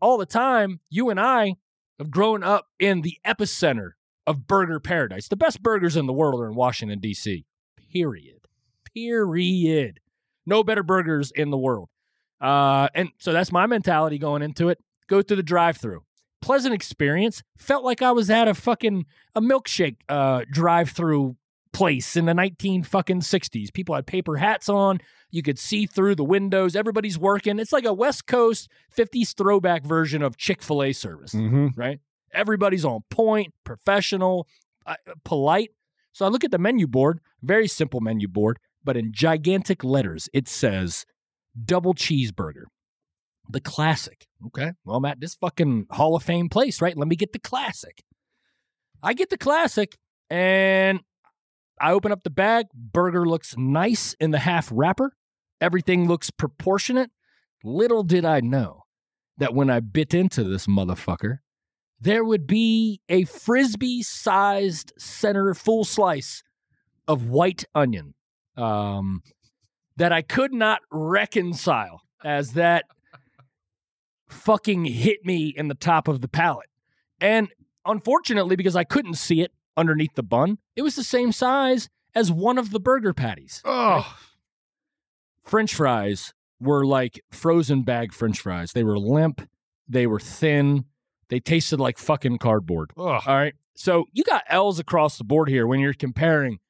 all 0.00 0.18
the 0.18 0.26
time, 0.26 0.80
you 0.90 1.10
and 1.10 1.18
I 1.18 1.54
have 1.98 2.10
grown 2.10 2.42
up 2.42 2.66
in 2.78 3.00
the 3.02 3.18
epicenter 3.26 3.92
of 4.26 4.46
burger 4.46 4.80
paradise. 4.80 5.28
The 5.28 5.36
best 5.36 5.62
burgers 5.62 5.96
in 5.96 6.06
the 6.06 6.12
world 6.12 6.40
are 6.40 6.48
in 6.48 6.54
Washington 6.54 7.00
D.C. 7.00 7.44
Period. 7.92 8.46
Period. 8.94 10.00
No 10.46 10.62
better 10.62 10.82
burgers 10.82 11.32
in 11.34 11.50
the 11.50 11.58
world. 11.58 11.88
Uh, 12.40 12.88
and 12.94 13.10
so 13.18 13.32
that's 13.32 13.52
my 13.52 13.66
mentality 13.66 14.18
going 14.18 14.42
into 14.42 14.68
it. 14.68 14.78
Go 15.08 15.22
through 15.22 15.38
the 15.38 15.42
drive-through. 15.42 16.02
Pleasant 16.44 16.74
experience. 16.74 17.42
Felt 17.56 17.84
like 17.84 18.02
I 18.02 18.12
was 18.12 18.28
at 18.30 18.48
a 18.48 18.54
fucking 18.54 19.06
a 19.34 19.40
milkshake 19.40 19.96
uh, 20.08 20.42
drive-through 20.50 21.36
place 21.72 22.16
in 22.16 22.26
the 22.26 22.34
19 22.34 22.82
fucking 22.84 23.20
60s. 23.20 23.72
People 23.72 23.94
had 23.94 24.06
paper 24.06 24.36
hats 24.36 24.68
on. 24.68 24.98
You 25.30 25.42
could 25.42 25.58
see 25.58 25.86
through 25.86 26.14
the 26.16 26.22
windows. 26.24 26.76
Everybody's 26.76 27.18
working. 27.18 27.58
It's 27.58 27.72
like 27.72 27.84
a 27.86 27.92
West 27.94 28.26
Coast 28.26 28.68
50s 28.96 29.34
throwback 29.34 29.84
version 29.84 30.22
of 30.22 30.36
Chick-fil-A 30.36 30.92
service, 30.92 31.34
Mm-hmm. 31.34 31.68
right? 31.76 31.98
Everybody's 32.32 32.84
on 32.84 33.00
point, 33.10 33.54
professional, 33.64 34.46
uh, 34.86 34.96
polite. 35.24 35.70
So 36.12 36.24
I 36.26 36.28
look 36.28 36.44
at 36.44 36.50
the 36.50 36.58
menu 36.58 36.86
board, 36.86 37.20
very 37.42 37.66
simple 37.66 38.00
menu 38.00 38.28
board, 38.28 38.58
but 38.84 38.96
in 38.96 39.12
gigantic 39.12 39.82
letters 39.82 40.28
it 40.32 40.46
says 40.46 41.06
double 41.64 41.94
cheeseburger. 41.94 42.64
The 43.48 43.60
classic. 43.60 44.26
Okay. 44.46 44.72
Well, 44.84 44.96
I'm 44.96 45.04
at 45.04 45.20
this 45.20 45.34
fucking 45.34 45.86
Hall 45.90 46.16
of 46.16 46.22
Fame 46.22 46.48
place, 46.48 46.80
right? 46.80 46.96
Let 46.96 47.08
me 47.08 47.16
get 47.16 47.32
the 47.32 47.38
classic. 47.38 48.02
I 49.02 49.12
get 49.12 49.30
the 49.30 49.38
classic 49.38 49.98
and 50.30 51.00
I 51.80 51.92
open 51.92 52.12
up 52.12 52.22
the 52.22 52.30
bag. 52.30 52.66
Burger 52.74 53.26
looks 53.26 53.56
nice 53.56 54.14
in 54.18 54.30
the 54.30 54.38
half 54.38 54.70
wrapper. 54.72 55.12
Everything 55.60 56.08
looks 56.08 56.30
proportionate. 56.30 57.10
Little 57.62 58.02
did 58.02 58.24
I 58.24 58.40
know 58.40 58.84
that 59.38 59.54
when 59.54 59.70
I 59.70 59.80
bit 59.80 60.14
into 60.14 60.44
this 60.44 60.66
motherfucker, 60.66 61.38
there 62.00 62.24
would 62.24 62.46
be 62.46 63.00
a 63.08 63.24
frisbee 63.24 64.02
sized 64.02 64.92
center 64.98 65.54
full 65.54 65.84
slice 65.84 66.42
of 67.06 67.26
white 67.26 67.64
onion 67.74 68.14
um, 68.56 69.22
that 69.96 70.12
I 70.12 70.22
could 70.22 70.52
not 70.52 70.80
reconcile 70.90 72.02
as 72.24 72.52
that 72.52 72.84
fucking 74.34 74.84
hit 74.84 75.24
me 75.24 75.54
in 75.56 75.68
the 75.68 75.74
top 75.74 76.08
of 76.08 76.20
the 76.20 76.28
palate. 76.28 76.68
And 77.20 77.48
unfortunately, 77.86 78.56
because 78.56 78.76
I 78.76 78.84
couldn't 78.84 79.14
see 79.14 79.40
it 79.40 79.52
underneath 79.76 80.14
the 80.14 80.22
bun, 80.22 80.58
it 80.76 80.82
was 80.82 80.96
the 80.96 81.04
same 81.04 81.32
size 81.32 81.88
as 82.14 82.30
one 82.30 82.58
of 82.58 82.70
the 82.70 82.80
burger 82.80 83.14
patties. 83.14 83.62
Oh, 83.64 84.16
French 85.42 85.74
fries 85.74 86.32
were 86.60 86.84
like 86.84 87.20
frozen 87.30 87.82
bag 87.82 88.12
French 88.12 88.40
fries. 88.40 88.72
They 88.72 88.84
were 88.84 88.98
limp, 88.98 89.48
they 89.88 90.06
were 90.06 90.20
thin, 90.20 90.84
they 91.28 91.40
tasted 91.40 91.80
like 91.80 91.98
fucking 91.98 92.38
cardboard. 92.38 92.92
All 92.96 93.20
right. 93.26 93.54
So 93.76 94.06
you 94.12 94.22
got 94.24 94.44
L's 94.48 94.78
across 94.78 95.18
the 95.18 95.24
board 95.24 95.48
here 95.48 95.66
when 95.66 95.80
you're 95.80 95.94
comparing 95.94 96.60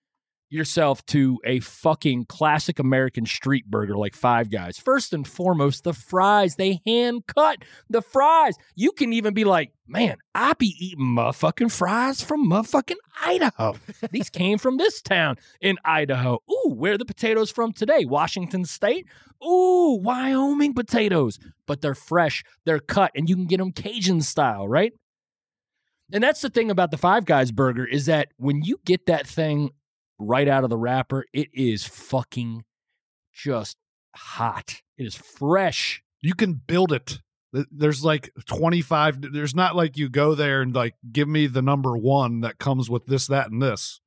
yourself 0.54 1.04
to 1.06 1.38
a 1.44 1.60
fucking 1.60 2.26
classic 2.26 2.78
American 2.78 3.26
street 3.26 3.66
burger 3.66 3.96
like 3.96 4.14
Five 4.14 4.50
Guys. 4.50 4.78
First 4.78 5.12
and 5.12 5.26
foremost, 5.26 5.84
the 5.84 5.92
fries. 5.92 6.56
They 6.56 6.80
hand 6.86 7.26
cut 7.26 7.64
the 7.90 8.00
fries. 8.00 8.56
You 8.74 8.92
can 8.92 9.12
even 9.12 9.34
be 9.34 9.44
like, 9.44 9.72
man, 9.86 10.16
I 10.34 10.54
be 10.54 10.74
eating 10.78 11.04
motherfucking 11.04 11.72
fries 11.72 12.22
from 12.22 12.48
motherfucking 12.48 12.96
Idaho. 13.24 13.74
These 14.10 14.30
came 14.30 14.58
from 14.58 14.76
this 14.76 15.02
town 15.02 15.36
in 15.60 15.76
Idaho. 15.84 16.40
Ooh, 16.50 16.70
where 16.70 16.94
are 16.94 16.98
the 16.98 17.04
potatoes 17.04 17.50
from 17.50 17.72
today? 17.72 18.04
Washington 18.04 18.64
State? 18.64 19.06
Ooh, 19.44 19.98
Wyoming 20.02 20.74
potatoes. 20.74 21.38
But 21.66 21.80
they're 21.80 21.94
fresh, 21.94 22.44
they're 22.64 22.80
cut, 22.80 23.10
and 23.14 23.28
you 23.28 23.34
can 23.34 23.46
get 23.46 23.58
them 23.58 23.72
Cajun 23.72 24.20
style, 24.20 24.68
right? 24.68 24.92
And 26.12 26.22
that's 26.22 26.42
the 26.42 26.50
thing 26.50 26.70
about 26.70 26.90
the 26.90 26.98
Five 26.98 27.24
Guys 27.24 27.50
burger 27.50 27.84
is 27.84 28.06
that 28.06 28.28
when 28.36 28.62
you 28.62 28.78
get 28.84 29.06
that 29.06 29.26
thing 29.26 29.70
right 30.18 30.48
out 30.48 30.64
of 30.64 30.70
the 30.70 30.76
wrapper, 30.76 31.24
it 31.32 31.48
is 31.52 31.84
fucking 31.84 32.64
just 33.32 33.76
hot. 34.14 34.82
It 34.96 35.06
is 35.06 35.14
fresh. 35.14 36.02
you 36.22 36.34
can 36.34 36.54
build 36.54 36.92
it. 36.92 37.20
There's 37.70 38.04
like 38.04 38.30
25. 38.46 39.32
There's 39.32 39.54
not 39.54 39.76
like 39.76 39.96
you 39.96 40.08
go 40.08 40.34
there 40.34 40.62
and 40.62 40.74
like 40.74 40.94
give 41.12 41.28
me 41.28 41.46
the 41.46 41.62
number 41.62 41.96
one 41.96 42.40
that 42.40 42.58
comes 42.58 42.90
with 42.90 43.06
this, 43.06 43.28
that, 43.28 43.50
and 43.50 43.62
this. 43.62 44.00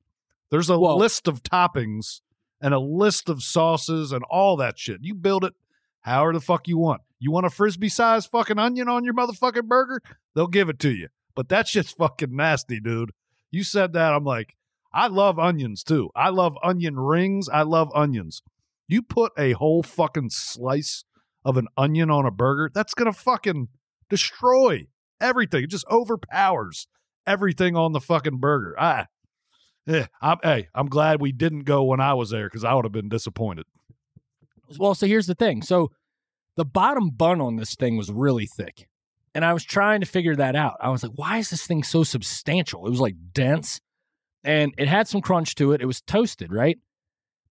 There's 0.50 0.68
a 0.68 0.76
list 0.76 1.28
of 1.28 1.42
toppings 1.42 2.20
and 2.60 2.74
a 2.74 2.78
list 2.78 3.28
of 3.28 3.42
sauces 3.42 4.12
and 4.12 4.24
all 4.24 4.56
that 4.56 4.78
shit. 4.78 4.98
You 5.02 5.14
build 5.14 5.44
it 5.44 5.54
however 6.00 6.32
the 6.32 6.40
fuck 6.40 6.68
you 6.68 6.78
want. 6.78 7.02
You 7.20 7.30
want 7.30 7.46
a 7.46 7.50
frisbee 7.50 7.88
size 7.88 8.26
fucking 8.26 8.58
onion 8.58 8.88
on 8.88 9.04
your 9.04 9.14
motherfucking 9.14 9.66
burger? 9.66 10.02
They'll 10.34 10.46
give 10.46 10.68
it 10.68 10.78
to 10.80 10.90
you. 10.90 11.08
But 11.34 11.48
that 11.48 11.68
shit's 11.68 11.92
fucking 11.92 12.34
nasty, 12.34 12.80
dude. 12.80 13.12
You 13.50 13.62
said 13.64 13.92
that. 13.94 14.12
I'm 14.12 14.24
like, 14.24 14.56
I 14.92 15.08
love 15.08 15.38
onions 15.38 15.82
too. 15.82 16.10
I 16.16 16.30
love 16.30 16.56
onion 16.62 16.98
rings. 16.98 17.48
I 17.48 17.62
love 17.62 17.90
onions. 17.94 18.42
You 18.86 19.02
put 19.02 19.32
a 19.36 19.52
whole 19.52 19.82
fucking 19.82 20.30
slice 20.30 21.04
of 21.44 21.56
an 21.56 21.68
onion 21.76 22.10
on 22.10 22.26
a 22.26 22.30
burger, 22.30 22.70
that's 22.74 22.94
gonna 22.94 23.12
fucking 23.12 23.68
destroy 24.08 24.86
everything. 25.20 25.64
It 25.64 25.70
just 25.70 25.86
overpowers 25.90 26.88
everything 27.26 27.76
on 27.76 27.92
the 27.92 28.00
fucking 28.00 28.38
burger. 28.38 28.74
Ah, 28.78 29.06
yeah. 29.86 30.06
I'm, 30.20 30.38
hey, 30.42 30.68
I'm 30.74 30.88
glad 30.88 31.20
we 31.20 31.32
didn't 31.32 31.64
go 31.64 31.84
when 31.84 32.00
I 32.00 32.14
was 32.14 32.30
there 32.30 32.46
because 32.46 32.64
I 32.64 32.74
would 32.74 32.84
have 32.84 32.92
been 32.92 33.08
disappointed. 33.08 33.66
Well, 34.78 34.94
so 34.94 35.06
here's 35.06 35.26
the 35.26 35.34
thing. 35.34 35.62
So 35.62 35.90
the 36.56 36.64
bottom 36.64 37.10
bun 37.10 37.40
on 37.40 37.56
this 37.56 37.74
thing 37.74 37.96
was 37.96 38.10
really 38.10 38.46
thick. 38.46 38.88
And 39.34 39.44
I 39.44 39.52
was 39.52 39.64
trying 39.64 40.00
to 40.00 40.06
figure 40.06 40.36
that 40.36 40.56
out. 40.56 40.76
I 40.80 40.90
was 40.90 41.02
like, 41.02 41.12
why 41.14 41.38
is 41.38 41.50
this 41.50 41.66
thing 41.66 41.82
so 41.82 42.02
substantial? 42.02 42.86
It 42.86 42.90
was 42.90 43.00
like 43.00 43.14
dense 43.32 43.80
and 44.44 44.72
it 44.78 44.88
had 44.88 45.08
some 45.08 45.20
crunch 45.20 45.54
to 45.56 45.72
it. 45.72 45.80
It 45.80 45.86
was 45.86 46.00
toasted, 46.00 46.52
right? 46.52 46.78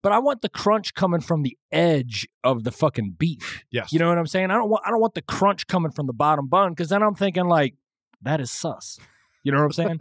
But 0.01 0.11
I 0.11 0.19
want 0.19 0.41
the 0.41 0.49
crunch 0.49 0.93
coming 0.93 1.21
from 1.21 1.43
the 1.43 1.57
edge 1.71 2.27
of 2.43 2.63
the 2.63 2.71
fucking 2.71 3.15
beef. 3.17 3.63
Yes, 3.71 3.91
You 3.91 3.99
know 3.99 4.07
what 4.07 4.17
I'm 4.17 4.27
saying? 4.27 4.51
I 4.51 4.55
don't 4.55 4.69
want 4.69 4.83
I 4.85 4.91
don't 4.91 5.01
want 5.01 5.15
the 5.15 5.21
crunch 5.21 5.67
coming 5.67 5.91
from 5.91 6.07
the 6.07 6.13
bottom 6.13 6.47
bun 6.47 6.71
because 6.71 6.89
then 6.89 7.03
I'm 7.03 7.15
thinking 7.15 7.47
like 7.47 7.75
that 8.21 8.39
is 8.39 8.51
sus. 8.51 8.99
You 9.43 9.51
know 9.51 9.59
what 9.59 9.65
I'm 9.65 9.71
saying? 9.71 9.99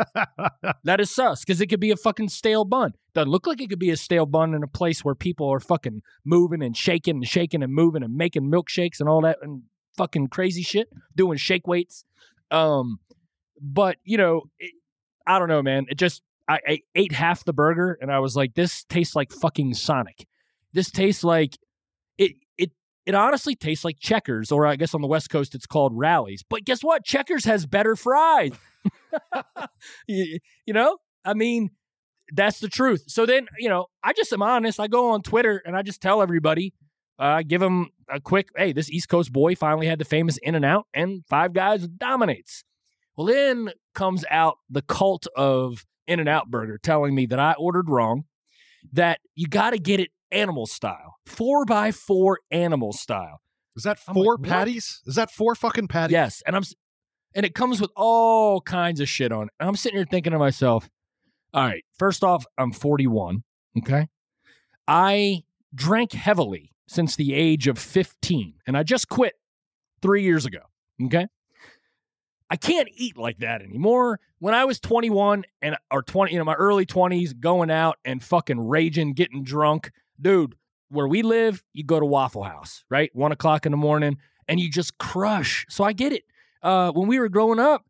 that 0.85 1.01
is 1.01 1.11
sus 1.11 1.45
because 1.45 1.61
it 1.61 1.67
could 1.67 1.81
be 1.81 1.91
a 1.91 1.97
fucking 1.97 2.29
stale 2.29 2.65
bun. 2.65 2.95
Doesn't 3.15 3.31
look 3.31 3.47
like 3.47 3.61
it 3.61 3.69
could 3.71 3.79
be 3.79 3.91
a 3.91 3.97
stale 3.97 4.27
bun 4.27 4.55
in 4.55 4.63
a 4.63 4.69
place 4.69 5.05
where 5.05 5.15
people 5.15 5.49
are 5.53 5.61
fucking 5.61 6.03
moving 6.25 6.63
and 6.63 6.77
shaking 6.77 7.17
and 7.17 7.29
shaking 7.29 7.63
and 7.63 7.73
moving 7.73 8.03
and 8.03 8.17
making 8.17 8.51
milkshakes 8.51 9.01
and 9.01 9.09
all 9.09 9.23
that 9.23 9.39
and 9.43 9.63
fucking 9.97 10.29
crazy 10.29 10.63
shit, 10.63 10.89
doing 11.15 11.39
shake 11.39 11.67
weights. 11.67 12.05
Um, 12.51 13.01
but 13.61 13.97
you 14.05 14.19
know, 14.19 14.43
it, 14.59 14.73
I 15.27 15.39
don't 15.39 15.49
know, 15.49 15.63
man. 15.63 15.87
It 15.89 15.99
just 15.99 16.23
I, 16.49 16.61
I 16.67 16.81
ate 16.95 17.13
half 17.13 17.45
the 17.45 17.53
burger 17.53 17.99
and 18.01 18.13
I 18.13 18.21
was 18.21 18.37
like, 18.37 18.55
this 18.55 18.85
tastes 18.85 19.17
like 19.17 19.33
fucking 19.33 19.75
Sonic. 19.75 20.27
This 20.73 20.91
tastes 20.91 21.25
like 21.25 21.57
it. 22.19 22.33
It 22.59 22.73
it 23.05 23.15
honestly 23.15 23.55
tastes 23.55 23.85
like 23.85 23.99
Checkers, 23.99 24.53
or 24.53 24.67
I 24.67 24.77
guess 24.77 24.95
on 24.95 25.01
the 25.01 25.09
West 25.09 25.31
Coast 25.31 25.55
it's 25.55 25.67
called 25.67 25.93
Rally's. 25.95 26.43
But 26.49 26.65
guess 26.65 26.83
what? 26.83 27.05
Checkers 27.05 27.45
has 27.45 27.67
better 27.67 27.97
fries. 27.97 28.53
you, 30.07 30.39
you 30.67 30.75
know, 30.75 30.99
I 31.25 31.35
mean, 31.35 31.71
that's 32.33 32.61
the 32.61 32.69
truth. 32.69 33.05
So 33.09 33.27
then, 33.27 33.47
you 33.59 33.69
know, 33.69 33.87
I 34.03 34.13
just 34.13 34.33
am 34.33 34.43
honest. 34.43 34.81
I 34.81 34.89
go 34.89 35.11
on 35.11 35.23
Twitter 35.23 35.63
and 35.65 35.77
I 35.77 35.83
just 35.83 36.01
tell 36.01 36.23
everybody, 36.23 36.75
uh, 37.19 37.43
give 37.47 37.61
them 37.61 37.91
a 38.11 38.21
quick, 38.21 38.49
hey, 38.57 38.73
this 38.73 38.91
East 38.91 39.09
Coast 39.09 39.33
boy 39.33 39.55
finally 39.55 39.87
had 39.87 39.99
the 39.99 40.05
famous 40.05 40.37
In 40.39 40.55
and 40.55 40.65
Out, 40.65 40.87
and 40.93 41.25
Five 41.29 41.53
Guys 41.53 41.87
dominates. 41.87 42.65
Well, 43.17 43.27
then 43.27 43.71
comes 43.95 44.25
out 44.31 44.59
the 44.69 44.83
cult 44.83 45.27
of 45.37 45.87
In 46.07 46.21
and 46.21 46.29
Out 46.29 46.51
Burger 46.51 46.79
telling 46.83 47.15
me 47.15 47.27
that 47.27 47.39
I 47.39 47.55
ordered 47.59 47.89
wrong, 47.89 48.25
that 48.93 49.21
you 49.35 49.47
got 49.47 49.71
to 49.71 49.79
get 49.79 50.01
it 50.01 50.11
animal 50.31 50.67
style, 50.67 51.17
four 51.27 51.65
by 51.65 51.93
four 51.93 52.41
animal 52.51 52.93
style. 52.93 53.41
is 53.77 53.85
that 53.85 53.99
I'm 54.09 54.15
like, 54.15 54.25
four 54.25 54.39
patties? 54.39 55.03
Is 55.07 55.15
that 55.17 55.31
four 55.31 55.55
fucking 55.55 55.89
patties? 55.89 56.13
Yes, 56.13 56.43
and 56.47 56.57
I'm 56.57 56.63
and 57.35 57.45
it 57.45 57.55
comes 57.55 57.81
with 57.81 57.91
all 57.95 58.63
kinds 58.63 59.01
of 59.01 59.09
shit 59.09 59.31
on 59.31 59.45
it. 59.45 59.53
And 59.61 59.69
I'm 59.69 59.77
sitting 59.77 59.99
here 59.99 60.07
thinking 60.11 60.33
to 60.33 60.39
myself, 60.39 60.89
all 61.53 61.65
right, 61.65 61.85
first 61.99 62.25
off, 62.25 62.47
I'm 62.57 62.73
41. 62.73 63.45
Okay. 63.79 64.09
I 64.89 65.43
drank 65.75 66.13
heavily 66.13 66.73
since 66.89 67.15
the 67.15 67.35
age 67.35 67.69
of 67.69 67.79
15, 67.79 68.55
and 68.67 68.77
I 68.77 68.83
just 68.83 69.09
quit 69.09 69.35
three 70.01 70.23
years 70.23 70.47
ago. 70.47 70.61
Okay. 71.05 71.27
I 72.49 72.57
can't 72.57 72.89
eat 72.95 73.17
like 73.17 73.39
that 73.39 73.63
anymore. 73.63 74.21
When 74.39 74.55
I 74.55 74.65
was 74.65 74.79
21 74.81 75.45
and 75.63 75.77
or 75.91 76.03
20, 76.03 76.33
you 76.33 76.39
know, 76.39 76.45
my 76.45 76.55
early 76.55 76.87
20s, 76.87 77.39
going 77.39 77.71
out 77.71 77.99
and 78.05 78.23
fucking 78.23 78.61
raging, 78.61 79.15
getting 79.15 79.43
drunk, 79.43 79.91
dude. 80.21 80.55
Where 80.89 81.09
we 81.09 81.23
live, 81.23 81.65
you 81.73 81.83
go 81.83 81.99
to 81.99 82.07
Waffle 82.07 82.45
House, 82.45 82.85
right? 82.89 83.11
One 83.13 83.33
o'clock 83.33 83.67
in 83.67 83.73
the 83.73 83.77
morning, 83.77 84.19
and 84.47 84.61
you 84.61 84.71
just 84.71 84.99
crush. 84.99 85.67
So 85.69 85.83
I 85.83 85.93
get 85.93 86.13
it. 86.13 86.23
Uh, 86.63 86.93
when 86.93 87.09
we 87.09 87.19
were 87.19 87.29
growing 87.29 87.59
up, 87.59 87.85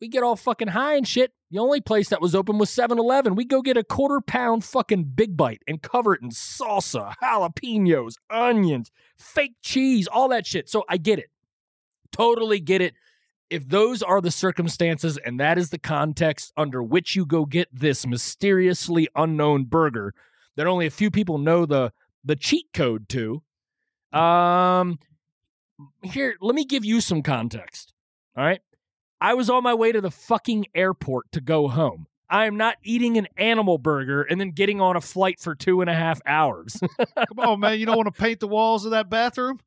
we 0.00 0.08
get 0.08 0.22
all 0.22 0.36
fucking 0.36 0.68
high 0.68 0.94
and 0.94 1.06
shit. 1.06 1.32
The 1.50 1.58
only 1.58 1.80
place 1.80 2.08
that 2.08 2.20
was 2.22 2.34
open 2.34 2.56
was 2.58 2.70
7 2.70 2.98
Eleven. 2.98 3.34
We 3.34 3.44
go 3.44 3.62
get 3.62 3.76
a 3.76 3.84
quarter 3.84 4.20
pound 4.20 4.64
fucking 4.64 5.12
big 5.14 5.36
bite 5.36 5.62
and 5.66 5.82
cover 5.82 6.14
it 6.14 6.22
in 6.22 6.30
salsa, 6.30 7.14
jalapenos, 7.22 8.14
onions, 8.30 8.90
fake 9.18 9.56
cheese, 9.62 10.06
all 10.06 10.28
that 10.28 10.46
shit. 10.46 10.68
So 10.68 10.84
I 10.88 10.96
get 10.96 11.18
it. 11.18 11.30
Totally 12.12 12.60
get 12.60 12.80
it. 12.80 12.94
If 13.50 13.68
those 13.68 14.02
are 14.02 14.20
the 14.20 14.30
circumstances 14.30 15.18
and 15.18 15.40
that 15.40 15.58
is 15.58 15.70
the 15.70 15.78
context 15.78 16.52
under 16.56 16.82
which 16.82 17.16
you 17.16 17.24
go 17.24 17.44
get 17.46 17.68
this 17.72 18.06
mysteriously 18.06 19.08
unknown 19.14 19.64
burger 19.64 20.14
that 20.56 20.66
only 20.66 20.86
a 20.86 20.90
few 20.90 21.10
people 21.10 21.38
know 21.38 21.64
the 21.64 21.92
the 22.24 22.36
cheat 22.36 22.66
code 22.74 23.08
to, 23.08 23.42
um, 24.12 24.98
here, 26.02 26.36
let 26.40 26.54
me 26.54 26.64
give 26.64 26.84
you 26.84 27.00
some 27.00 27.22
context. 27.22 27.92
All 28.36 28.44
right. 28.44 28.60
I 29.20 29.34
was 29.34 29.50
on 29.50 29.62
my 29.62 29.74
way 29.74 29.92
to 29.92 30.00
the 30.00 30.10
fucking 30.10 30.66
airport 30.74 31.32
to 31.32 31.40
go 31.40 31.68
home. 31.68 32.06
I 32.30 32.46
am 32.46 32.56
not 32.56 32.76
eating 32.82 33.16
an 33.16 33.26
animal 33.36 33.78
burger 33.78 34.22
and 34.22 34.40
then 34.40 34.50
getting 34.50 34.80
on 34.80 34.96
a 34.96 35.00
flight 35.00 35.40
for 35.40 35.54
two 35.54 35.80
and 35.80 35.88
a 35.88 35.94
half 35.94 36.20
hours. 36.26 36.76
Come 36.98 37.38
on, 37.38 37.60
man. 37.60 37.80
You 37.80 37.86
don't 37.86 37.96
want 37.96 38.14
to 38.14 38.20
paint 38.20 38.40
the 38.40 38.48
walls 38.48 38.84
of 38.84 38.90
that 38.90 39.08
bathroom? 39.08 39.60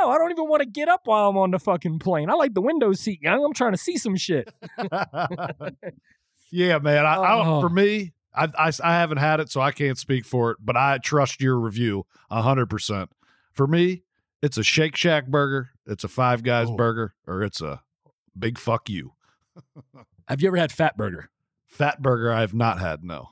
No, 0.00 0.10
I 0.10 0.18
don't 0.18 0.30
even 0.30 0.48
want 0.48 0.60
to 0.62 0.68
get 0.68 0.88
up 0.88 1.02
while 1.06 1.28
I'm 1.28 1.36
on 1.36 1.50
the 1.50 1.58
fucking 1.58 1.98
plane. 1.98 2.30
I 2.30 2.34
like 2.34 2.54
the 2.54 2.60
window 2.62 2.92
seat. 2.92 3.20
young. 3.22 3.44
I'm 3.44 3.52
trying 3.52 3.72
to 3.72 3.78
see 3.78 3.96
some 3.96 4.16
shit. 4.16 4.52
yeah, 6.50 6.78
man. 6.78 7.06
I, 7.06 7.14
I 7.16 7.46
Oh. 7.46 7.60
for 7.60 7.68
me, 7.68 8.12
I, 8.34 8.48
I 8.58 8.72
I 8.82 8.92
haven't 8.94 9.18
had 9.18 9.40
it, 9.40 9.50
so 9.50 9.60
I 9.60 9.72
can't 9.72 9.98
speak 9.98 10.24
for 10.24 10.50
it. 10.52 10.58
But 10.60 10.76
I 10.76 10.98
trust 10.98 11.40
your 11.40 11.58
review 11.58 12.06
hundred 12.30 12.66
percent. 12.70 13.10
For 13.52 13.66
me, 13.66 14.02
it's 14.42 14.56
a 14.58 14.62
Shake 14.62 14.96
Shack 14.96 15.26
burger, 15.26 15.70
it's 15.86 16.04
a 16.04 16.08
Five 16.08 16.42
Guys 16.42 16.68
Oh. 16.70 16.76
burger, 16.76 17.14
or 17.26 17.42
it's 17.42 17.60
a 17.60 17.82
big 18.38 18.58
fuck 18.58 18.88
you. 18.88 19.12
Have 20.28 20.40
you 20.40 20.48
ever 20.48 20.56
had 20.56 20.72
Fat 20.72 20.96
Burger? 20.96 21.30
Fat 21.66 22.00
burger, 22.00 22.32
I 22.32 22.40
have 22.40 22.54
not 22.54 22.78
had. 22.80 23.02
No. 23.04 23.30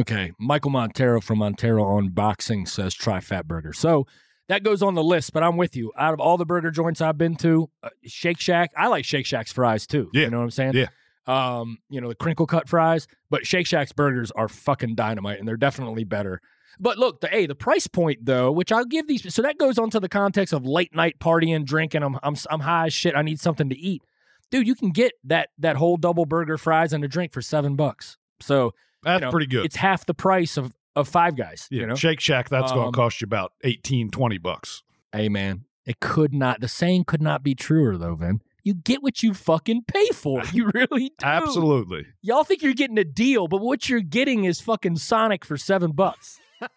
Okay, 0.00 0.32
Michael 0.38 0.70
Montero 0.70 1.20
from 1.20 1.38
Montero 1.38 1.84
on 1.84 2.08
Boxing 2.10 2.66
says 2.66 2.94
try 2.94 3.20
Fat 3.20 3.46
Burger. 3.46 3.72
So 3.72 4.06
that 4.48 4.62
goes 4.62 4.82
on 4.82 4.94
the 4.94 5.02
list, 5.02 5.32
but 5.32 5.42
I'm 5.42 5.56
with 5.56 5.76
you. 5.76 5.92
Out 5.98 6.14
of 6.14 6.20
all 6.20 6.36
the 6.36 6.44
burger 6.44 6.70
joints 6.70 7.00
I've 7.00 7.18
been 7.18 7.36
to, 7.36 7.70
uh, 7.82 7.88
Shake 8.04 8.40
Shack, 8.40 8.72
I 8.76 8.88
like 8.88 9.04
Shake 9.04 9.26
Shack's 9.26 9.52
fries 9.52 9.86
too. 9.86 10.10
Yeah. 10.12 10.24
You 10.24 10.30
know 10.30 10.38
what 10.38 10.44
I'm 10.44 10.50
saying? 10.50 10.74
Yeah. 10.74 10.88
Um, 11.26 11.78
you 11.88 12.00
know, 12.00 12.08
the 12.08 12.14
crinkle 12.14 12.46
cut 12.46 12.68
fries, 12.68 13.06
but 13.30 13.46
Shake 13.46 13.66
Shack's 13.66 13.92
burgers 13.92 14.30
are 14.32 14.48
fucking 14.48 14.94
dynamite 14.94 15.38
and 15.38 15.48
they're 15.48 15.56
definitely 15.56 16.04
better. 16.04 16.40
But 16.78 16.98
look, 16.98 17.20
the 17.20 17.28
hey, 17.28 17.46
the 17.46 17.54
price 17.54 17.86
point 17.86 18.24
though, 18.24 18.50
which 18.52 18.72
I'll 18.72 18.84
give 18.84 19.06
these 19.06 19.32
so 19.32 19.42
that 19.42 19.58
goes 19.58 19.78
onto 19.78 20.00
the 20.00 20.08
context 20.08 20.52
of 20.52 20.66
late 20.66 20.94
night 20.94 21.18
partying, 21.20 21.64
drinking. 21.64 22.02
I'm 22.02 22.18
I'm 22.22 22.34
I'm 22.50 22.60
high 22.60 22.86
as 22.86 22.92
shit. 22.92 23.14
I 23.14 23.22
need 23.22 23.40
something 23.40 23.68
to 23.68 23.78
eat. 23.78 24.02
Dude, 24.50 24.66
you 24.66 24.74
can 24.74 24.90
get 24.90 25.12
that 25.24 25.50
that 25.58 25.76
whole 25.76 25.96
double 25.96 26.26
burger 26.26 26.58
fries 26.58 26.92
and 26.92 27.04
a 27.04 27.08
drink 27.08 27.32
for 27.32 27.40
seven 27.42 27.76
bucks. 27.76 28.16
So 28.40 28.74
That's 29.02 29.22
know, 29.22 29.30
pretty 29.30 29.46
good. 29.46 29.64
it's 29.64 29.76
half 29.76 30.04
the 30.04 30.14
price 30.14 30.56
of 30.56 30.74
of 30.96 31.08
five 31.08 31.36
guys. 31.36 31.66
yeah, 31.70 31.80
You 31.82 31.86
know, 31.88 31.94
Shake 31.94 32.20
Shack, 32.20 32.48
that's 32.48 32.72
going 32.72 32.86
Um, 32.86 32.92
to 32.92 32.96
cost 32.96 33.20
you 33.20 33.24
about 33.26 33.52
18, 33.64 34.10
20 34.10 34.38
bucks. 34.38 34.82
hey 35.12 35.28
man, 35.28 35.64
it 35.86 36.00
could 36.00 36.32
not. 36.34 36.60
The 36.60 36.68
saying 36.68 37.04
could 37.04 37.22
not 37.22 37.42
be 37.42 37.54
truer 37.54 37.96
though, 37.96 38.14
Vin. 38.14 38.40
You 38.62 38.72
get 38.74 39.02
what 39.02 39.22
you 39.22 39.34
fucking 39.34 39.84
pay 39.86 40.08
for. 40.14 40.42
You 40.52 40.70
really 40.72 41.10
do. 41.10 41.14
Absolutely. 41.26 42.06
Y'all 42.22 42.44
think 42.44 42.62
you're 42.62 42.72
getting 42.72 42.96
a 42.98 43.04
deal, 43.04 43.46
but 43.46 43.60
what 43.60 43.88
you're 43.90 44.00
getting 44.00 44.44
is 44.44 44.60
fucking 44.60 44.96
Sonic 44.96 45.44
for 45.44 45.56
seven 45.58 45.92
bucks, 45.92 46.38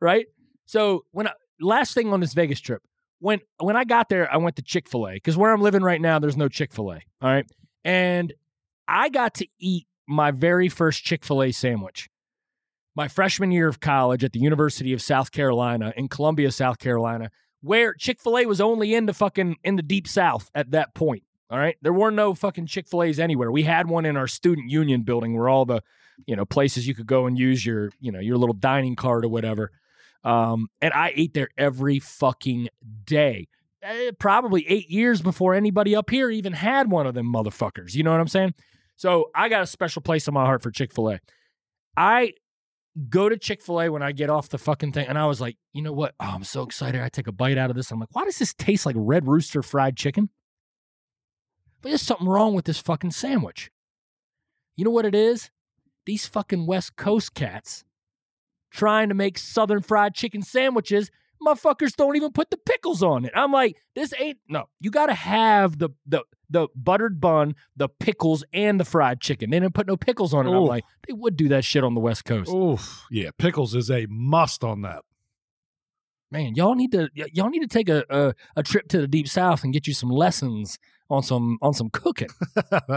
right? 0.00 0.26
So 0.66 1.04
when 1.12 1.28
I, 1.28 1.32
last 1.60 1.94
thing 1.94 2.12
on 2.12 2.20
this 2.20 2.34
Vegas 2.34 2.60
trip, 2.60 2.82
when 3.20 3.40
when 3.60 3.76
I 3.76 3.84
got 3.84 4.08
there, 4.08 4.32
I 4.32 4.36
went 4.38 4.56
to 4.56 4.62
Chick 4.62 4.88
Fil 4.88 5.06
A 5.08 5.12
because 5.14 5.36
where 5.36 5.52
I'm 5.52 5.60
living 5.60 5.82
right 5.82 6.00
now, 6.00 6.18
there's 6.18 6.36
no 6.36 6.48
Chick 6.48 6.72
Fil 6.72 6.90
A. 6.92 6.94
All 7.20 7.30
right, 7.30 7.46
and 7.84 8.32
I 8.88 9.08
got 9.10 9.34
to 9.34 9.46
eat 9.60 9.86
my 10.06 10.30
very 10.30 10.68
first 10.68 11.04
Chick 11.04 11.24
Fil 11.24 11.42
A 11.42 11.52
sandwich. 11.52 12.08
My 12.94 13.08
freshman 13.08 13.50
year 13.50 13.68
of 13.68 13.80
college 13.80 14.22
at 14.22 14.32
the 14.32 14.40
University 14.40 14.92
of 14.92 15.00
South 15.00 15.32
Carolina 15.32 15.94
in 15.96 16.08
Columbia, 16.08 16.50
South 16.50 16.78
Carolina, 16.78 17.30
where 17.62 17.94
Chick 17.94 18.20
Fil 18.20 18.38
A 18.38 18.46
was 18.46 18.60
only 18.60 18.94
in 18.94 19.06
the 19.06 19.14
fucking 19.14 19.56
in 19.64 19.76
the 19.76 19.82
deep 19.82 20.06
South 20.06 20.50
at 20.54 20.72
that 20.72 20.94
point. 20.94 21.22
All 21.50 21.58
right, 21.58 21.76
there 21.82 21.92
were 21.92 22.10
no 22.10 22.34
fucking 22.34 22.66
Chick 22.66 22.88
Fil 22.88 23.02
A's 23.02 23.18
anywhere. 23.18 23.50
We 23.50 23.62
had 23.62 23.86
one 23.86 24.06
in 24.06 24.16
our 24.16 24.26
student 24.26 24.70
union 24.70 25.02
building, 25.02 25.36
where 25.36 25.48
all 25.48 25.64
the 25.64 25.82
you 26.26 26.36
know 26.36 26.44
places 26.44 26.86
you 26.86 26.94
could 26.94 27.06
go 27.06 27.26
and 27.26 27.38
use 27.38 27.64
your 27.64 27.90
you 28.00 28.12
know 28.12 28.20
your 28.20 28.36
little 28.36 28.54
dining 28.54 28.96
card 28.96 29.24
or 29.24 29.28
whatever. 29.28 29.70
Um, 30.24 30.68
and 30.80 30.92
I 30.92 31.12
ate 31.14 31.34
there 31.34 31.48
every 31.58 31.98
fucking 31.98 32.68
day. 33.04 33.48
Eh, 33.82 34.12
probably 34.18 34.64
eight 34.68 34.88
years 34.88 35.20
before 35.20 35.54
anybody 35.54 35.96
up 35.96 36.10
here 36.10 36.30
even 36.30 36.52
had 36.52 36.90
one 36.90 37.06
of 37.06 37.14
them 37.14 37.32
motherfuckers. 37.32 37.94
You 37.94 38.04
know 38.04 38.12
what 38.12 38.20
I'm 38.20 38.28
saying? 38.28 38.54
So 39.02 39.30
I 39.34 39.48
got 39.48 39.64
a 39.64 39.66
special 39.66 40.00
place 40.00 40.28
in 40.28 40.34
my 40.34 40.44
heart 40.44 40.62
for 40.62 40.70
Chick 40.70 40.92
Fil 40.92 41.10
A. 41.10 41.20
I 41.96 42.34
go 43.08 43.28
to 43.28 43.36
Chick 43.36 43.60
Fil 43.60 43.80
A 43.80 43.88
when 43.88 44.00
I 44.00 44.12
get 44.12 44.30
off 44.30 44.48
the 44.48 44.58
fucking 44.58 44.92
thing, 44.92 45.08
and 45.08 45.18
I 45.18 45.26
was 45.26 45.40
like, 45.40 45.56
you 45.72 45.82
know 45.82 45.92
what? 45.92 46.14
Oh, 46.20 46.26
I'm 46.26 46.44
so 46.44 46.62
excited. 46.62 47.00
I 47.00 47.08
take 47.08 47.26
a 47.26 47.32
bite 47.32 47.58
out 47.58 47.68
of 47.68 47.74
this. 47.74 47.90
I'm 47.90 47.98
like, 47.98 48.10
why 48.12 48.24
does 48.24 48.38
this 48.38 48.54
taste 48.54 48.86
like 48.86 48.94
Red 48.96 49.26
Rooster 49.26 49.60
fried 49.60 49.96
chicken? 49.96 50.30
But 51.80 51.88
there's 51.88 52.00
something 52.00 52.28
wrong 52.28 52.54
with 52.54 52.64
this 52.64 52.78
fucking 52.78 53.10
sandwich. 53.10 53.72
You 54.76 54.84
know 54.84 54.92
what 54.92 55.04
it 55.04 55.16
is? 55.16 55.50
These 56.06 56.26
fucking 56.26 56.66
West 56.66 56.94
Coast 56.94 57.34
cats 57.34 57.82
trying 58.70 59.08
to 59.08 59.16
make 59.16 59.36
Southern 59.36 59.82
fried 59.82 60.14
chicken 60.14 60.42
sandwiches. 60.42 61.10
Motherfuckers 61.46 61.96
don't 61.96 62.16
even 62.16 62.32
put 62.32 62.50
the 62.50 62.56
pickles 62.56 63.02
on 63.02 63.24
it. 63.24 63.32
I'm 63.34 63.52
like, 63.52 63.76
this 63.94 64.12
ain't 64.18 64.38
no. 64.48 64.68
You 64.80 64.90
got 64.90 65.06
to 65.06 65.14
have 65.14 65.78
the 65.78 65.90
the 66.06 66.22
the 66.50 66.68
buttered 66.76 67.20
bun, 67.20 67.54
the 67.76 67.88
pickles, 67.88 68.44
and 68.52 68.78
the 68.78 68.84
fried 68.84 69.20
chicken. 69.20 69.50
They 69.50 69.58
didn't 69.58 69.74
put 69.74 69.86
no 69.86 69.96
pickles 69.96 70.34
on 70.34 70.46
it. 70.46 70.50
I'm 70.50 70.64
like, 70.64 70.84
they 71.08 71.14
would 71.14 71.36
do 71.36 71.48
that 71.48 71.64
shit 71.64 71.82
on 71.82 71.94
the 71.94 72.00
West 72.00 72.24
Coast. 72.24 72.52
Oof. 72.52 73.06
Yeah, 73.10 73.30
pickles 73.38 73.74
is 73.74 73.90
a 73.90 74.06
must 74.08 74.62
on 74.62 74.82
that. 74.82 75.02
Man, 76.32 76.54
y'all 76.54 76.74
need 76.74 76.90
to 76.92 77.08
y- 77.16 77.28
y'all 77.32 77.50
need 77.50 77.60
to 77.60 77.68
take 77.68 77.88
a, 77.88 78.04
a 78.10 78.34
a 78.56 78.62
trip 78.62 78.88
to 78.88 79.00
the 79.02 79.06
deep 79.06 79.28
south 79.28 79.62
and 79.64 79.72
get 79.72 79.86
you 79.86 79.92
some 79.94 80.08
lessons 80.10 80.78
on 81.10 81.22
some 81.22 81.58
on 81.60 81.74
some 81.74 81.90
cooking. 81.90 82.28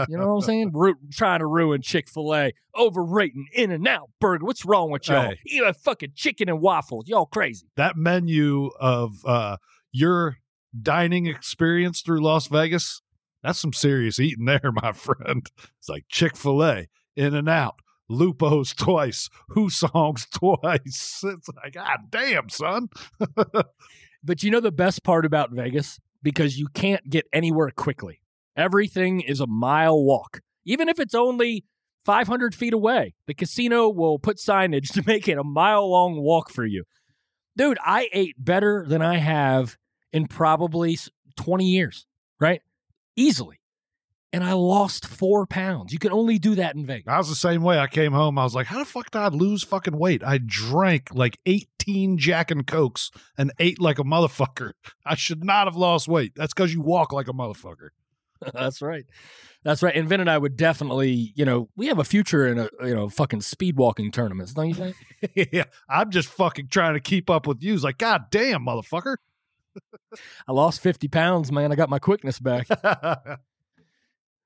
You 0.08 0.16
know 0.16 0.28
what 0.28 0.34
I'm 0.36 0.40
saying? 0.40 0.70
Ru- 0.72 0.96
trying 1.12 1.40
to 1.40 1.46
ruin 1.46 1.82
Chick 1.82 2.08
Fil 2.08 2.34
A, 2.34 2.52
overrating 2.76 3.46
In 3.52 3.70
and 3.70 3.86
Out 3.86 4.08
Burger. 4.20 4.46
What's 4.46 4.64
wrong 4.64 4.90
with 4.90 5.06
y'all? 5.08 5.28
Hey. 5.28 5.38
Eat 5.46 5.62
a 5.62 5.74
fucking 5.74 6.12
chicken 6.14 6.48
and 6.48 6.60
waffles. 6.62 7.08
Y'all 7.08 7.26
crazy. 7.26 7.66
that 7.76 7.94
menu 7.96 8.70
of 8.80 9.16
uh 9.26 9.58
your 9.92 10.38
dining 10.80 11.26
experience 11.26 12.00
through 12.00 12.20
Las 12.22 12.46
Vegas, 12.48 13.02
that's 13.42 13.58
some 13.58 13.72
serious 13.74 14.18
eating 14.18 14.46
there, 14.46 14.72
my 14.82 14.92
friend. 14.92 15.46
It's 15.78 15.88
like 15.88 16.04
Chick 16.08 16.36
fil 16.36 16.64
A, 16.64 16.86
In 17.16 17.34
and 17.34 17.48
Out, 17.50 17.80
Lupo's 18.08 18.72
twice, 18.74 19.28
Hussong's 19.54 20.26
twice. 20.34 21.24
It's 21.24 21.48
like, 21.62 21.72
God 21.72 21.98
damn, 22.10 22.48
son. 22.48 22.88
But 24.26 24.42
you 24.42 24.50
know 24.50 24.60
the 24.60 24.72
best 24.72 25.04
part 25.04 25.24
about 25.24 25.52
Vegas? 25.52 26.00
Because 26.20 26.58
you 26.58 26.66
can't 26.74 27.08
get 27.08 27.26
anywhere 27.32 27.70
quickly. 27.70 28.20
Everything 28.56 29.20
is 29.20 29.40
a 29.40 29.46
mile 29.46 30.02
walk. 30.02 30.40
Even 30.64 30.88
if 30.88 30.98
it's 30.98 31.14
only 31.14 31.64
500 32.04 32.52
feet 32.52 32.72
away, 32.72 33.14
the 33.28 33.34
casino 33.34 33.88
will 33.88 34.18
put 34.18 34.38
signage 34.38 34.88
to 34.94 35.04
make 35.06 35.28
it 35.28 35.38
a 35.38 35.44
mile 35.44 35.88
long 35.88 36.20
walk 36.20 36.50
for 36.50 36.66
you. 36.66 36.82
Dude, 37.56 37.78
I 37.84 38.08
ate 38.12 38.34
better 38.36 38.84
than 38.86 39.00
I 39.00 39.18
have 39.18 39.76
in 40.12 40.26
probably 40.26 40.98
20 41.36 41.64
years, 41.64 42.06
right? 42.40 42.60
Easily. 43.14 43.60
And 44.36 44.44
I 44.44 44.52
lost 44.52 45.06
four 45.06 45.46
pounds. 45.46 45.94
You 45.94 45.98
can 45.98 46.12
only 46.12 46.38
do 46.38 46.56
that 46.56 46.74
in 46.74 46.84
Vegas. 46.84 47.08
I 47.08 47.16
was 47.16 47.30
the 47.30 47.34
same 47.34 47.62
way. 47.62 47.78
I 47.78 47.86
came 47.86 48.12
home. 48.12 48.38
I 48.38 48.44
was 48.44 48.54
like, 48.54 48.66
how 48.66 48.78
the 48.78 48.84
fuck 48.84 49.10
did 49.10 49.18
I 49.18 49.28
lose 49.28 49.64
fucking 49.64 49.96
weight? 49.96 50.22
I 50.22 50.36
drank 50.36 51.08
like 51.14 51.38
18 51.46 52.18
Jack 52.18 52.50
and 52.50 52.66
Cokes 52.66 53.10
and 53.38 53.50
ate 53.58 53.80
like 53.80 53.98
a 53.98 54.04
motherfucker. 54.04 54.72
I 55.06 55.14
should 55.14 55.42
not 55.42 55.68
have 55.68 55.74
lost 55.74 56.06
weight. 56.06 56.32
That's 56.36 56.52
because 56.52 56.74
you 56.74 56.82
walk 56.82 57.14
like 57.14 57.28
a 57.28 57.32
motherfucker. 57.32 57.88
That's 58.52 58.82
right. 58.82 59.06
That's 59.64 59.82
right. 59.82 59.96
And 59.96 60.06
Vin 60.06 60.20
and 60.20 60.28
I 60.28 60.36
would 60.36 60.58
definitely, 60.58 61.32
you 61.34 61.46
know, 61.46 61.70
we 61.74 61.86
have 61.86 61.98
a 61.98 62.04
future 62.04 62.46
in 62.46 62.58
a, 62.58 62.68
you 62.84 62.94
know, 62.94 63.08
fucking 63.08 63.40
speed 63.40 63.78
walking 63.78 64.12
tournaments, 64.12 64.52
don't 64.52 64.68
you 64.68 64.74
think? 64.74 64.96
yeah, 65.50 65.64
I'm 65.88 66.10
just 66.10 66.28
fucking 66.28 66.68
trying 66.68 66.92
to 66.92 67.00
keep 67.00 67.30
up 67.30 67.46
with 67.46 67.62
you. 67.62 67.72
It's 67.72 67.84
like, 67.84 67.96
God 67.96 68.24
damn, 68.30 68.66
motherfucker. 68.66 69.16
I 70.46 70.52
lost 70.52 70.82
50 70.82 71.08
pounds, 71.08 71.50
man. 71.50 71.72
I 71.72 71.74
got 71.74 71.88
my 71.88 71.98
quickness 71.98 72.38
back. 72.38 72.68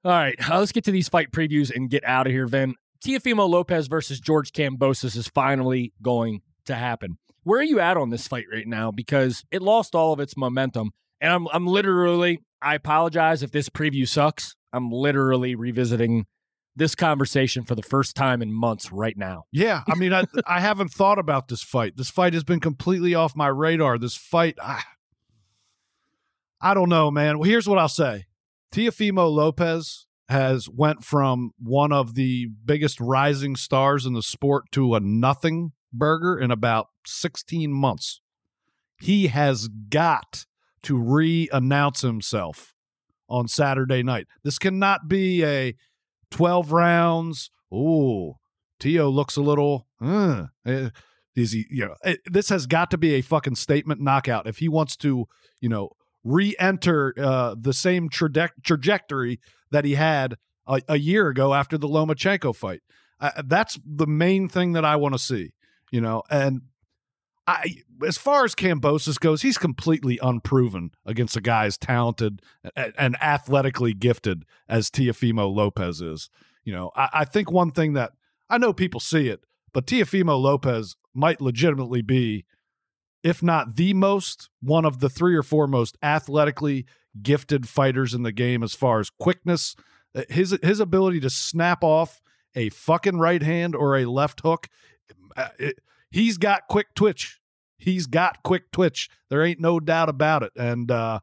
All 0.05 0.13
right, 0.13 0.37
uh, 0.51 0.59
let's 0.59 0.73
get 0.73 0.85
to 0.85 0.91
these 0.91 1.09
fight 1.09 1.31
previews 1.31 1.75
and 1.75 1.91
get 1.91 2.05
out 2.05 2.27
of 2.27 2.33
here, 2.33 2.49
Then 2.49 2.75
Teofimo 3.05 3.49
Lopez 3.49 3.87
versus 3.87 4.21
George 4.21 4.53
Kambosos 4.53 5.17
is 5.17 5.29
finally 5.29 5.93
going 6.03 6.43
to 6.67 6.75
happen. 6.75 7.19
Where 7.45 7.61
are 7.61 7.65
you 7.65 7.81
at 7.81 7.97
on 7.97 8.11
this 8.11 8.29
fight 8.29 8.47
right 8.53 8.67
now? 8.67 8.91
Because 8.91 9.45
it 9.51 9.63
lost 9.63 9.95
all 9.95 10.13
of 10.13 10.21
its 10.21 10.37
momentum. 10.37 10.93
And 11.21 11.33
I'm, 11.33 11.49
I'm 11.53 11.67
literally, 11.67 12.41
I 12.61 12.75
apologize 12.75 13.43
if 13.43 13.51
this 13.51 13.69
preview 13.69 14.07
sucks. 14.07 14.55
I'm 14.73 14.91
literally 14.91 15.55
revisiting 15.55 16.27
this 16.77 16.95
conversation 16.95 17.65
for 17.65 17.75
the 17.75 17.83
first 17.83 18.15
time 18.15 18.43
in 18.43 18.53
months 18.53 18.93
right 18.93 19.17
now. 19.17 19.45
Yeah, 19.53 19.83
I 19.89 19.95
mean, 19.97 20.13
I 20.13 20.25
I 20.47 20.61
haven't 20.61 20.93
thought 20.93 21.19
about 21.19 21.49
this 21.49 21.63
fight. 21.63 21.97
This 21.97 22.11
fight 22.11 22.33
has 22.35 22.45
been 22.45 22.61
completely 22.61 23.15
off 23.15 23.35
my 23.35 23.49
radar. 23.49 23.99
This 23.99 24.17
fight, 24.17 24.57
I, 24.63 24.83
I 26.61 26.75
don't 26.75 26.89
know, 26.89 27.11
man. 27.11 27.39
Well, 27.39 27.49
here's 27.49 27.69
what 27.69 27.79
I'll 27.79 27.89
say: 27.89 28.27
Teofimo 28.73 29.31
Lopez 29.31 30.07
has 30.29 30.69
went 30.69 31.05
from 31.05 31.51
one 31.59 31.93
of 31.93 32.15
the 32.15 32.47
biggest 32.65 33.01
rising 33.01 33.57
stars 33.57 34.07
in 34.07 34.13
the 34.13 34.23
sport 34.23 34.71
to 34.73 34.95
a 34.95 35.01
nothing 35.01 35.73
burger 35.93 36.39
in 36.39 36.51
about 36.51 36.87
16 37.05 37.73
months. 37.73 38.21
He 39.01 39.27
has 39.27 39.69
got 39.69 40.47
to 40.83 40.97
re-announce 40.97 42.03
himself 42.03 42.75
on 43.29 43.49
Saturday 43.49 44.03
night. 44.03 44.27
This 44.45 44.59
cannot 44.59 45.09
be 45.09 45.45
a 45.45 45.75
12 46.31 46.71
rounds. 46.71 47.51
Ooh, 47.73 48.35
Tio 48.79 49.09
looks 49.09 49.37
a 49.37 49.43
little, 49.43 49.89
uh, 50.01 50.47
is 50.65 51.53
he, 51.53 51.67
you 51.71 51.87
know, 51.87 51.95
it, 52.05 52.21
this 52.27 52.49
has 52.51 52.67
got 52.67 52.91
to 52.93 52.99
be 52.99 53.15
a 53.15 53.21
fucking 53.21 53.57
statement 53.57 54.01
knockout 54.01 54.47
if 54.47 54.59
he 54.59 54.69
wants 54.69 54.97
to, 54.99 55.27
you 55.61 55.69
know, 55.69 55.91
re 56.25 56.55
enter 56.59 57.15
uh, 57.19 57.55
the 57.59 57.73
same 57.73 58.09
traje- 58.09 58.51
trajectory 58.63 59.41
that 59.71 59.85
he 59.85 59.95
had 59.95 60.37
a, 60.67 60.81
a, 60.89 60.99
year 60.99 61.29
ago 61.29 61.55
after 61.55 61.79
the 61.79 61.89
Lomachenko 61.89 62.55
fight. 62.55 62.81
Uh, 63.21 63.43
that's 63.45 63.79
the 63.85 64.07
main 64.07 64.49
thing 64.49 64.73
that 64.73 64.85
I 64.85 64.97
want 64.97 65.15
to 65.15 65.19
see, 65.19 65.53
you 65.91 66.01
know, 66.01 66.23
and 66.31 66.63
I, 67.47 67.83
as 68.07 68.17
far 68.17 68.45
as 68.45 68.55
Kambosos 68.55 69.19
goes, 69.19 69.43
he's 69.43 69.59
completely 69.59 70.19
unproven 70.23 70.93
against 71.05 71.37
a 71.37 71.41
guy 71.41 71.67
as 71.67 71.77
talented 71.77 72.43
and, 72.77 72.93
and 72.97 73.17
athletically 73.21 73.93
gifted 73.93 74.45
as 74.69 74.89
Teofimo 74.91 75.53
Lopez 75.53 76.01
is. 76.01 76.31
You 76.65 76.73
know, 76.73 76.91
I, 76.95 77.09
I, 77.13 77.25
think 77.25 77.51
one 77.51 77.73
thing 77.73 77.95
that 77.95 78.13
I 78.49 78.59
know 78.59 78.73
people 78.73 79.01
see 79.01 79.29
it, 79.29 79.45
but 79.73 79.87
Teofimo 79.87 80.41
Lopez 80.41 80.97
might 81.13 81.41
legitimately 81.41 82.03
be, 82.03 82.45
if 83.23 83.43
not 83.43 83.77
the 83.77 83.95
most, 83.95 84.49
one 84.61 84.85
of 84.85 85.01
the 85.01 85.09
three 85.09 85.37
or 85.37 85.43
four 85.43 85.67
most 85.67 85.97
athletically 86.03 86.87
gifted 87.23 87.69
fighters 87.69 88.15
in 88.15 88.23
the 88.23 88.33
game 88.33 88.63
as 88.63 88.75
far 88.75 89.01
as 89.01 89.11
quickness. 89.11 89.75
Uh, 90.15 90.23
his 90.29 90.57
his 90.63 90.81
ability 90.81 91.21
to 91.21 91.31
snap 91.31 91.83
off 91.85 92.21
a 92.55 92.69
fucking 92.71 93.19
right 93.19 93.43
hand 93.43 93.75
or 93.75 93.97
a 93.97 94.07
left 94.07 94.41
hook. 94.41 94.69
Uh, 95.37 95.49
it, 95.59 95.79
he's 96.11 96.39
got 96.39 96.69
quick 96.69 96.95
twitch. 96.95 97.41
He's 97.79 98.07
got 98.07 98.43
quick 98.43 98.71
twitch. 98.73 99.09
There 99.29 99.43
ain't 99.43 99.61
no 99.61 99.81
doubt 99.81 100.09
about 100.09 100.43
it. 100.43 100.53
And 100.57 100.91
uh, 100.91 101.21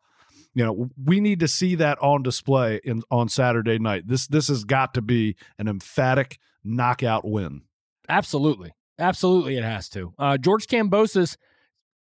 you 0.53 0.65
know, 0.65 0.89
we 1.03 1.19
need 1.19 1.39
to 1.41 1.47
see 1.47 1.75
that 1.75 1.97
on 2.01 2.23
display 2.23 2.79
in 2.83 3.03
on 3.11 3.29
Saturday 3.29 3.79
night. 3.79 4.07
This 4.07 4.27
this 4.27 4.47
has 4.47 4.63
got 4.63 4.93
to 4.95 5.01
be 5.01 5.35
an 5.59 5.67
emphatic 5.67 6.39
knockout 6.63 7.25
win. 7.25 7.61
Absolutely. 8.09 8.73
Absolutely 8.99 9.57
it 9.57 9.63
has 9.63 9.89
to. 9.89 10.13
Uh, 10.17 10.37
George 10.37 10.65
Kambosos 10.65 11.37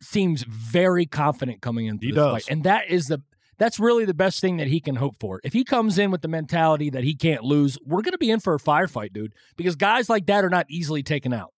seems 0.02 0.42
very 0.42 1.06
confident 1.06 1.62
coming 1.62 1.86
into 1.86 2.06
he 2.06 2.12
this 2.12 2.16
does. 2.16 2.32
fight. 2.32 2.50
And 2.50 2.64
that 2.64 2.88
is 2.88 3.08
the 3.08 3.22
that's 3.58 3.78
really 3.78 4.04
the 4.04 4.14
best 4.14 4.40
thing 4.40 4.56
that 4.56 4.66
he 4.66 4.80
can 4.80 4.96
hope 4.96 5.16
for. 5.20 5.40
If 5.44 5.52
he 5.52 5.62
comes 5.62 5.98
in 5.98 6.10
with 6.10 6.22
the 6.22 6.28
mentality 6.28 6.90
that 6.90 7.04
he 7.04 7.14
can't 7.14 7.44
lose, 7.44 7.78
we're 7.84 8.02
going 8.02 8.12
to 8.12 8.18
be 8.18 8.30
in 8.30 8.40
for 8.40 8.54
a 8.54 8.58
firefight, 8.58 9.12
dude, 9.12 9.34
because 9.56 9.76
guys 9.76 10.08
like 10.08 10.26
that 10.26 10.44
are 10.44 10.50
not 10.50 10.66
easily 10.68 11.02
taken 11.02 11.32
out, 11.32 11.52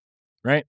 right? 0.45 0.67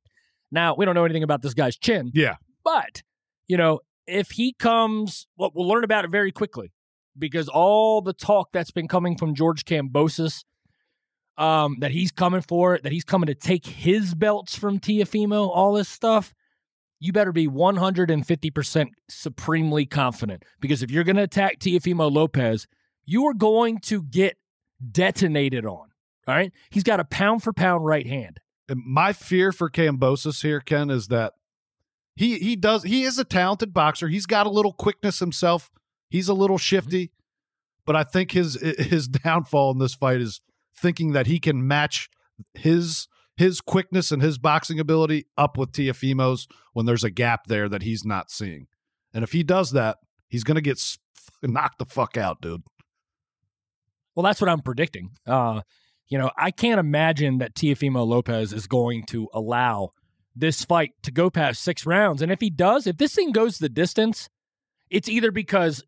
Now, 0.52 0.76
we 0.76 0.86
don't 0.86 0.96
know 0.96 1.04
anything 1.04 1.24
about 1.24 1.42
this 1.42 1.54
guy's 1.54 1.76
chin. 1.76 2.12
Yeah. 2.14 2.36
But, 2.64 3.04
you 3.48 3.58
know, 3.58 3.82
if 4.08 4.32
he 4.32 4.54
comes, 4.54 5.28
well, 5.38 5.52
we'll 5.54 5.68
learn 5.68 5.84
about 5.84 6.06
it 6.06 6.12
very 6.12 6.32
quickly 6.32 6.72
because 7.18 7.50
all 7.50 8.02
the 8.02 8.14
talk 8.14 8.50
that's 8.54 8.72
been 8.72 8.88
coming 8.88 9.18
from 9.18 9.36
George 9.36 9.66
Kambosos, 9.66 10.44
um, 11.38 11.78
that 11.80 11.92
he's 11.92 12.12
coming 12.12 12.42
for 12.42 12.76
it, 12.76 12.84
that 12.84 12.94
he's 12.94 13.04
coming 13.04 13.28
to 13.28 13.36
take 13.36 13.66
his 13.66 14.16
belts 14.16 14.58
from 14.58 14.80
Teofimo, 14.80 15.50
all 15.54 15.74
this 15.74 15.90
stuff, 15.90 16.34
you 17.06 17.14
better 17.14 17.32
be 17.32 17.48
150% 17.48 18.88
supremely 19.10 19.86
confident 19.86 20.44
because 20.60 20.84
if 20.84 20.92
you're 20.92 21.04
going 21.04 21.16
to 21.16 21.24
attack 21.24 21.60
Teofimo 21.60 22.12
Lopez, 22.12 22.68
you 23.06 23.26
are 23.26 23.34
going 23.34 23.80
to 23.80 24.04
get 24.04 24.38
detonated 24.92 25.66
on. 25.66 25.90
All 26.28 26.36
right. 26.36 26.52
He's 26.72 26.84
got 26.84 27.00
a 27.00 27.06
pound 27.06 27.44
for 27.44 27.54
pound 27.54 27.86
right 27.86 28.08
hand 28.08 28.40
my 28.74 29.14
fear 29.14 29.52
for 29.52 29.70
Kambosos 29.70 30.42
here, 30.42 30.60
Ken, 30.60 30.90
is 30.90 31.08
that 31.08 31.34
he 32.16 32.40
he 32.40 32.56
does 32.56 32.84
he 32.84 33.04
is 33.04 33.20
a 33.20 33.24
talented 33.24 33.74
boxer. 33.74 34.08
He's 34.08 34.26
got 34.26 34.48
a 34.48 34.52
little 34.52 34.74
quickness 34.74 35.20
himself. 35.20 35.70
He's 36.10 36.30
a 36.30 36.34
little 36.34 36.58
mm-hmm. 36.58 36.62
shifty, 36.62 37.12
but 37.86 37.96
I 37.96 38.04
think 38.04 38.32
his 38.32 38.56
his 38.80 39.08
downfall 39.08 39.72
in 39.72 39.80
this 39.80 39.96
fight 39.96 40.22
is 40.22 40.42
thinking 40.78 41.12
that 41.12 41.28
he 41.28 41.40
can 41.40 41.68
match 41.68 42.10
his 42.54 43.08
his 43.38 43.62
quickness 43.62 44.12
and 44.12 44.22
his 44.22 44.38
boxing 44.38 44.80
ability 44.80 45.26
up 45.38 45.58
with 45.58 45.72
Teofimo's 45.72 46.48
when 46.74 46.86
there's 46.86 47.04
a 47.04 47.10
gap 47.10 47.48
there 47.48 47.68
that 47.68 47.84
he's 47.84 48.06
not 48.06 48.32
seeing. 48.32 48.68
And 49.14 49.24
if 49.24 49.32
he 49.32 49.44
does 49.44 49.72
that, 49.72 49.98
he's 50.28 50.44
going 50.44 50.56
to 50.56 50.62
get 50.62 50.82
knocked 51.42 51.80
the 51.80 51.86
fuck 51.86 52.18
out, 52.18 52.42
dude. 52.42 52.64
Well, 54.16 54.24
that's 54.24 54.40
what 54.40 54.50
I'm 54.50 54.62
predicting. 54.62 55.12
Uh, 55.28 55.62
you 56.08 56.18
know, 56.18 56.32
I 56.38 56.52
can't 56.52 56.80
imagine 56.80 57.40
that 57.40 57.56
Teofimo 57.56 58.06
Lopez 58.06 58.54
is 58.54 58.68
going 58.68 59.06
to 59.08 59.28
allow 59.34 59.90
this 60.36 60.64
fight 60.64 60.92
to 61.04 61.12
go 61.12 61.30
past 61.30 61.62
six 61.62 61.86
rounds. 61.86 62.22
And 62.22 62.32
if 62.32 62.42
he 62.42 62.50
does, 62.50 62.88
if 62.88 62.98
this 62.98 63.16
thing 63.16 63.32
goes 63.32 63.58
the 63.58 63.70
distance, 63.70 64.30
it's 64.90 65.10
either 65.10 65.32
because 65.32 65.84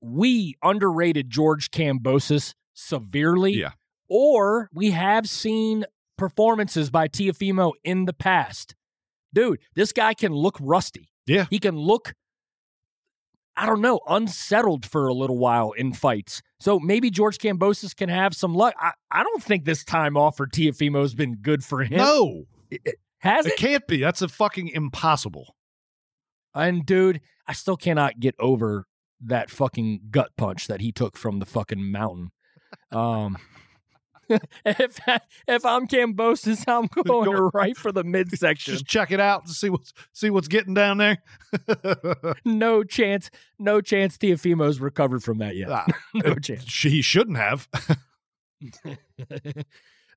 we 0.00 0.56
underrated 0.62 1.30
George 1.30 1.70
Kambosos 1.70 2.54
severely, 2.74 3.52
yeah. 3.52 3.70
or 4.08 4.68
we 4.72 4.90
have 4.90 5.28
seen 5.28 5.84
performances 6.16 6.90
by 6.90 7.08
Teofimo 7.08 7.72
in 7.84 8.04
the 8.04 8.12
past. 8.12 8.74
Dude, 9.34 9.60
this 9.74 9.92
guy 9.92 10.14
can 10.14 10.32
look 10.32 10.56
rusty. 10.60 11.10
Yeah. 11.26 11.46
He 11.50 11.58
can 11.58 11.76
look 11.76 12.14
I 13.56 13.66
don't 13.66 13.82
know, 13.82 14.00
unsettled 14.08 14.86
for 14.86 15.06
a 15.08 15.12
little 15.12 15.36
while 15.36 15.72
in 15.72 15.92
fights. 15.92 16.42
So 16.58 16.80
maybe 16.80 17.10
George 17.10 17.38
Kambosos 17.38 17.94
can 17.94 18.08
have 18.08 18.34
some 18.34 18.54
luck. 18.54 18.74
I, 18.80 18.92
I 19.10 19.22
don't 19.22 19.42
think 19.42 19.64
this 19.64 19.84
time 19.84 20.16
off 20.16 20.38
for 20.38 20.46
Teofimo 20.46 21.02
has 21.02 21.14
been 21.14 21.36
good 21.36 21.62
for 21.62 21.82
him. 21.82 21.98
No. 21.98 22.44
It, 22.70 22.80
it, 22.84 22.94
has 23.18 23.44
it? 23.44 23.52
It 23.52 23.58
can't 23.58 23.86
be. 23.86 23.98
That's 23.98 24.22
a 24.22 24.28
fucking 24.28 24.68
impossible. 24.68 25.54
And 26.54 26.86
dude, 26.86 27.20
I 27.46 27.52
still 27.52 27.76
cannot 27.76 28.20
get 28.20 28.34
over 28.38 28.86
that 29.20 29.50
fucking 29.50 30.08
gut 30.10 30.30
punch 30.36 30.66
that 30.68 30.80
he 30.80 30.90
took 30.90 31.16
from 31.16 31.38
the 31.38 31.46
fucking 31.46 31.90
mountain. 31.90 32.30
Um 32.90 33.36
if 34.64 34.98
if 35.48 35.64
I'm 35.64 35.86
Kambosos, 35.86 36.64
I'm 36.66 36.86
going 37.04 37.30
Go, 37.30 37.50
right 37.52 37.76
for 37.76 37.92
the 37.92 38.04
midsection. 38.04 38.74
Just 38.74 38.86
check 38.86 39.10
it 39.10 39.20
out 39.20 39.46
to 39.46 39.52
see 39.52 39.70
what's 39.70 39.92
see 40.12 40.30
what's 40.30 40.48
getting 40.48 40.74
down 40.74 40.98
there. 40.98 41.18
no 42.44 42.82
chance, 42.84 43.30
no 43.58 43.80
chance. 43.80 44.16
Teofimo's 44.16 44.80
recovered 44.80 45.22
from 45.22 45.38
that 45.38 45.56
yet. 45.56 45.70
Ah, 45.70 45.86
no 46.14 46.34
chance. 46.36 46.64
He 46.64 47.02
shouldn't 47.02 47.36
have. 47.36 47.68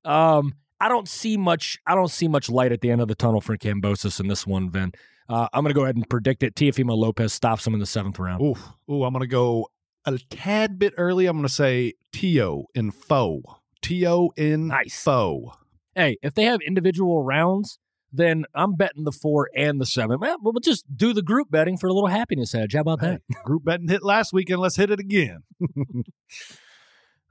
um, 0.05 0.53
I 0.79 0.89
don't 0.89 1.07
see 1.07 1.37
much. 1.37 1.79
I 1.85 1.95
don't 1.95 2.11
see 2.11 2.27
much 2.27 2.49
light 2.49 2.71
at 2.71 2.81
the 2.81 2.91
end 2.91 3.01
of 3.01 3.07
the 3.07 3.15
tunnel 3.15 3.41
for 3.41 3.57
Kambosos 3.57 4.19
in 4.19 4.27
this 4.27 4.45
one, 4.45 4.69
Vin. 4.69 4.93
Uh, 5.27 5.47
I'm 5.53 5.63
going 5.63 5.73
to 5.73 5.75
go 5.75 5.83
ahead 5.83 5.95
and 5.95 6.07
predict 6.07 6.43
it. 6.43 6.55
Teofimo 6.55 6.95
Lopez 6.95 7.33
stops 7.33 7.65
him 7.65 7.73
in 7.73 7.79
the 7.79 7.85
seventh 7.85 8.19
round. 8.19 8.41
Ooh, 8.43 8.55
ooh, 8.93 9.03
I'm 9.03 9.11
going 9.11 9.21
to 9.21 9.27
go 9.27 9.67
a 10.05 10.19
tad 10.29 10.77
bit 10.77 10.93
early. 10.97 11.25
I'm 11.25 11.35
going 11.35 11.47
to 11.47 11.53
say 11.53 11.93
Tio 12.11 12.65
in 12.75 12.91
foe. 12.91 13.41
T 13.85 14.07
O 14.07 14.31
N 14.35 14.67
nice. 14.67 14.99
foe. 14.99 15.53
Hey, 15.93 16.17
if 16.23 16.33
they 16.33 16.45
have 16.45 16.59
individual 16.65 17.21
rounds, 17.21 17.77
then 18.11 18.45
I'm 18.55 18.75
betting 18.75 19.03
the 19.03 19.11
four 19.11 19.49
and 19.55 19.79
the 19.79 19.85
seven. 19.85 20.19
Well, 20.19 20.37
we'll 20.41 20.53
just 20.59 20.85
do 20.97 21.13
the 21.13 21.21
group 21.21 21.51
betting 21.51 21.77
for 21.77 21.85
a 21.85 21.93
little 21.93 22.09
happiness 22.09 22.55
edge. 22.55 22.73
How 22.73 22.81
about 22.81 23.01
that? 23.01 23.21
group 23.43 23.63
betting 23.63 23.87
hit 23.87 24.03
last 24.03 24.33
weekend. 24.33 24.59
Let's 24.59 24.75
hit 24.75 24.89
it 24.89 24.99
again. 24.99 25.43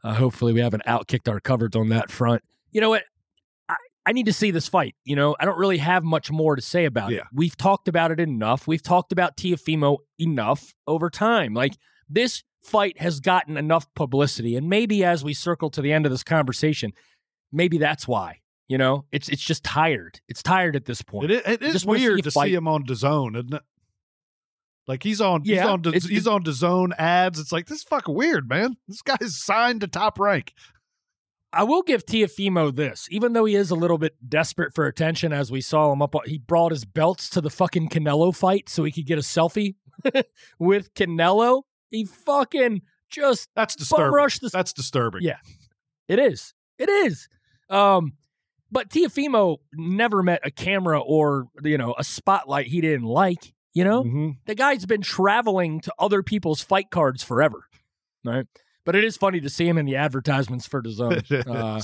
uh, 0.05 0.15
hopefully, 0.15 0.53
we 0.53 0.61
haven't 0.61 0.85
outkicked 0.85 1.29
our 1.29 1.41
coverage 1.41 1.75
on 1.75 1.89
that 1.89 2.09
front. 2.09 2.43
You 2.71 2.81
know 2.81 2.91
what? 2.91 3.03
I, 3.69 3.75
I 4.07 4.13
need 4.13 4.27
to 4.27 4.33
see 4.33 4.53
this 4.53 4.69
fight. 4.69 4.95
You 5.05 5.17
know, 5.17 5.35
I 5.41 5.47
don't 5.47 5.59
really 5.59 5.79
have 5.79 6.05
much 6.05 6.31
more 6.31 6.55
to 6.55 6.63
say 6.63 6.85
about 6.85 7.11
yeah. 7.11 7.19
it. 7.19 7.25
We've 7.33 7.57
talked 7.57 7.89
about 7.89 8.13
it 8.13 8.21
enough. 8.21 8.69
We've 8.69 8.83
talked 8.83 9.11
about 9.11 9.37
Teofimo 9.37 9.99
enough 10.21 10.73
over 10.87 11.11
time. 11.11 11.53
Like 11.53 11.73
this 12.09 12.45
fight 12.65 12.99
has 13.01 13.21
gotten 13.21 13.57
enough 13.57 13.87
publicity. 13.95 14.57
And 14.57 14.69
maybe 14.69 15.05
as 15.05 15.23
we 15.23 15.35
circle 15.35 15.71
to 15.71 15.83
the 15.83 15.93
end 15.93 16.07
of 16.07 16.13
this 16.13 16.25
conversation, 16.25 16.93
maybe 17.53 17.79
that's 17.79 18.09
why. 18.09 18.41
You 18.67 18.79
know, 18.79 19.05
it's 19.13 19.29
it's 19.29 19.43
just 19.45 19.63
tired. 19.63 20.21
It's 20.29 20.43
tired 20.43 20.75
at 20.75 20.87
this 20.87 21.03
point. 21.03 21.31
It 21.31 21.47
is, 21.47 21.53
it 21.55 21.63
is 21.63 21.85
weird 21.87 22.17
see 22.19 22.23
to 22.23 22.31
fight. 22.31 22.47
see 22.49 22.55
him 22.55 22.67
on 22.67 22.85
DAZN, 22.87 23.37
isn't 23.37 23.55
it? 23.55 23.63
Like 24.87 25.03
he's 25.03 25.21
on, 25.21 25.43
Yeah, 25.45 25.63
he's 25.63 25.71
on, 25.71 25.83
the- 25.83 25.89
it's- 25.91 26.07
he's 26.09 26.27
on 26.27 26.43
DAZN 26.45 26.93
ads. 26.99 27.39
It's 27.39 27.53
like 27.53 27.67
this 27.67 27.79
is 27.79 27.85
fucking 27.85 28.15
weird, 28.15 28.49
man. 28.49 28.77
This 28.89 29.03
guy's 29.03 29.37
signed 29.39 29.83
to 29.83 29.87
top 29.87 30.19
rank. 30.19 30.55
I 31.53 31.63
will 31.63 31.83
give 31.83 32.05
Teofimo 32.05 32.75
this, 32.75 33.07
even 33.11 33.33
though 33.33 33.45
he 33.45 33.55
is 33.55 33.71
a 33.71 33.75
little 33.77 33.99
bit 33.99 34.17
desperate 34.29 34.75
for 34.75 34.87
attention, 34.87 35.33
as 35.33 35.53
we 35.53 35.61
saw 35.61 35.93
him 35.93 36.03
up. 36.03 36.15
He 36.27 36.39
brought 36.39 36.73
his 36.73 36.85
belts 36.85 37.29
to 37.31 37.41
the 37.41 37.51
fucking 37.51 37.91
Canelo 37.91 38.35
fight 38.35 38.69
so 38.69 38.83
he 38.85 38.91
could 38.91 39.07
get 39.07 39.19
a 39.19 39.23
selfie 39.23 39.77
with 40.59 40.93
Canelo. 40.95 41.63
He 41.95 42.05
fucking 42.05 42.83
just 43.11 43.49
That's 43.55 43.77
disturbing. 43.77 44.13
rushed 44.13 44.41
the. 44.43 44.49
That's 44.49 44.73
disturbing. 44.73 45.23
Yeah. 45.23 45.39
It 46.09 46.19
is. 46.19 46.53
It 46.79 46.89
is. 46.89 47.29
Um, 47.71 48.13
but 48.71 48.89
Teofimo 48.91 49.59
never 49.73 50.23
met 50.23 50.41
a 50.45 50.51
camera 50.51 51.01
or 51.01 51.47
you 51.63 51.79
know 51.79 51.95
a 51.99 52.05
spotlight 52.05 52.67
he 52.67 52.81
didn't 52.81 53.07
like. 53.07 53.53
You 53.73 53.85
know, 53.85 54.05
Mhm. 54.05 54.37
the 54.47 54.55
guy's 54.55 54.87
been 54.87 55.03
traveling 55.03 55.81
to 55.81 55.93
other 55.99 56.23
people's 56.23 56.61
fight 56.61 56.91
cards 56.91 57.23
forever, 57.25 57.65
right? 58.25 58.47
But 58.85 58.95
it 58.97 59.03
is 59.05 59.17
funny 59.17 59.41
to 59.41 59.49
see 59.51 59.67
him 59.69 59.79
in 59.79 59.87
the 59.87 59.97
advertisements 59.97 60.67
for 60.67 60.83
zone. 60.89 61.23
Uh. 61.47 61.81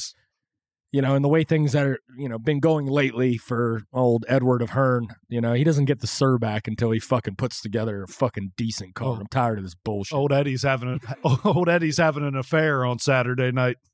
You 0.93 1.01
know, 1.01 1.15
and 1.15 1.25
the 1.25 1.29
way 1.29 1.45
things 1.45 1.73
that 1.73 1.87
are, 1.87 1.99
you 2.17 2.29
know, 2.29 2.39
been 2.39 2.59
going 2.59 2.87
lately 2.87 3.37
for 3.37 3.83
old 3.93 4.25
Edward 4.29 4.61
of 4.61 4.71
Hearn, 4.71 5.09
you 5.29 5.41
know, 5.41 5.53
he 5.53 5.63
doesn't 5.63 5.85
get 5.85 6.01
the 6.01 6.07
sir 6.07 6.37
back 6.37 6.67
until 6.67 6.91
he 6.91 6.99
fucking 6.99 7.37
puts 7.37 7.61
together 7.61 8.03
a 8.03 8.09
fucking 8.09 8.53
decent 8.57 8.95
card. 8.95 9.19
Oh. 9.19 9.21
I'm 9.21 9.27
tired 9.29 9.59
of 9.59 9.65
this 9.65 9.77
bullshit. 9.77 10.17
Old 10.17 10.33
Eddie's 10.33 10.63
having 10.63 10.99
a, 11.25 11.29
old 11.45 11.69
Eddie's 11.69 11.99
having 11.99 12.25
an 12.25 12.37
affair 12.37 12.85
on 12.85 12.99
Saturday 12.99 13.53
night. 13.53 13.77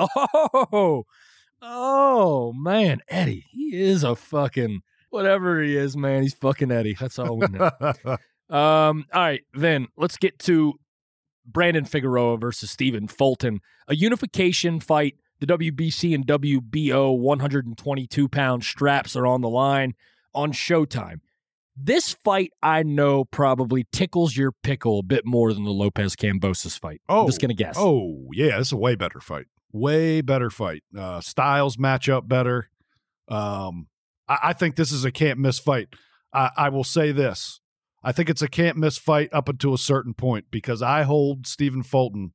Oh, 0.00 1.06
oh 1.60 2.52
man, 2.52 3.00
Eddie, 3.08 3.46
he 3.50 3.74
is 3.74 4.04
a 4.04 4.14
fucking 4.14 4.82
whatever 5.10 5.60
he 5.60 5.76
is, 5.76 5.96
man. 5.96 6.22
He's 6.22 6.34
fucking 6.34 6.70
Eddie. 6.70 6.94
That's 7.00 7.18
all 7.18 7.36
we 7.36 7.46
know. 7.48 7.70
um, 8.48 9.06
all 9.12 9.20
right, 9.20 9.42
then 9.54 9.88
let's 9.96 10.16
get 10.16 10.38
to 10.40 10.74
Brandon 11.44 11.84
Figueroa 11.84 12.36
versus 12.36 12.70
Stephen 12.70 13.08
Fulton, 13.08 13.60
a 13.88 13.96
unification 13.96 14.78
fight. 14.78 15.16
The 15.40 15.46
WBC 15.46 16.14
and 16.14 16.26
WBO 16.26 17.16
122 17.18 18.28
pound 18.28 18.64
straps 18.64 19.14
are 19.16 19.26
on 19.26 19.40
the 19.40 19.48
line 19.48 19.94
on 20.34 20.52
Showtime. 20.52 21.20
This 21.76 22.12
fight, 22.12 22.50
I 22.60 22.82
know, 22.82 23.24
probably 23.24 23.86
tickles 23.92 24.36
your 24.36 24.50
pickle 24.64 24.98
a 24.98 25.02
bit 25.04 25.24
more 25.24 25.52
than 25.54 25.62
the 25.64 25.70
Lopez 25.70 26.16
Kambosos 26.16 26.76
fight. 26.78 27.00
I'm 27.08 27.26
just 27.26 27.38
Oh, 27.38 27.42
gonna 27.42 27.54
guess. 27.54 27.76
oh 27.78 28.26
yeah, 28.32 28.58
it's 28.58 28.72
a 28.72 28.76
way 28.76 28.96
better 28.96 29.20
fight. 29.20 29.46
Way 29.70 30.20
better 30.22 30.50
fight. 30.50 30.82
Uh, 30.96 31.20
styles 31.20 31.78
match 31.78 32.08
up 32.08 32.26
better. 32.26 32.68
Um, 33.28 33.86
I, 34.28 34.38
I 34.44 34.52
think 34.54 34.74
this 34.74 34.90
is 34.90 35.04
a 35.04 35.12
can't 35.12 35.38
miss 35.38 35.58
fight. 35.60 35.88
I, 36.32 36.50
I 36.56 36.68
will 36.70 36.82
say 36.84 37.12
this. 37.12 37.60
I 38.02 38.10
think 38.12 38.28
it's 38.30 38.42
a 38.42 38.48
can't 38.48 38.76
miss 38.76 38.98
fight 38.98 39.28
up 39.32 39.48
until 39.48 39.74
a 39.74 39.78
certain 39.78 40.14
point 40.14 40.46
because 40.50 40.82
I 40.82 41.02
hold 41.02 41.46
Stephen 41.46 41.82
Fulton 41.82 42.32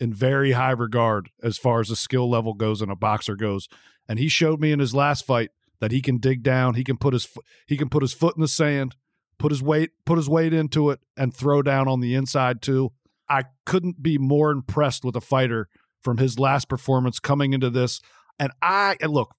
in 0.00 0.14
very 0.14 0.52
high 0.52 0.70
regard 0.70 1.30
as 1.42 1.58
far 1.58 1.80
as 1.80 1.88
the 1.88 1.96
skill 1.96 2.28
level 2.28 2.54
goes 2.54 2.80
and 2.80 2.90
a 2.90 2.96
boxer 2.96 3.36
goes. 3.36 3.68
And 4.08 4.18
he 4.18 4.28
showed 4.28 4.60
me 4.60 4.72
in 4.72 4.80
his 4.80 4.94
last 4.94 5.26
fight 5.26 5.50
that 5.80 5.92
he 5.92 6.00
can 6.00 6.18
dig 6.18 6.42
down. 6.42 6.74
He 6.74 6.82
can 6.82 6.96
put 6.96 7.12
his 7.12 7.28
he 7.66 7.76
can 7.76 7.88
put 7.88 8.02
his 8.02 8.14
foot 8.14 8.34
in 8.34 8.40
the 8.40 8.48
sand, 8.48 8.96
put 9.38 9.52
his 9.52 9.62
weight 9.62 9.90
put 10.06 10.16
his 10.16 10.28
weight 10.28 10.52
into 10.52 10.90
it, 10.90 11.00
and 11.16 11.34
throw 11.34 11.62
down 11.62 11.86
on 11.86 12.00
the 12.00 12.14
inside 12.14 12.62
too. 12.62 12.92
I 13.28 13.44
couldn't 13.66 14.02
be 14.02 14.18
more 14.18 14.50
impressed 14.50 15.04
with 15.04 15.14
a 15.14 15.20
fighter 15.20 15.68
from 16.02 16.16
his 16.16 16.38
last 16.38 16.68
performance 16.68 17.20
coming 17.20 17.52
into 17.52 17.70
this. 17.70 18.00
And 18.38 18.52
I 18.62 18.96
and 19.00 19.12
look, 19.12 19.34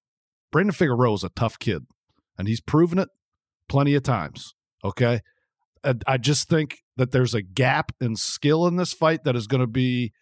Brandon 0.52 0.74
Figueroa 0.74 1.16
is 1.16 1.24
a 1.24 1.30
tough 1.30 1.58
kid, 1.58 1.86
and 2.38 2.48
he's 2.48 2.62
proven 2.62 3.00
it 3.00 3.10
plenty 3.68 3.96
of 3.96 4.04
times. 4.04 4.54
Okay, 4.84 5.22
and 5.84 6.04
I 6.08 6.18
just 6.18 6.50
think 6.50 6.84
that 6.98 7.12
there's 7.12 7.34
a 7.34 7.42
gap 7.42 7.92
in 8.00 8.16
skill 8.16 8.68
in 8.68 8.76
this 8.76 8.94
fight 8.94 9.24
that 9.24 9.36
is 9.36 9.48
going 9.48 9.62
to 9.62 9.68
be 9.68 10.14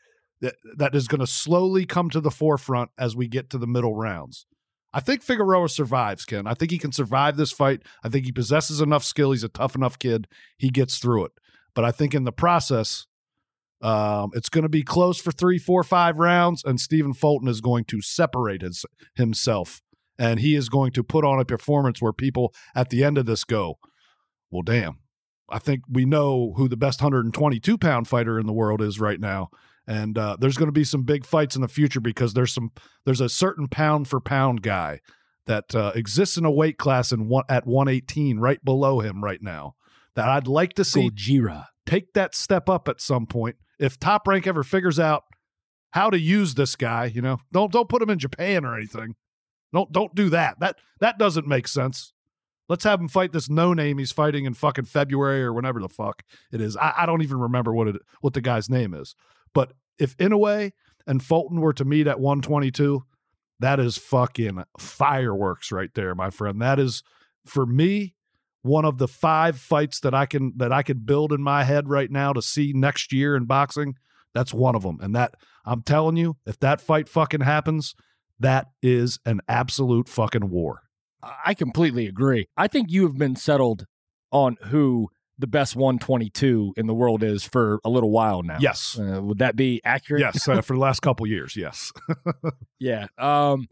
that 0.41 0.95
is 0.95 1.07
going 1.07 1.19
to 1.19 1.27
slowly 1.27 1.85
come 1.85 2.09
to 2.09 2.21
the 2.21 2.31
forefront 2.31 2.91
as 2.97 3.15
we 3.15 3.27
get 3.27 3.49
to 3.49 3.57
the 3.57 3.67
middle 3.67 3.95
rounds. 3.95 4.45
I 4.93 4.99
think 5.01 5.21
Figueroa 5.21 5.69
survives, 5.69 6.25
Ken. 6.25 6.47
I 6.47 6.53
think 6.53 6.71
he 6.71 6.79
can 6.79 6.91
survive 6.91 7.37
this 7.37 7.51
fight. 7.51 7.83
I 8.03 8.09
think 8.09 8.25
he 8.25 8.31
possesses 8.31 8.81
enough 8.81 9.03
skill. 9.03 9.31
He's 9.31 9.43
a 9.43 9.49
tough 9.49 9.75
enough 9.75 9.99
kid. 9.99 10.27
He 10.57 10.69
gets 10.69 10.97
through 10.97 11.25
it. 11.25 11.31
But 11.75 11.85
I 11.85 11.91
think 11.91 12.15
in 12.15 12.23
the 12.23 12.31
process, 12.31 13.05
um, 13.81 14.31
it's 14.33 14.49
going 14.49 14.63
to 14.63 14.69
be 14.69 14.83
close 14.83 15.19
for 15.19 15.31
three, 15.31 15.57
four, 15.57 15.83
five 15.83 16.17
rounds, 16.17 16.63
and 16.63 16.79
Stephen 16.81 17.13
Fulton 17.13 17.47
is 17.47 17.61
going 17.61 17.85
to 17.85 18.01
separate 18.01 18.61
his, 18.61 18.85
himself, 19.15 19.81
and 20.17 20.39
he 20.39 20.55
is 20.55 20.69
going 20.69 20.91
to 20.93 21.03
put 21.03 21.23
on 21.23 21.39
a 21.39 21.45
performance 21.45 22.01
where 22.01 22.11
people 22.11 22.53
at 22.75 22.89
the 22.89 23.03
end 23.03 23.17
of 23.17 23.25
this 23.25 23.43
go, 23.43 23.79
"Well, 24.51 24.63
damn, 24.63 24.99
I 25.49 25.59
think 25.59 25.83
we 25.89 26.03
know 26.03 26.53
who 26.57 26.67
the 26.67 26.75
best 26.75 27.01
122 27.01 27.77
pound 27.77 28.07
fighter 28.07 28.37
in 28.37 28.47
the 28.47 28.53
world 28.53 28.81
is 28.81 28.99
right 28.99 29.19
now." 29.19 29.49
And 29.89 30.19
uh, 30.19 30.37
there's 30.39 30.55
going 30.55 30.67
to 30.67 30.71
be 30.71 30.83
some 30.83 31.01
big 31.01 31.25
fights 31.25 31.55
in 31.55 31.63
the 31.63 31.67
future 31.67 31.99
because 31.99 32.35
there's 32.35 32.53
some 32.53 32.71
there's 33.05 33.21
a 33.21 33.27
certain 33.27 33.67
pound 33.67 34.07
for 34.07 34.19
pound 34.19 34.61
guy 34.61 34.99
that 35.47 35.73
uh, 35.73 35.91
exists 35.95 36.37
in 36.37 36.45
a 36.45 36.51
weight 36.51 36.77
class 36.77 37.11
in 37.11 37.27
one, 37.27 37.43
at 37.49 37.65
118 37.65 38.37
right 38.37 38.63
below 38.63 38.99
him 38.99 39.23
right 39.23 39.41
now 39.41 39.73
that 40.15 40.29
I'd 40.29 40.47
like 40.47 40.73
to 40.73 40.83
see 40.83 41.09
Gojira. 41.09 41.65
take 41.87 42.13
that 42.13 42.35
step 42.35 42.69
up 42.69 42.87
at 42.87 43.01
some 43.01 43.25
point. 43.25 43.55
If 43.79 43.99
Top 43.99 44.27
Rank 44.27 44.45
ever 44.45 44.63
figures 44.63 44.99
out 44.99 45.23
how 45.91 46.11
to 46.11 46.19
use 46.19 46.53
this 46.53 46.75
guy, 46.75 47.05
you 47.05 47.23
know, 47.23 47.39
don't 47.51 47.71
don't 47.71 47.89
put 47.89 48.03
him 48.03 48.11
in 48.11 48.19
Japan 48.19 48.65
or 48.65 48.77
anything. 48.77 49.15
Don't 49.73 49.91
don't 49.91 50.13
do 50.13 50.29
that. 50.29 50.59
That 50.59 50.77
that 50.99 51.17
doesn't 51.17 51.47
make 51.47 51.67
sense. 51.67 52.13
Let's 52.67 52.83
have 52.83 53.01
him 53.01 53.07
fight 53.07 53.31
this 53.33 53.49
no 53.49 53.73
name 53.73 53.97
he's 53.97 54.11
fighting 54.11 54.45
in 54.45 54.53
fucking 54.53 54.85
February 54.85 55.41
or 55.41 55.51
whenever 55.51 55.81
the 55.81 55.89
fuck 55.89 56.21
it 56.51 56.61
is. 56.61 56.77
I, 56.77 56.93
I 56.97 57.05
don't 57.07 57.23
even 57.23 57.39
remember 57.39 57.73
what 57.73 57.87
it 57.87 57.95
what 58.21 58.33
the 58.35 58.41
guy's 58.41 58.69
name 58.69 58.93
is. 58.93 59.15
But 59.53 59.73
if 59.97 60.15
Inoue 60.17 60.71
and 61.07 61.23
Fulton 61.23 61.61
were 61.61 61.73
to 61.73 61.85
meet 61.85 62.07
at 62.07 62.19
122, 62.19 63.03
that 63.59 63.79
is 63.79 63.97
fucking 63.97 64.63
fireworks 64.77 65.71
right 65.71 65.89
there, 65.93 66.15
my 66.15 66.29
friend. 66.29 66.61
That 66.61 66.79
is 66.79 67.03
for 67.45 67.65
me 67.65 68.15
one 68.61 68.85
of 68.85 68.97
the 68.97 69.07
five 69.07 69.57
fights 69.57 69.99
that 70.01 70.13
I 70.13 70.25
can 70.25 70.53
that 70.57 70.71
I 70.71 70.83
could 70.83 71.05
build 71.05 71.31
in 71.33 71.41
my 71.41 71.63
head 71.63 71.89
right 71.89 72.11
now 72.11 72.33
to 72.33 72.41
see 72.41 72.73
next 72.73 73.11
year 73.11 73.35
in 73.35 73.45
boxing. 73.45 73.95
That's 74.33 74.53
one 74.53 74.75
of 74.75 74.83
them. 74.83 74.99
And 75.01 75.15
that 75.15 75.35
I'm 75.65 75.81
telling 75.81 76.17
you, 76.17 76.37
if 76.45 76.59
that 76.59 76.81
fight 76.81 77.09
fucking 77.09 77.41
happens, 77.41 77.95
that 78.39 78.67
is 78.81 79.19
an 79.25 79.41
absolute 79.47 80.07
fucking 80.07 80.49
war. 80.49 80.81
I 81.45 81.53
completely 81.53 82.07
agree. 82.07 82.47
I 82.55 82.67
think 82.67 82.89
you 82.89 83.03
have 83.03 83.17
been 83.17 83.35
settled 83.35 83.85
on 84.31 84.57
who 84.67 85.09
the 85.39 85.47
best 85.47 85.75
122 85.75 86.73
in 86.77 86.85
the 86.85 86.93
world 86.93 87.23
is 87.23 87.43
for 87.43 87.79
a 87.83 87.89
little 87.89 88.11
while 88.11 88.43
now. 88.43 88.57
Yes. 88.59 88.99
Uh, 88.99 89.21
would 89.23 89.39
that 89.39 89.55
be 89.55 89.81
accurate? 89.85 90.21
Yes, 90.21 90.47
uh, 90.47 90.61
for 90.61 90.73
the 90.73 90.79
last 90.79 90.99
couple 91.01 91.25
years, 91.25 91.55
yes. 91.55 91.91
Yeah. 92.79 93.07
Um, 93.17 93.67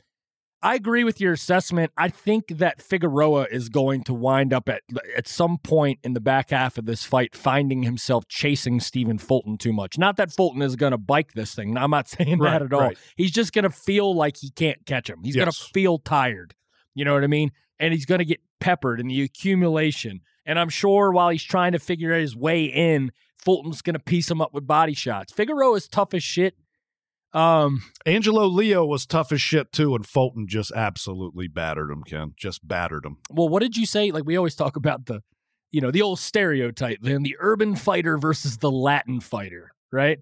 I 0.62 0.74
agree 0.74 1.04
with 1.04 1.22
your 1.22 1.34
assessment. 1.34 1.92
I 1.96 2.10
think 2.10 2.48
that 2.58 2.82
Figueroa 2.82 3.46
is 3.52 3.70
going 3.70 4.04
to 4.06 4.14
wind 4.14 4.54
up 4.54 4.68
at 4.68 4.82
at 5.16 5.28
some 5.28 5.60
point 5.60 6.00
in 6.04 6.14
the 6.14 6.20
back 6.20 6.50
half 6.50 6.80
of 6.80 6.86
this 6.88 7.04
fight 7.06 7.36
finding 7.36 7.84
himself 7.84 8.28
chasing 8.28 8.80
Stephen 8.80 9.20
Fulton 9.20 9.58
too 9.58 9.72
much. 9.72 10.00
Not 10.00 10.18
that 10.18 10.32
Fulton 10.32 10.64
is 10.64 10.76
going 10.76 10.92
to 10.94 10.98
bike 10.98 11.34
this 11.34 11.54
thing. 11.54 11.78
I'm 11.78 11.92
not 11.92 12.08
saying 12.10 12.40
Right, 12.40 12.54
that 12.54 12.64
at 12.64 12.74
all. 12.74 12.82
right. 12.82 12.98
He's 13.16 13.32
just 13.32 13.54
going 13.54 13.64
to 13.64 13.70
feel 13.70 14.16
like 14.16 14.38
he 14.38 14.50
can't 14.50 14.84
catch 14.88 15.10
him. 15.10 15.20
He's 15.24 15.36
going 15.36 15.52
to 15.52 15.58
feel 15.74 16.00
tired. 16.00 16.56
You 16.96 17.06
know 17.06 17.14
what 17.14 17.24
I 17.24 17.28
mean? 17.28 17.52
And 17.80 17.94
he's 17.94 18.06
going 18.08 18.20
to 18.20 18.26
get 18.26 18.42
peppered 18.60 19.00
in 19.00 19.08
the 19.08 19.22
accumulation. 19.22 20.22
And 20.48 20.58
I'm 20.58 20.70
sure 20.70 21.12
while 21.12 21.30
he's 21.30 21.44
trying 21.44 21.74
to 21.74 21.80
figure 21.80 22.14
out 22.14 22.22
his 22.22 22.36
way 22.36 22.64
in, 22.64 23.12
Fulton's 23.38 23.82
going 23.82 23.94
to 23.94 24.00
piece 24.00 24.32
him 24.32 24.42
up 24.42 24.54
with 24.54 24.66
body 24.66 24.94
shots. 24.94 25.34
Figueroa 25.34 25.76
is 25.76 25.88
tough 25.90 26.14
as 26.14 26.24
shit. 26.24 26.56
Um, 27.34 27.84
Angelo 28.06 28.46
Leo 28.46 28.86
was 28.86 29.06
tough 29.06 29.34
as 29.34 29.42
shit 29.42 29.74
too, 29.74 29.94
and 29.94 30.08
Fulton 30.08 30.48
just 30.48 30.72
absolutely 30.72 31.50
battered 31.50 31.92
him, 31.92 32.02
Ken. 32.04 32.34
Just 32.38 32.66
battered 32.66 33.06
him. 33.06 33.18
well, 33.30 33.50
what 33.50 33.62
did 33.62 33.76
you 33.76 33.86
say? 33.86 34.12
Like 34.12 34.26
we 34.26 34.38
always 34.38 34.56
talk 34.56 34.78
about 34.78 35.06
the, 35.06 35.22
you 35.70 35.82
know, 35.82 35.92
the 35.92 36.02
old 36.02 36.20
stereotype, 36.20 37.00
then 37.02 37.24
the 37.24 37.36
urban 37.40 37.76
fighter 37.76 38.18
versus 38.18 38.58
the 38.58 38.72
Latin 38.72 39.20
fighter, 39.20 39.74
right? 39.92 40.20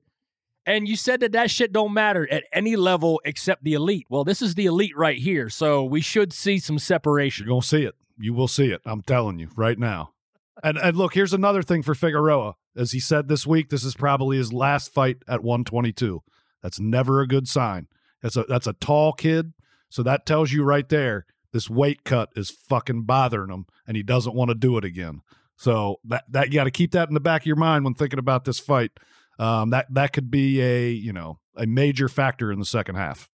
And 0.65 0.87
you 0.89 0.95
said 0.95 1.19
that 1.19 1.33
that 1.33 1.51
shit 1.51 1.71
don't 1.71 1.93
matter 1.93 2.27
at 2.31 2.43
any 2.51 2.75
level 2.75 3.21
except 3.23 3.63
the 3.63 3.73
elite. 3.73 4.07
Well, 4.09 4.23
this 4.23 4.41
is 4.41 4.55
the 4.55 4.65
elite 4.65 4.97
right 4.97 5.19
here, 5.19 5.47
so 5.49 5.83
we 5.83 6.01
should 6.01 6.33
see 6.33 6.57
some 6.57 6.79
separation. 6.79 7.45
You're 7.45 7.53
gonna 7.53 7.61
see 7.61 7.83
it. 7.83 7.93
You 8.17 8.33
will 8.33 8.47
see 8.47 8.71
it. 8.71 8.81
I'm 8.85 9.03
telling 9.03 9.37
you 9.37 9.49
right 9.55 9.77
now. 9.77 10.14
And 10.63 10.77
and 10.77 10.97
look, 10.97 11.13
here's 11.13 11.33
another 11.33 11.63
thing 11.63 11.81
for 11.83 11.95
Figueroa. 11.95 12.55
As 12.75 12.91
he 12.91 12.99
said 12.99 13.27
this 13.27 13.45
week, 13.45 13.69
this 13.69 13.83
is 13.83 13.95
probably 13.95 14.37
his 14.37 14.53
last 14.53 14.93
fight 14.93 15.17
at 15.27 15.43
122. 15.43 16.21
That's 16.61 16.79
never 16.79 17.21
a 17.21 17.27
good 17.27 17.47
sign. 17.47 17.87
That's 18.21 18.37
a 18.37 18.43
that's 18.43 18.67
a 18.67 18.73
tall 18.73 19.13
kid, 19.13 19.53
so 19.89 20.03
that 20.03 20.25
tells 20.25 20.51
you 20.51 20.63
right 20.63 20.87
there 20.87 21.25
this 21.55 21.69
weight 21.69 22.03
cut 22.03 22.29
is 22.35 22.49
fucking 22.49 23.03
bothering 23.03 23.49
him, 23.49 23.65
and 23.87 23.95
he 23.95 24.03
doesn't 24.03 24.35
want 24.35 24.49
to 24.49 24.55
do 24.55 24.77
it 24.77 24.83
again. 24.83 25.21
So 25.55 26.01
that 26.03 26.25
that 26.29 26.47
you 26.47 26.55
got 26.55 26.65
to 26.65 26.71
keep 26.71 26.91
that 26.91 27.07
in 27.07 27.13
the 27.13 27.21
back 27.21 27.43
of 27.43 27.45
your 27.45 27.55
mind 27.55 27.85
when 27.85 27.93
thinking 27.93 28.19
about 28.19 28.43
this 28.43 28.59
fight. 28.59 28.91
Um, 29.39 29.69
that 29.69 29.87
that 29.93 30.11
could 30.11 30.29
be 30.29 30.61
a 30.61 30.89
you 30.89 31.13
know 31.13 31.39
a 31.55 31.65
major 31.65 32.09
factor 32.09 32.51
in 32.51 32.59
the 32.59 32.65
second 32.65 32.95
half. 32.95 33.29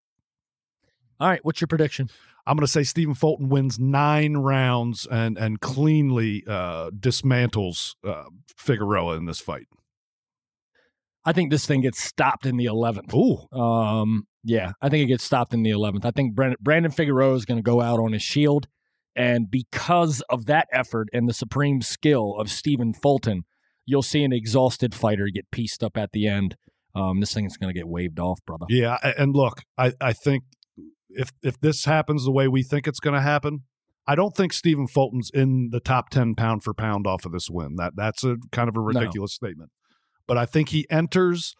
All 1.20 1.30
right, 1.30 1.44
what's 1.44 1.62
your 1.62 1.68
prediction? 1.68 2.12
I'm 2.46 2.58
going 2.58 2.66
to 2.66 2.72
say 2.72 2.84
Stephen 2.84 3.14
Fulton 3.14 3.50
wins 3.50 3.80
nine 3.80 4.38
rounds 4.38 5.08
and 5.10 5.38
and 5.38 5.60
cleanly 5.62 6.44
uh, 6.48 6.90
dismantles 6.92 7.96
uh, 8.06 8.26
Figueroa 8.58 9.18
in 9.18 9.26
this 9.26 9.40
fight. 9.40 9.68
I 11.24 11.34
think 11.34 11.52
this 11.52 11.66
thing 11.68 11.82
gets 11.82 12.02
stopped 12.04 12.46
in 12.48 12.58
the 12.58 12.66
11th. 12.66 13.14
Ooh, 13.14 13.56
Um, 13.58 14.26
yeah, 14.44 14.72
I 14.82 14.90
think 14.90 15.04
it 15.04 15.08
gets 15.08 15.24
stopped 15.24 15.54
in 15.54 15.62
the 15.62 15.70
11th. 15.70 16.04
I 16.04 16.10
think 16.10 16.34
Brandon, 16.34 16.58
Brandon 16.60 16.92
Figueroa 16.92 17.36
is 17.36 17.46
going 17.46 17.60
to 17.60 17.64
go 17.64 17.80
out 17.80 18.00
on 18.00 18.12
his 18.14 18.24
shield. 18.24 18.68
And 19.16 19.52
because 19.52 20.22
of 20.30 20.46
that 20.48 20.68
effort 20.74 21.10
and 21.14 21.30
the 21.30 21.34
supreme 21.34 21.82
skill 21.84 22.36
of 22.40 22.50
Stephen 22.50 22.94
Fulton, 22.94 23.44
you'll 23.86 24.02
see 24.02 24.24
an 24.24 24.34
exhausted 24.34 24.96
fighter 24.96 25.28
get 25.32 25.52
pieced 25.52 25.84
up 25.84 25.96
at 25.96 26.12
the 26.12 26.28
end. 26.28 26.56
Um, 26.96 27.20
this 27.20 27.34
thing 27.34 27.46
is 27.46 27.56
going 27.58 27.72
to 27.72 27.78
get 27.78 27.88
waved 27.88 28.20
off, 28.20 28.40
brother. 28.48 28.66
yeah. 28.70 28.98
And 29.18 29.36
look, 29.36 29.62
I 29.78 29.94
I 30.02 30.14
think 30.14 30.44
if 31.16 31.32
if 31.44 31.60
this 31.60 31.86
happens 31.86 32.26
the 32.26 32.32
way 32.32 32.48
we 32.48 32.64
think 32.64 32.88
it's 32.88 33.00
going 33.00 33.16
to 33.16 33.22
happen, 33.22 33.64
I 34.08 34.16
don't 34.16 34.36
think 34.36 34.54
Stephen 34.54 34.88
Fulton's 34.88 35.30
in 35.34 35.70
the 35.72 35.80
top 35.80 36.10
ten 36.10 36.36
pound 36.36 36.64
for 36.64 36.74
pound 36.74 37.08
off 37.08 37.26
of 37.26 37.32
this 37.32 37.50
win. 37.50 37.76
That 37.76 37.94
that's 37.96 38.24
a 38.24 38.38
kind 38.52 38.70
of 38.70 38.76
a 38.76 38.82
ridiculous 38.82 39.34
statement. 39.34 39.72
But 40.28 40.38
I 40.38 40.46
think 40.46 40.70
he 40.70 40.90
enters 40.90 41.56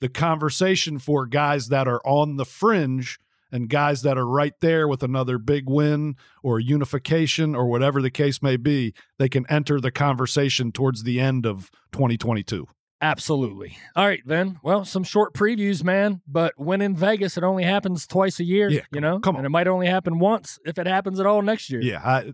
the 0.00 0.08
conversation 0.08 0.98
for 0.98 1.26
guys 1.26 1.68
that 1.68 1.88
are 1.88 2.00
on 2.04 2.36
the 2.36 2.44
fringe 2.44 3.18
and 3.52 3.68
guys 3.68 4.02
that 4.02 4.18
are 4.18 4.26
right 4.26 4.54
there 4.60 4.88
with 4.88 5.02
another 5.02 5.38
big 5.38 5.64
win 5.68 6.16
or 6.42 6.58
unification 6.58 7.54
or 7.54 7.66
whatever 7.66 8.02
the 8.02 8.10
case 8.10 8.42
may 8.42 8.56
be, 8.56 8.92
they 9.18 9.28
can 9.28 9.46
enter 9.48 9.80
the 9.80 9.90
conversation 9.90 10.72
towards 10.72 11.04
the 11.04 11.20
end 11.20 11.46
of 11.46 11.70
2022. 11.92 12.66
Absolutely. 13.02 13.76
All 13.94 14.06
right, 14.06 14.22
then. 14.24 14.58
Well, 14.62 14.84
some 14.86 15.04
short 15.04 15.34
previews, 15.34 15.84
man. 15.84 16.22
But 16.26 16.54
when 16.56 16.80
in 16.80 16.96
Vegas, 16.96 17.36
it 17.36 17.44
only 17.44 17.64
happens 17.64 18.06
twice 18.06 18.40
a 18.40 18.44
year. 18.44 18.70
Yeah, 18.70 18.80
you 18.90 19.00
know, 19.02 19.18
come 19.20 19.36
on. 19.36 19.40
and 19.40 19.46
it 19.46 19.50
might 19.50 19.68
only 19.68 19.86
happen 19.86 20.18
once 20.18 20.58
if 20.64 20.78
it 20.78 20.86
happens 20.86 21.20
at 21.20 21.26
all 21.26 21.42
next 21.42 21.68
year. 21.70 21.82
Yeah. 21.82 22.00
I, 22.02 22.32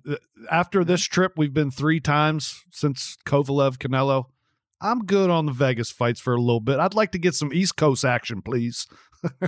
after 0.51 0.85
this 0.85 1.03
trip, 1.03 1.33
we've 1.37 1.53
been 1.53 1.71
three 1.73 1.99
times 1.99 2.65
since 2.71 3.17
Kovalev 3.27 3.79
Canelo. 3.79 4.27
I'm 4.81 5.05
good 5.05 5.31
on 5.31 5.47
the 5.47 5.53
Vegas 5.53 5.91
fights 5.91 6.21
for 6.21 6.35
a 6.35 6.41
little 6.41 6.61
bit. 6.61 6.79
I'd 6.79 6.95
like 6.95 7.13
to 7.13 7.19
get 7.19 7.35
some 7.35 7.53
East 7.53 7.77
Coast 7.77 8.05
action, 8.05 8.41
please. 8.43 8.87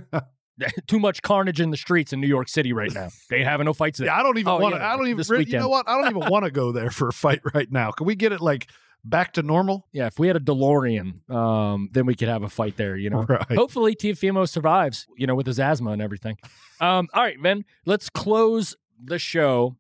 Too 0.87 1.01
much 1.01 1.23
carnage 1.23 1.61
in 1.61 1.71
the 1.71 1.77
streets 1.77 2.13
in 2.13 2.21
New 2.21 2.29
York 2.29 2.49
City 2.49 2.73
right 2.73 2.93
now. 2.93 3.09
They 3.29 3.39
ain't 3.39 3.49
having 3.49 3.65
no 3.65 3.73
fights 3.73 3.99
there. 3.99 4.07
Yeah, 4.07 4.17
I 4.19 4.23
don't 4.23 4.39
even 4.39 4.53
Oh, 4.53 4.59
want 4.59 4.75
to. 4.77 4.81
yeah, 4.81 4.93
I 4.93 4.97
don't 4.97 5.09
even. 5.09 5.25
You 5.49 5.59
know 5.59 5.69
what? 5.69 5.89
I 5.89 6.01
don't 6.01 6.17
even 6.17 6.31
want 6.31 6.45
to 6.45 6.53
go 6.53 6.71
there 6.71 6.91
for 6.91 7.09
a 7.09 7.13
fight 7.13 7.41
right 7.55 7.71
now. 7.71 7.91
Can 7.91 8.07
we 8.07 8.15
get 8.15 8.31
it 8.33 8.41
like 8.41 8.69
back 9.05 9.35
to 9.35 9.43
normal? 9.43 9.87
Yeah, 9.93 10.07
if 10.07 10.19
we 10.19 10.27
had 10.27 10.37
a 10.37 10.41
DeLorean, 10.41 11.29
um, 11.31 11.89
then 11.93 12.07
we 12.07 12.15
could 12.15 12.29
have 12.29 12.43
a 12.43 12.49
fight 12.49 12.77
there. 12.77 12.97
You 12.97 13.11
know, 13.11 13.23
Right. 13.29 13.53
hopefully 13.55 13.95
Teofimo 13.95 14.49
survives. 14.49 15.07
You 15.17 15.27
know, 15.27 15.35
with 15.35 15.47
his 15.47 15.61
asthma 15.61 15.91
and 15.91 16.03
everything. 16.03 16.37
Um, 16.81 17.09
all 17.15 17.23
right, 17.23 17.39
Vin, 17.41 17.65
let's 17.87 18.09
close 18.09 18.75
the 19.03 19.19
show. 19.19 19.77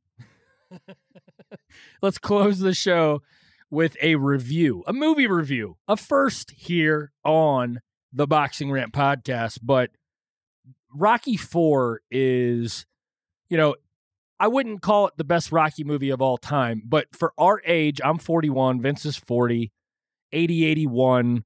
let's 2.03 2.19
close 2.19 2.59
the 2.59 2.75
show 2.75 3.23
with 3.71 3.97
a 4.03 4.15
review, 4.17 4.85
a 4.87 4.93
movie 4.93 5.27
review, 5.27 5.77
a 5.89 5.97
first 5.97 6.53
here 6.53 7.13
on 7.25 7.81
the 8.13 8.27
Boxing 8.27 8.71
Rant 8.71 8.93
podcast. 8.93 9.59
But 9.63 9.91
Rocky 10.95 11.37
Four 11.37 12.01
is, 12.11 12.87
you 13.49 13.57
know, 13.57 13.75
I 14.41 14.49
wouldn't 14.49 14.83
call 14.83 15.07
it 15.07 15.15
the 15.17 15.25
best 15.25 15.53
Rocky 15.53 15.85
movie 15.85 16.11
of 16.11 16.21
all 16.21 16.39
time, 16.39 16.83
but 16.85 17.07
for 17.15 17.33
our 17.39 17.63
age, 17.65 18.01
I'm 18.05 18.19
41, 18.19 18.83
Vince 18.83 19.07
is 19.07 19.17
40, 19.17 19.73
80, 20.33 20.65
81, 20.67 21.45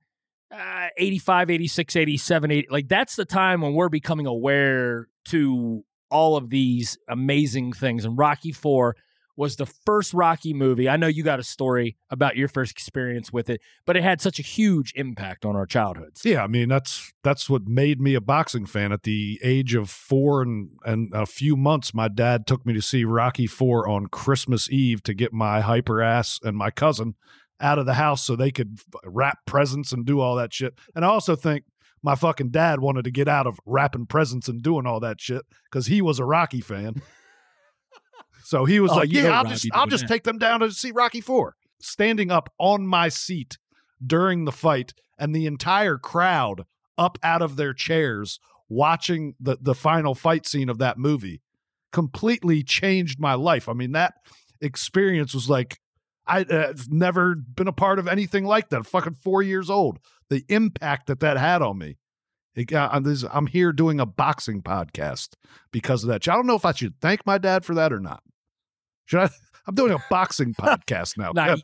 uh, 0.51 0.89
85, 0.97 1.51
86, 1.51 1.97
87, 1.97 2.51
80. 2.51 2.69
Like 2.71 2.89
that's 2.89 3.17
the 3.17 3.25
time 3.25 3.61
when 3.61 3.75
we're 3.75 3.91
becoming 3.91 4.27
aware 4.27 5.09
to 5.27 5.85
all 6.11 6.37
of 6.37 6.49
these 6.49 6.97
amazing 7.09 7.73
things. 7.73 8.05
And 8.05 8.17
Rocky 8.17 8.53
4 8.53 8.97
was 9.39 9.55
the 9.55 9.67
first 9.67 10.13
Rocky 10.13 10.53
movie. 10.53 10.89
I 10.89 10.97
know 10.97 11.07
you 11.07 11.23
got 11.23 11.39
a 11.39 11.45
story 11.45 11.97
about 12.11 12.37
your 12.37 12.49
first 12.49 12.73
experience 12.73 13.33
with 13.33 13.49
it, 13.49 13.61
but 13.87 13.97
it 13.97 14.03
had 14.03 14.21
such 14.21 14.41
a 14.41 14.43
huge 14.43 14.93
impact 14.97 15.45
on 15.45 15.55
our 15.55 15.65
childhoods. 15.65 16.25
Yeah, 16.25 16.43
I 16.43 16.49
mean 16.49 16.69
that's 16.69 17.13
that's 17.23 17.49
what 17.49 17.69
made 17.69 18.01
me 18.01 18.15
a 18.15 18.21
boxing 18.21 18.67
fan. 18.67 18.91
At 18.91 19.05
the 19.05 19.39
age 19.45 19.77
of 19.77 19.91
four 19.91 20.43
and 20.43 20.71
and 20.85 21.13
a 21.15 21.25
few 21.25 21.57
months, 21.57 21.95
my 21.95 22.09
dad 22.09 22.49
took 22.49 22.67
me 22.67 22.75
to 22.75 22.83
see 22.83 23.05
Rocky 23.05 23.47
Four 23.47 23.89
on 23.89 24.09
Christmas 24.09 24.69
Eve 24.71 25.05
to 25.05 25.15
get 25.15 25.33
my 25.33 25.61
hyper 25.61 26.03
ass 26.03 26.41
and 26.43 26.57
my 26.57 26.73
cousin 26.73 27.15
out 27.61 27.79
of 27.79 27.87
the 27.87 27.95
house 27.95 28.25
so 28.25 28.35
they 28.35 28.51
could 28.51 28.81
wrap 29.05 29.39
presents 29.47 29.93
and 29.93 30.05
do 30.05 30.19
all 30.19 30.35
that 30.35 30.53
shit. 30.53 30.75
And 30.97 31.05
I 31.05 31.09
also 31.09 31.37
think 31.37 31.65
my 32.03 32.17
fucking 32.17 32.51
dad 32.51 32.81
wanted 32.81 33.05
to 33.05 33.11
get 33.13 33.29
out 33.29 33.47
of 33.47 33.61
wrapping 33.65 34.07
presents 34.07 34.49
and 34.49 34.63
doing 34.63 34.87
all 34.87 35.01
that 35.01 35.21
shit 35.21 35.43
because 35.71 35.87
he 35.87 36.03
was 36.03 36.19
a 36.19 36.25
Rocky 36.25 36.61
fan. 36.61 37.03
So 38.49 38.65
he 38.65 38.81
was 38.81 38.91
Oh, 38.93 38.97
like, 38.97 39.13
"Yeah, 39.13 39.25
I'll 39.25 39.45
Robbie 39.45 39.51
just 39.51 39.69
I'll 39.75 39.87
just 39.87 40.05
that. 40.05 40.09
take 40.09 40.25
them 40.25 40.39
down 40.39 40.61
to 40.61 40.71
see 40.73 40.91
Rocky 40.91 41.21
Four. 41.21 41.55
Standing 41.81 42.31
up 42.31 42.49
on 42.59 42.87
my 42.87 43.09
seat 43.11 43.59
during 44.05 44.45
the 44.47 44.53
fight 44.53 44.95
and 45.19 45.35
the 45.35 45.45
entire 45.47 45.99
crowd 45.99 46.65
up 46.97 47.19
out 47.23 47.43
of 47.43 47.57
their 47.57 47.75
chairs 47.75 48.41
watching 48.69 49.35
the 49.39 49.59
the 49.61 49.75
final 49.75 50.15
fight 50.15 50.47
scene 50.47 50.69
of 50.71 50.79
that 50.79 50.97
movie 50.97 51.43
completely 51.93 52.63
changed 52.63 53.21
my 53.21 53.35
life. 53.35 53.69
I 53.69 53.75
mean 53.75 53.93
that 53.93 54.15
experience 54.61 55.35
was 55.35 55.49
like 55.51 55.79
I, 56.27 56.43
uh, 56.43 56.67
I've 56.71 56.91
never 56.93 57.35
been 57.35 57.69
a 57.69 57.73
part 57.73 57.99
of 57.99 58.07
anything 58.09 58.45
like 58.45 58.69
that. 58.71 58.85
Fucking 58.87 59.15
4 59.15 59.43
years 59.43 59.71
old. 59.71 59.99
The 60.31 60.45
impact 60.51 61.07
that 61.07 61.21
that 61.21 61.39
had 61.39 61.63
on 61.63 61.79
me. 61.79 61.97
It 62.55 62.65
got- 62.67 62.93
I'm, 62.93 63.03
this, 63.03 63.25
I'm 63.33 63.47
here 63.47 63.73
doing 63.73 63.99
a 63.99 64.05
boxing 64.05 64.61
podcast 64.63 65.29
because 65.73 66.03
of 66.05 66.09
that. 66.09 66.29
I 66.29 66.35
don't 66.35 66.47
know 66.47 66.55
if 66.57 66.67
I 66.67 66.73
should 66.73 67.01
thank 67.01 67.25
my 67.25 67.39
dad 67.39 67.65
for 67.65 67.75
that 67.77 67.93
or 67.95 68.01
not. 68.01 68.23
Should 69.09 69.21
I? 69.21 69.31
I'm 69.67 69.75
doing 69.75 69.93
a 69.93 69.99
boxing 70.09 70.55
podcast 70.55 71.19
now. 71.19 71.33
Nah, 71.35 71.57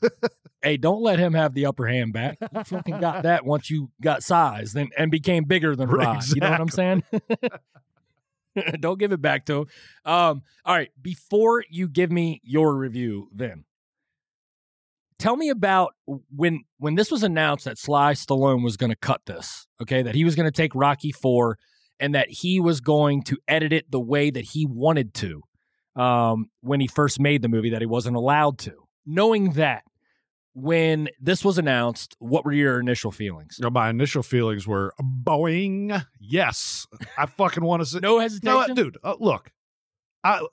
hey, 0.62 0.76
don't 0.76 1.02
let 1.02 1.18
him 1.18 1.34
have 1.34 1.54
the 1.54 1.66
upper 1.66 1.88
hand 1.88 2.12
back. 2.12 2.38
You 2.40 2.62
fucking 2.62 3.00
got 3.00 3.24
that 3.24 3.44
once 3.44 3.68
you 3.68 3.90
got 4.00 4.22
size 4.22 4.76
and, 4.76 4.92
and 4.96 5.10
became 5.10 5.42
bigger 5.42 5.74
than 5.74 5.88
Rod. 5.88 6.24
You 6.28 6.40
know 6.40 6.50
what 6.50 6.60
I'm 6.60 6.68
saying? 6.68 7.02
don't 8.78 9.00
give 9.00 9.10
it 9.10 9.20
back 9.20 9.44
to 9.46 9.62
him. 9.62 9.66
Um, 10.04 10.42
all 10.64 10.76
right, 10.76 10.90
before 11.02 11.64
you 11.68 11.88
give 11.88 12.12
me 12.12 12.40
your 12.44 12.76
review, 12.76 13.28
then 13.34 13.64
tell 15.18 15.36
me 15.36 15.48
about 15.48 15.94
when 16.06 16.62
when 16.78 16.94
this 16.94 17.10
was 17.10 17.24
announced 17.24 17.64
that 17.64 17.76
Sly 17.76 18.12
Stallone 18.12 18.62
was 18.62 18.76
going 18.76 18.90
to 18.90 18.96
cut 18.96 19.22
this. 19.26 19.66
Okay, 19.82 20.02
that 20.02 20.14
he 20.14 20.22
was 20.22 20.36
going 20.36 20.46
to 20.46 20.56
take 20.56 20.76
Rocky 20.76 21.10
Four 21.10 21.58
and 21.98 22.14
that 22.14 22.30
he 22.30 22.60
was 22.60 22.80
going 22.80 23.24
to 23.24 23.36
edit 23.48 23.72
it 23.72 23.90
the 23.90 23.98
way 23.98 24.30
that 24.30 24.44
he 24.44 24.64
wanted 24.64 25.12
to 25.14 25.42
um, 25.98 26.46
when 26.60 26.80
he 26.80 26.86
first 26.86 27.20
made 27.20 27.42
the 27.42 27.48
movie 27.48 27.70
that 27.70 27.80
he 27.82 27.86
wasn't 27.86 28.16
allowed 28.16 28.58
to. 28.60 28.72
Knowing 29.04 29.52
that, 29.52 29.82
when 30.54 31.08
this 31.20 31.44
was 31.44 31.56
announced, 31.58 32.16
what 32.18 32.44
were 32.44 32.52
your 32.52 32.80
initial 32.80 33.12
feelings? 33.12 33.58
My 33.60 33.90
initial 33.90 34.22
feelings 34.22 34.66
were 34.66 34.92
boing. 35.00 36.04
Yes, 36.18 36.86
I 37.16 37.26
fucking 37.26 37.62
want 37.64 37.82
to 37.82 37.86
see. 37.86 37.98
No 38.02 38.18
hesitation, 38.18 38.64
No, 38.68 38.74
dude. 38.74 38.98
Uh, 39.04 39.14
look, 39.20 39.50
I 40.24 40.44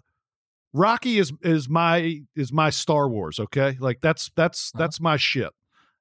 Rocky 0.73 1.17
is 1.19 1.31
is 1.41 1.69
my 1.69 2.21
is 2.35 2.51
my 2.51 2.69
Star 2.69 3.07
Wars. 3.09 3.39
Okay, 3.39 3.77
like 3.79 3.99
that's 4.01 4.29
that's 4.35 4.71
Uh-huh. 4.73 4.83
that's 4.83 4.99
my 4.99 5.17
shit. 5.17 5.51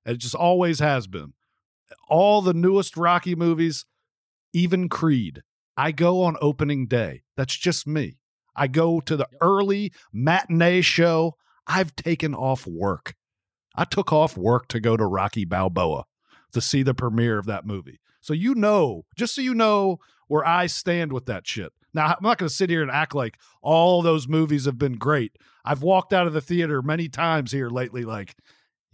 It 0.04 0.18
just 0.18 0.34
always 0.34 0.80
has 0.80 1.06
been. 1.06 1.32
All 2.08 2.42
the 2.42 2.54
newest 2.54 2.96
Rocky 2.96 3.34
movies, 3.34 3.86
even 4.52 4.88
Creed. 4.88 5.42
I 5.76 5.92
go 5.92 6.22
on 6.22 6.36
opening 6.40 6.86
day. 6.86 7.22
That's 7.36 7.56
just 7.56 7.86
me. 7.86 8.18
I 8.56 8.66
go 8.66 9.00
to 9.00 9.16
the 9.16 9.28
early 9.40 9.92
matinee 10.12 10.80
show. 10.82 11.34
I've 11.66 11.94
taken 11.96 12.34
off 12.34 12.66
work. 12.66 13.14
I 13.74 13.84
took 13.84 14.12
off 14.12 14.36
work 14.36 14.68
to 14.68 14.80
go 14.80 14.96
to 14.96 15.04
Rocky 15.06 15.44
Balboa 15.44 16.04
to 16.52 16.60
see 16.60 16.82
the 16.82 16.94
premiere 16.94 17.38
of 17.38 17.46
that 17.46 17.66
movie. 17.66 17.98
So 18.20 18.32
you 18.32 18.54
know, 18.54 19.04
just 19.16 19.34
so 19.34 19.40
you 19.42 19.54
know 19.54 19.98
where 20.28 20.46
I 20.46 20.66
stand 20.66 21.12
with 21.12 21.26
that 21.26 21.46
shit. 21.46 21.72
Now, 21.92 22.06
I'm 22.06 22.16
not 22.22 22.38
going 22.38 22.48
to 22.48 22.54
sit 22.54 22.70
here 22.70 22.82
and 22.82 22.90
act 22.90 23.14
like 23.14 23.38
all 23.62 24.02
those 24.02 24.26
movies 24.26 24.64
have 24.64 24.78
been 24.78 24.94
great. 24.94 25.36
I've 25.64 25.82
walked 25.82 26.12
out 26.12 26.26
of 26.26 26.32
the 26.32 26.40
theater 26.40 26.82
many 26.82 27.08
times 27.08 27.52
here 27.52 27.70
lately, 27.70 28.02
like, 28.04 28.34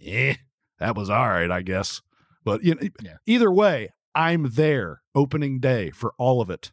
eh, 0.04 0.34
that 0.78 0.96
was 0.96 1.08
all 1.11 1.28
right, 1.28 1.50
I 1.50 1.62
guess. 1.62 2.02
But 2.44 2.62
you 2.62 2.74
know, 2.74 2.88
Yeah. 3.02 3.16
either 3.26 3.50
way, 3.50 3.90
I'm 4.14 4.50
there 4.52 5.02
opening 5.14 5.61
day 5.61 5.90
for 5.90 6.14
all 6.18 6.40
of 6.40 6.50
it. 6.50 6.72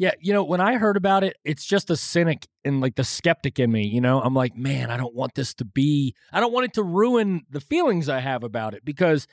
Yeah, 0.00 0.12
you 0.18 0.32
know, 0.32 0.42
when 0.42 0.62
I 0.62 0.78
heard 0.78 0.96
about 0.96 1.24
it, 1.24 1.36
it's 1.44 1.62
just 1.62 1.90
a 1.90 1.96
cynic 1.96 2.48
and 2.64 2.80
like 2.80 2.94
the 2.94 3.04
skeptic 3.04 3.58
in 3.58 3.70
me, 3.70 3.86
you 3.86 4.00
know. 4.00 4.18
I'm 4.22 4.32
like, 4.32 4.56
man, 4.56 4.90
I 4.90 4.96
don't 4.96 5.14
want 5.14 5.34
this 5.34 5.52
to 5.56 5.66
be 5.66 6.14
I 6.32 6.40
don't 6.40 6.54
want 6.54 6.64
it 6.64 6.72
to 6.74 6.82
ruin 6.82 7.42
the 7.50 7.60
feelings 7.60 8.08
I 8.08 8.20
have 8.20 8.42
about 8.42 8.72
it 8.72 8.82
because 8.82 9.26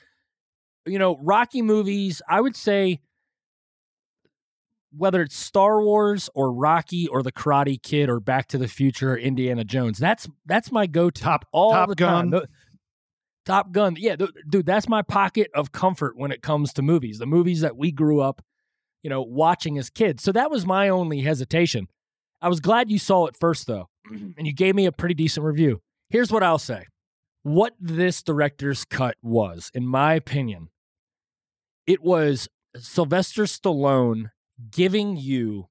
you 0.84 0.98
know, 0.98 1.16
Rocky 1.22 1.62
movies, 1.62 2.20
I 2.28 2.42
would 2.42 2.54
say 2.54 3.00
whether 4.94 5.22
it's 5.22 5.36
Star 5.36 5.82
Wars 5.82 6.28
or 6.34 6.52
Rocky 6.52 7.06
or 7.08 7.22
The 7.22 7.32
Karate 7.32 7.82
Kid 7.82 8.10
or 8.10 8.20
Back 8.20 8.48
to 8.48 8.58
the 8.58 8.68
Future 8.68 9.12
or 9.14 9.16
Indiana 9.16 9.64
Jones, 9.64 9.96
that's 9.96 10.28
that's 10.44 10.70
my 10.70 10.86
go-to 10.86 11.22
Top 11.22 11.46
all 11.50 11.72
Top 11.72 11.88
the 11.88 11.94
Gun. 11.94 12.10
time. 12.10 12.30
The- 12.30 12.48
Top 13.46 13.72
Gun, 13.72 13.96
yeah, 13.98 14.16
th- 14.16 14.28
dude, 14.46 14.66
that's 14.66 14.86
my 14.86 15.00
pocket 15.00 15.50
of 15.54 15.72
comfort 15.72 16.18
when 16.18 16.30
it 16.30 16.42
comes 16.42 16.74
to 16.74 16.82
movies. 16.82 17.18
The 17.18 17.24
movies 17.24 17.62
that 17.62 17.78
we 17.78 17.90
grew 17.90 18.20
up 18.20 18.42
you 19.02 19.10
know, 19.10 19.22
watching 19.22 19.78
as 19.78 19.90
kids. 19.90 20.22
So 20.22 20.32
that 20.32 20.50
was 20.50 20.66
my 20.66 20.88
only 20.88 21.20
hesitation. 21.20 21.88
I 22.40 22.48
was 22.48 22.60
glad 22.60 22.90
you 22.90 22.98
saw 22.98 23.26
it 23.26 23.36
first, 23.36 23.66
though, 23.66 23.88
mm-hmm. 24.10 24.30
and 24.36 24.46
you 24.46 24.52
gave 24.52 24.74
me 24.74 24.86
a 24.86 24.92
pretty 24.92 25.14
decent 25.14 25.44
review. 25.44 25.80
Here's 26.10 26.32
what 26.32 26.42
I'll 26.42 26.58
say 26.58 26.86
what 27.42 27.74
this 27.80 28.22
director's 28.22 28.84
cut 28.84 29.16
was, 29.22 29.70
in 29.74 29.86
my 29.86 30.14
opinion, 30.14 30.68
it 31.86 32.02
was 32.02 32.48
Sylvester 32.76 33.44
Stallone 33.44 34.30
giving 34.70 35.16
you 35.16 35.68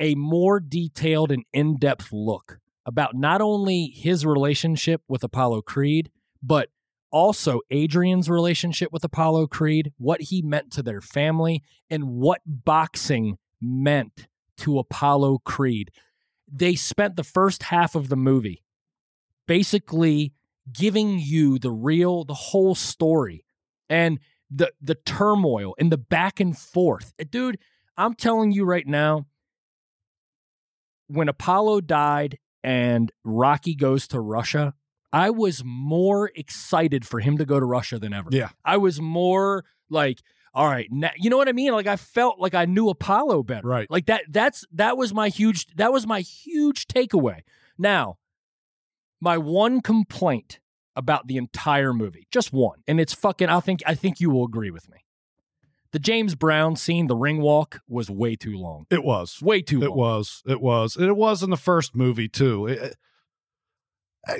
a 0.00 0.14
more 0.14 0.58
detailed 0.58 1.30
and 1.30 1.44
in 1.52 1.76
depth 1.76 2.12
look 2.12 2.58
about 2.86 3.14
not 3.14 3.40
only 3.40 3.86
his 3.86 4.26
relationship 4.26 5.02
with 5.08 5.22
Apollo 5.22 5.62
Creed, 5.62 6.10
but 6.42 6.68
also 7.14 7.60
Adrian's 7.70 8.28
relationship 8.28 8.92
with 8.92 9.04
Apollo 9.04 9.46
Creed, 9.46 9.92
what 9.98 10.20
he 10.20 10.42
meant 10.42 10.72
to 10.72 10.82
their 10.82 11.00
family, 11.00 11.62
and 11.88 12.08
what 12.08 12.40
boxing 12.44 13.38
meant 13.60 14.26
to 14.58 14.80
Apollo 14.80 15.38
Creed. 15.44 15.92
They 16.52 16.74
spent 16.74 17.14
the 17.14 17.22
first 17.22 17.62
half 17.62 17.94
of 17.94 18.08
the 18.08 18.16
movie 18.16 18.64
basically 19.46 20.32
giving 20.72 21.20
you 21.20 21.60
the 21.60 21.70
real, 21.70 22.24
the 22.24 22.34
whole 22.34 22.74
story 22.74 23.44
and 23.88 24.18
the 24.50 24.72
the 24.80 24.96
turmoil 24.96 25.74
and 25.78 25.92
the 25.92 25.98
back 25.98 26.40
and 26.40 26.58
forth. 26.58 27.14
Dude, 27.30 27.58
I'm 27.96 28.14
telling 28.14 28.50
you 28.50 28.64
right 28.64 28.86
now, 28.86 29.26
when 31.06 31.28
Apollo 31.28 31.82
died 31.82 32.38
and 32.64 33.12
Rocky 33.22 33.76
goes 33.76 34.08
to 34.08 34.20
Russia, 34.20 34.74
I 35.14 35.30
was 35.30 35.62
more 35.64 36.30
excited 36.34 37.06
for 37.06 37.20
him 37.20 37.38
to 37.38 37.44
go 37.44 37.60
to 37.60 37.64
Russia 37.66 37.98
than 37.98 38.12
ever. 38.12 38.28
Yeah. 38.32 38.48
I 38.64 38.76
was 38.78 39.00
more 39.00 39.64
like, 39.88 40.20
all 40.52 40.68
right, 40.68 40.88
now, 40.90 41.10
you 41.16 41.30
know 41.30 41.36
what 41.36 41.48
I 41.48 41.52
mean? 41.52 41.72
Like 41.72 41.86
I 41.86 41.96
felt 41.96 42.38
like 42.40 42.54
I 42.54 42.64
knew 42.64 42.88
Apollo 42.88 43.44
better. 43.44 43.66
Right. 43.66 43.90
Like 43.90 44.06
that 44.06 44.22
that's 44.28 44.64
that 44.72 44.96
was 44.96 45.14
my 45.14 45.28
huge 45.28 45.66
that 45.76 45.92
was 45.92 46.06
my 46.06 46.20
huge 46.20 46.86
takeaway. 46.86 47.40
Now, 47.78 48.18
my 49.20 49.38
one 49.38 49.80
complaint 49.80 50.60
about 50.96 51.26
the 51.26 51.36
entire 51.36 51.92
movie, 51.92 52.26
just 52.30 52.52
one, 52.52 52.82
and 52.86 53.00
it's 53.00 53.12
fucking 53.14 53.48
I 53.48 53.60
think 53.60 53.82
I 53.86 53.94
think 53.94 54.20
you 54.20 54.30
will 54.30 54.44
agree 54.44 54.70
with 54.70 54.88
me. 54.90 54.98
The 55.92 55.98
James 56.00 56.34
Brown 56.34 56.74
scene, 56.76 57.06
the 57.06 57.14
ring 57.16 57.40
walk, 57.40 57.80
was 57.88 58.10
way 58.10 58.34
too 58.36 58.56
long. 58.56 58.86
It 58.90 59.04
was. 59.04 59.40
Way 59.40 59.62
too 59.62 59.80
It 59.82 59.90
long. 59.90 59.98
was. 59.98 60.42
It 60.46 60.60
was. 60.60 60.96
And 60.96 61.06
it 61.06 61.16
was 61.16 61.42
in 61.44 61.50
the 61.50 61.56
first 61.56 61.94
movie 61.94 62.28
too. 62.28 62.66
It- 62.66 62.96
I, 64.26 64.38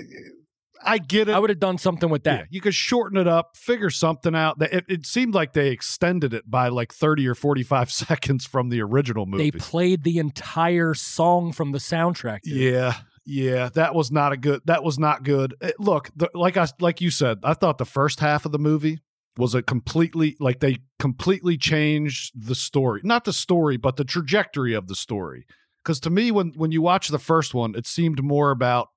I 0.83 0.99
get 0.99 1.29
it. 1.29 1.33
I 1.35 1.39
would 1.39 1.51
have 1.51 1.61
done 1.61 1.79
something 1.79 2.11
with 2.11 2.25
that. 2.25 2.41
Yeah, 2.41 2.45
you 2.51 2.61
could 2.61 2.75
shorten 2.75 3.17
it 3.19 3.27
up, 3.29 3.57
figure 3.57 3.91
something 3.91 4.35
out. 4.35 4.61
It, 4.61 4.85
it 4.89 5.07
seemed 5.07 5.35
like 5.35 5.53
they 5.53 5.69
extended 5.69 6.35
it 6.35 6.51
by 6.51 6.69
like 6.69 6.93
30 6.93 7.27
or 7.29 7.35
45 7.35 7.91
seconds 7.93 8.47
from 8.47 8.69
the 8.69 8.81
original 8.83 9.27
movie. 9.27 9.51
They 9.51 9.59
played 9.59 10.05
the 10.05 10.19
entire 10.19 10.95
song 10.95 11.53
from 11.53 11.73
the 11.73 11.79
soundtrack. 11.79 12.43
dude. 12.43 12.57
yeah. 12.57 12.95
Yeah, 13.27 13.71
that 13.71 13.95
was 13.95 14.13
not 14.13 14.33
a 14.33 14.37
good. 14.37 14.61
That 14.67 14.85
was 14.85 14.99
not 14.99 15.23
good. 15.23 15.55
Eh, 15.63 15.71
look, 15.79 16.11
the, 16.15 16.29
like 16.35 16.59
I 16.59 16.67
like 16.79 17.01
you 17.01 17.09
said, 17.11 17.39
I 17.43 17.55
thought 17.55 17.79
the 17.79 17.87
first 17.87 18.21
half 18.21 18.45
of 18.45 18.53
the 18.53 18.59
movie 18.59 18.99
was 19.39 19.55
a 19.55 19.63
completely 19.63 20.37
like 20.41 20.61
they 20.61 20.77
completely 20.99 21.57
changed 21.57 22.33
the 22.35 22.55
story, 22.55 23.01
not 23.03 23.25
the 23.25 23.33
story, 23.33 23.79
but 23.79 23.97
the 23.97 24.05
trajectory 24.05 24.75
of 24.75 24.89
the 24.89 24.95
story. 24.95 25.47
Because 25.83 26.01
to 26.01 26.11
me, 26.11 26.33
when 26.33 26.53
when 26.57 26.71
you 26.71 26.83
watch 26.83 27.09
the 27.09 27.19
first 27.19 27.55
one, 27.55 27.75
it 27.75 27.87
seemed 27.87 28.23
more 28.23 28.51
about 28.51 28.89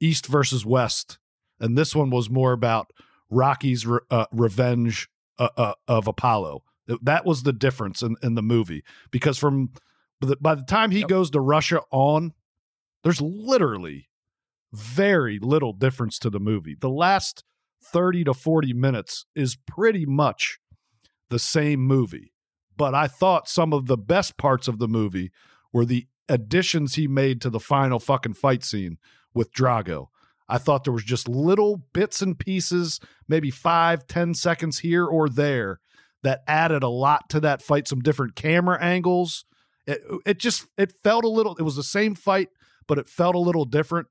East 0.00 0.26
versus 0.26 0.64
West, 0.64 1.18
and 1.60 1.76
this 1.76 1.94
one 1.94 2.10
was 2.10 2.30
more 2.30 2.52
about 2.52 2.92
Rocky's 3.28 3.86
re- 3.86 4.00
uh, 4.10 4.26
revenge 4.32 5.08
uh, 5.38 5.48
uh, 5.56 5.74
of 5.86 6.06
Apollo. 6.08 6.62
That 7.02 7.24
was 7.24 7.44
the 7.44 7.52
difference 7.52 8.02
in, 8.02 8.16
in 8.22 8.34
the 8.34 8.42
movie. 8.42 8.82
Because 9.12 9.38
from 9.38 9.70
the, 10.20 10.36
by 10.40 10.56
the 10.56 10.64
time 10.64 10.90
he 10.90 11.00
Yep. 11.00 11.08
goes 11.08 11.30
to 11.30 11.40
Russia 11.40 11.82
on, 11.92 12.32
there's 13.04 13.20
literally 13.20 14.08
very 14.72 15.38
little 15.38 15.72
difference 15.72 16.18
to 16.20 16.30
the 16.30 16.40
movie. 16.40 16.76
The 16.78 16.90
last 16.90 17.44
30 17.82 18.24
to 18.24 18.34
40 18.34 18.72
minutes 18.72 19.24
is 19.34 19.56
pretty 19.66 20.04
much 20.04 20.58
the 21.28 21.38
same 21.38 21.80
movie. 21.80 22.32
But 22.76 22.94
I 22.94 23.06
thought 23.06 23.48
some 23.48 23.72
of 23.72 23.86
the 23.86 23.96
best 23.96 24.36
parts 24.36 24.66
of 24.66 24.78
the 24.78 24.88
movie 24.88 25.30
were 25.72 25.84
the 25.84 26.06
additions 26.28 26.94
he 26.94 27.06
made 27.06 27.40
to 27.42 27.50
the 27.50 27.60
final 27.60 27.98
fucking 27.98 28.34
fight 28.34 28.64
scene 28.64 28.98
with 29.34 29.52
Drago. 29.52 30.06
I 30.48 30.58
thought 30.58 30.84
there 30.84 30.92
was 30.92 31.04
just 31.04 31.28
little 31.28 31.82
bits 31.92 32.22
and 32.22 32.38
pieces, 32.38 32.98
maybe 33.28 33.50
five, 33.50 34.06
ten 34.06 34.34
seconds 34.34 34.80
here 34.80 35.06
or 35.06 35.28
there, 35.28 35.78
that 36.22 36.40
added 36.46 36.82
a 36.82 36.88
lot 36.88 37.30
to 37.30 37.40
that 37.40 37.62
fight. 37.62 37.86
Some 37.86 38.00
different 38.00 38.34
camera 38.34 38.82
angles. 38.82 39.44
It, 39.86 40.02
it 40.26 40.38
just 40.38 40.66
it 40.76 40.92
felt 41.02 41.24
a 41.24 41.28
little. 41.28 41.56
It 41.56 41.62
was 41.62 41.76
the 41.76 41.82
same 41.82 42.14
fight, 42.14 42.48
but 42.88 42.98
it 42.98 43.08
felt 43.08 43.36
a 43.36 43.40
little 43.40 43.64
different. 43.64 44.08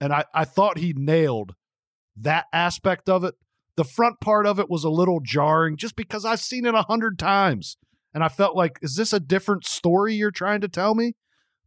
And 0.00 0.12
I 0.12 0.24
I 0.34 0.44
thought 0.44 0.78
he 0.78 0.92
nailed 0.96 1.54
that 2.16 2.46
aspect 2.52 3.08
of 3.08 3.24
it. 3.24 3.34
The 3.76 3.84
front 3.84 4.20
part 4.20 4.46
of 4.46 4.58
it 4.58 4.68
was 4.68 4.82
a 4.82 4.90
little 4.90 5.20
jarring, 5.22 5.76
just 5.76 5.94
because 5.94 6.24
I've 6.24 6.40
seen 6.40 6.66
it 6.66 6.74
a 6.74 6.82
hundred 6.82 7.18
times, 7.18 7.76
and 8.12 8.24
I 8.24 8.28
felt 8.28 8.56
like, 8.56 8.80
is 8.82 8.96
this 8.96 9.12
a 9.12 9.20
different 9.20 9.64
story 9.64 10.14
you're 10.14 10.32
trying 10.32 10.60
to 10.62 10.68
tell 10.68 10.96
me? 10.96 11.14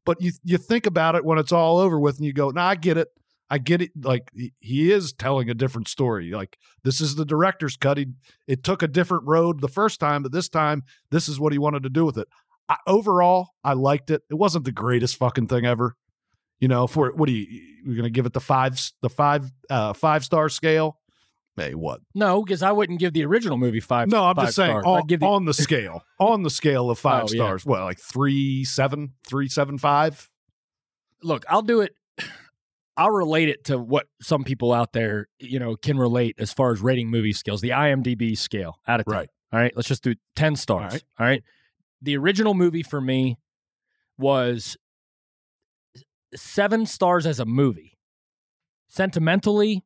But 0.06 0.22
you 0.22 0.32
you 0.44 0.58
think 0.58 0.86
about 0.86 1.16
it 1.16 1.26
when 1.26 1.38
it's 1.38 1.52
all 1.52 1.78
over 1.78 2.00
with, 2.00 2.18
and 2.18 2.26
you 2.26 2.34
go, 2.34 2.50
"No, 2.50 2.62
I 2.62 2.76
get 2.76 2.98
it. 2.98 3.10
I 3.52 3.58
get 3.58 3.82
it. 3.82 3.92
Like 4.02 4.32
he, 4.34 4.54
he 4.60 4.92
is 4.92 5.12
telling 5.12 5.50
a 5.50 5.54
different 5.54 5.90
story. 5.90 6.32
Like 6.32 6.58
this 6.84 7.02
is 7.02 7.16
the 7.16 7.26
director's 7.26 7.76
cut. 7.76 7.98
He 7.98 8.08
it 8.48 8.64
took 8.64 8.82
a 8.82 8.88
different 8.88 9.26
road 9.28 9.60
the 9.60 9.68
first 9.68 10.00
time, 10.00 10.24
but 10.24 10.32
this 10.32 10.48
time 10.48 10.84
this 11.12 11.28
is 11.28 11.40
what 11.40 11.52
he 11.52 11.60
wanted 11.60 11.84
to 11.84 11.90
do 11.90 12.06
with 12.06 12.18
it. 12.18 12.30
I, 12.70 12.78
overall, 12.88 13.50
I 13.64 13.74
liked 13.74 14.10
it. 14.10 14.22
It 14.30 14.36
wasn't 14.36 14.64
the 14.64 14.72
greatest 14.72 15.18
fucking 15.18 15.48
thing 15.48 15.66
ever. 15.66 15.98
You 16.62 16.70
know, 16.70 16.88
for 16.88 17.12
what 17.12 17.28
are 17.28 17.34
you 17.34 17.46
you're 17.84 17.98
gonna 17.98 18.10
give 18.10 18.26
it 18.26 18.34
the 18.34 18.40
five 18.40 18.80
the 19.02 19.10
five 19.10 19.52
uh 19.70 19.92
five 19.94 20.24
star 20.24 20.48
scale? 20.48 21.01
What? 21.74 22.02
No, 22.16 22.44
because 22.44 22.62
I 22.64 22.72
wouldn't 22.72 23.00
give 23.00 23.14
the 23.14 23.24
original 23.26 23.58
movie 23.58 23.80
five. 23.80 24.08
No, 24.10 24.24
I'm 24.26 24.36
five 24.36 24.46
just 24.46 24.56
saying 24.56 24.76
on, 24.78 25.06
give 25.08 25.20
the, 25.22 25.26
on 25.28 25.46
the 25.46 25.54
scale. 25.54 26.04
on 26.20 26.44
the 26.44 26.50
scale 26.50 26.90
of 26.90 27.00
five 27.00 27.24
Oh, 27.24 27.28
yeah. 27.32 27.38
stars. 27.44 27.66
What, 27.66 27.82
like 27.82 28.00
three 28.00 28.64
seven, 28.66 29.14
three 29.28 29.48
seven 29.48 29.78
five? 29.78 30.28
look, 31.24 31.46
I'll 31.48 31.62
do 31.62 31.82
it. 31.82 31.94
I'll 32.98 33.12
relate 33.12 33.48
it 33.50 33.66
to 33.66 33.78
what 33.78 34.08
some 34.22 34.44
people 34.44 34.74
out 34.74 34.92
there, 34.92 35.28
you 35.40 35.60
know, 35.60 35.76
can 35.76 35.98
relate 35.98 36.36
as 36.40 36.52
far 36.52 36.72
as 36.72 36.82
rating 36.82 37.10
movie 37.10 37.32
skills. 37.34 37.62
The 37.62 37.70
IMDb 37.70 38.38
scale 38.38 38.78
out 38.88 39.00
of 39.00 39.06
10. 39.06 39.14
Right. 39.14 39.30
All 39.54 39.60
right. 39.60 39.72
Let's 39.76 39.88
just 39.88 40.04
do 40.04 40.16
10 40.36 40.56
stars. 40.56 40.94
right. 40.94 41.04
All 41.20 41.26
right. 41.26 41.44
The 42.02 42.18
original 42.18 42.54
movie 42.54 42.84
for 42.84 43.00
me 43.00 43.38
was 44.18 44.76
seven 46.36 46.86
stars 46.86 47.26
as 47.26 47.40
a 47.40 47.46
movie. 47.46 47.98
Sentimentally, 48.88 49.84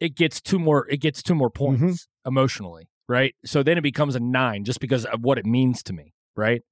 it 0.00 0.16
gets 0.16 0.40
two 0.40 0.58
more, 0.58 0.88
it 0.90 0.96
gets 0.98 1.22
two 1.22 1.34
more 1.34 1.50
points 1.50 1.82
Mhm. 1.82 2.06
emotionally. 2.26 2.88
Right. 3.08 3.34
So 3.44 3.62
then 3.62 3.76
it 3.78 3.82
becomes 3.82 4.14
a 4.16 4.20
nine 4.20 4.64
just 4.64 4.80
because 4.80 5.04
of 5.04 5.20
what 5.22 5.36
it 5.38 5.44
means 5.46 5.82
to 5.84 5.92
me. 5.92 6.14
Right. 6.36 6.62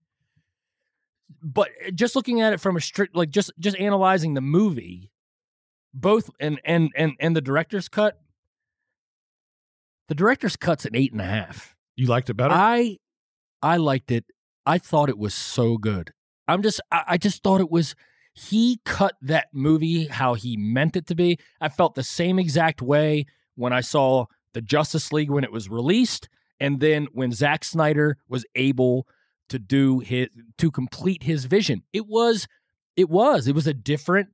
But 1.42 1.68
just 1.94 2.16
looking 2.16 2.40
at 2.40 2.52
it 2.52 2.60
from 2.60 2.76
a 2.76 2.80
strict, 2.80 3.14
like 3.14 3.30
just, 3.30 3.50
just 3.58 3.76
analyzing 3.76 4.34
the 4.34 4.40
movie, 4.40 5.10
both 5.92 6.30
and 6.40 6.60
and 6.64 6.90
and 6.96 7.12
and 7.20 7.34
the 7.36 7.40
director's 7.40 7.88
cut 7.88 8.20
the 10.08 10.14
director's 10.14 10.56
cut's 10.56 10.84
an 10.84 10.94
eight 10.94 11.12
and 11.12 11.20
a 11.20 11.24
half 11.24 11.74
You 11.96 12.06
liked 12.06 12.28
it 12.30 12.34
better? 12.34 12.54
i 12.54 12.98
i 13.62 13.76
liked 13.78 14.10
it 14.10 14.24
i 14.66 14.76
thought 14.78 15.08
it 15.08 15.18
was 15.18 15.32
so 15.34 15.76
good 15.78 16.12
i'm 16.46 16.62
just 16.62 16.80
I, 16.92 17.04
I 17.08 17.16
just 17.18 17.42
thought 17.42 17.60
it 17.62 17.70
was 17.70 17.94
he 18.38 18.80
cut 18.84 19.14
that 19.20 19.48
movie 19.52 20.06
how 20.06 20.34
he 20.34 20.56
meant 20.56 20.96
it 20.96 21.06
to 21.06 21.14
be 21.14 21.38
i 21.60 21.68
felt 21.68 21.94
the 21.94 22.02
same 22.02 22.38
exact 22.38 22.80
way 22.80 23.26
when 23.56 23.72
i 23.72 23.80
saw 23.80 24.24
the 24.54 24.60
justice 24.62 25.12
league 25.12 25.30
when 25.30 25.44
it 25.44 25.52
was 25.52 25.68
released 25.68 26.28
and 26.60 26.80
then 26.80 27.06
when 27.12 27.30
Zack 27.30 27.64
snyder 27.64 28.16
was 28.28 28.44
able 28.56 29.06
to 29.48 29.58
do 29.58 30.00
his 30.00 30.28
to 30.58 30.70
complete 30.70 31.22
his 31.22 31.44
vision 31.46 31.82
it 31.92 32.06
was 32.06 32.46
it 32.96 33.08
was 33.08 33.48
it 33.48 33.54
was 33.54 33.66
a 33.66 33.74
different 33.74 34.28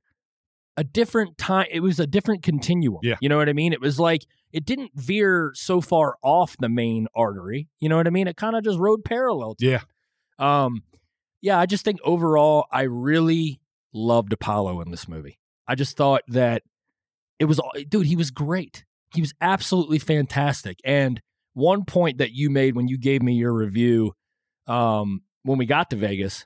a 0.77 0.83
different 0.83 1.37
time 1.37 1.67
it 1.71 1.79
was 1.79 1.99
a 1.99 2.07
different 2.07 2.43
continuum 2.43 2.99
Yeah. 3.01 3.15
you 3.21 3.29
know 3.29 3.37
what 3.37 3.47
i 3.49 3.53
mean 3.53 3.71
it 3.73 3.81
was 3.81 3.99
like 3.99 4.25
it 4.51 4.65
didn't 4.65 4.91
veer 4.95 5.51
so 5.55 5.81
far 5.81 6.17
off 6.21 6.55
the 6.59 6.69
main 6.69 7.07
artery 7.15 7.67
you 7.79 7.87
know 7.89 7.95
what 7.95 8.07
i 8.07 8.09
mean 8.09 8.27
it 8.27 8.35
kind 8.35 8.55
of 8.55 8.63
just 8.63 8.77
rode 8.77 9.03
parallel 9.05 9.55
to 9.55 9.65
yeah. 9.65 9.81
it. 10.39 10.43
um 10.43 10.83
yeah 11.41 11.57
i 11.59 11.65
just 11.65 11.85
think 11.85 11.99
overall 12.03 12.65
i 12.71 12.81
really 12.81 13.59
loved 13.95 14.33
apollo 14.33 14.81
in 14.81 14.91
this 14.91 15.07
movie 15.07 15.39
i 15.67 15.73
just 15.75 15.95
thought 15.97 16.21
that 16.27 16.61
it 17.39 17.45
was 17.45 17.59
dude 17.89 18.05
he 18.05 18.15
was 18.15 18.29
great 18.31 18.83
he 19.13 19.21
was 19.21 19.33
absolutely 19.41 19.97
fantastic 19.99 20.77
and 20.83 21.21
one 21.53 21.85
point 21.85 22.17
that 22.17 22.31
you 22.33 22.49
made 22.49 22.75
when 22.75 22.87
you 22.89 22.97
gave 22.97 23.21
me 23.23 23.33
your 23.33 23.53
review 23.53 24.13
um 24.67 25.21
when 25.43 25.57
we 25.57 25.65
got 25.65 25.89
to 25.89 25.95
vegas 25.95 26.45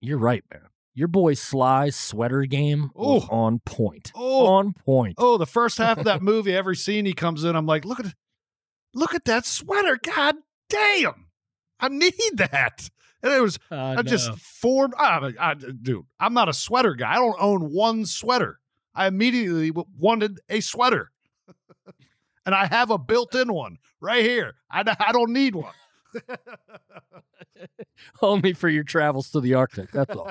you're 0.00 0.18
right 0.18 0.42
man 0.52 0.62
your 0.94 1.06
boy 1.08 1.34
sly's 1.34 1.94
sweater 1.94 2.42
game 2.46 2.90
Oh. 2.96 3.20
on 3.30 3.60
point 3.64 4.10
Oh. 4.16 4.46
on 4.48 4.72
point 4.72 5.14
Oh, 5.18 5.38
the 5.38 5.46
first 5.46 5.78
half 5.78 5.98
of 5.98 6.04
that 6.04 6.20
movie, 6.30 6.54
every 6.54 6.74
scene 6.74 7.06
he 7.06 7.12
comes 7.12 7.44
in, 7.44 7.54
I'm 7.54 7.64
like, 7.66 7.84
look 7.84 8.00
at 8.00 8.12
look 8.92 9.14
at 9.14 9.24
that 9.26 9.46
sweater. 9.46 9.98
God 10.02 10.34
damn. 10.68 11.26
I 11.78 11.88
need 11.88 12.12
that. 12.36 12.90
And 13.22 13.32
it 13.32 13.40
was 13.40 13.58
Uh, 13.70 13.96
I 13.98 14.02
just 14.02 14.28
no. 14.30 14.36
formed. 14.36 14.94
I, 14.98 15.32
I, 15.38 15.54
dude, 15.54 16.04
I'm 16.18 16.32
not 16.34 16.48
a 16.48 16.52
sweater 16.54 16.94
guy. 16.94 17.12
I 17.12 17.16
don't 17.16 17.36
own 17.38 17.72
one 17.72 18.06
sweater. 18.06 18.58
I 18.94 19.06
immediately 19.06 19.70
wanted 19.98 20.40
a 20.48 20.60
sweater, 20.60 21.10
and 22.46 22.54
I 22.54 22.66
have 22.66 22.90
a 22.90 22.98
built-in 22.98 23.52
one 23.52 23.78
right 24.00 24.24
here. 24.24 24.54
I, 24.70 24.82
I 24.98 25.12
don't 25.12 25.32
need 25.32 25.54
one. 25.54 25.74
only 28.22 28.52
for 28.52 28.68
your 28.68 28.84
travels 28.84 29.30
to 29.30 29.40
the 29.40 29.54
Arctic. 29.54 29.90
That's 29.92 30.14
all. 30.16 30.30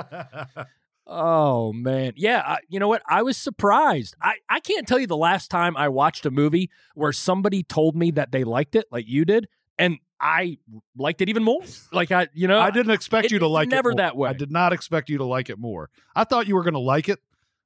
Oh 1.08 1.74
man, 1.74 2.14
yeah. 2.16 2.44
I, 2.46 2.58
you 2.68 2.80
know 2.80 2.88
what? 2.88 3.02
I 3.10 3.22
was 3.24 3.38
surprised. 3.38 4.16
I 4.22 4.36
I 4.50 4.60
can't 4.60 4.88
tell 4.88 5.00
you 5.00 5.08
the 5.08 5.18
last 5.18 5.50
time 5.50 5.76
I 5.78 5.90
watched 5.90 6.26
a 6.26 6.32
movie 6.32 6.70
where 6.94 7.12
somebody 7.12 7.64
told 7.64 7.96
me 7.96 8.12
that 8.12 8.32
they 8.32 8.44
liked 8.44 8.76
it, 8.76 8.86
like 8.92 9.08
you 9.08 9.26
did, 9.26 9.48
and 9.78 9.98
I 10.22 10.58
liked 10.98 11.22
it 11.22 11.30
even 11.30 11.44
more. 11.44 11.62
Like 11.94 12.12
I, 12.12 12.28
you 12.34 12.48
know, 12.48 12.60
I 12.60 12.72
didn't 12.72 12.92
expect 12.92 13.26
it- 13.26 13.32
you 13.32 13.40
to 13.40 13.46
it's 13.46 13.52
like 13.52 13.68
it. 13.68 13.72
never 13.72 13.94
that 13.96 14.18
way. 14.18 14.30
I 14.30 14.34
did 14.34 14.52
not 14.52 14.74
expect 14.74 15.10
you 15.10 15.18
to 15.20 15.26
like 15.26 15.50
it 15.50 15.58
more. 15.58 15.90
I 16.16 16.24
thought 16.26 16.48
you 16.48 16.56
were 16.56 16.64
going 16.64 16.74
to 16.74 16.80
like 16.80 17.08
it, 17.10 17.20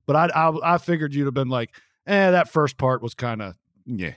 but 0.05 0.15
I, 0.15 0.25
I 0.27 0.75
I 0.75 0.77
figured 0.77 1.13
you'd 1.15 1.25
have 1.25 1.33
been 1.33 1.49
like, 1.49 1.71
eh, 2.05 2.31
that 2.31 2.49
first 2.49 2.77
part 2.77 3.01
was 3.01 3.13
kind 3.15 3.41
of 3.41 3.55
yeah. 3.85 4.13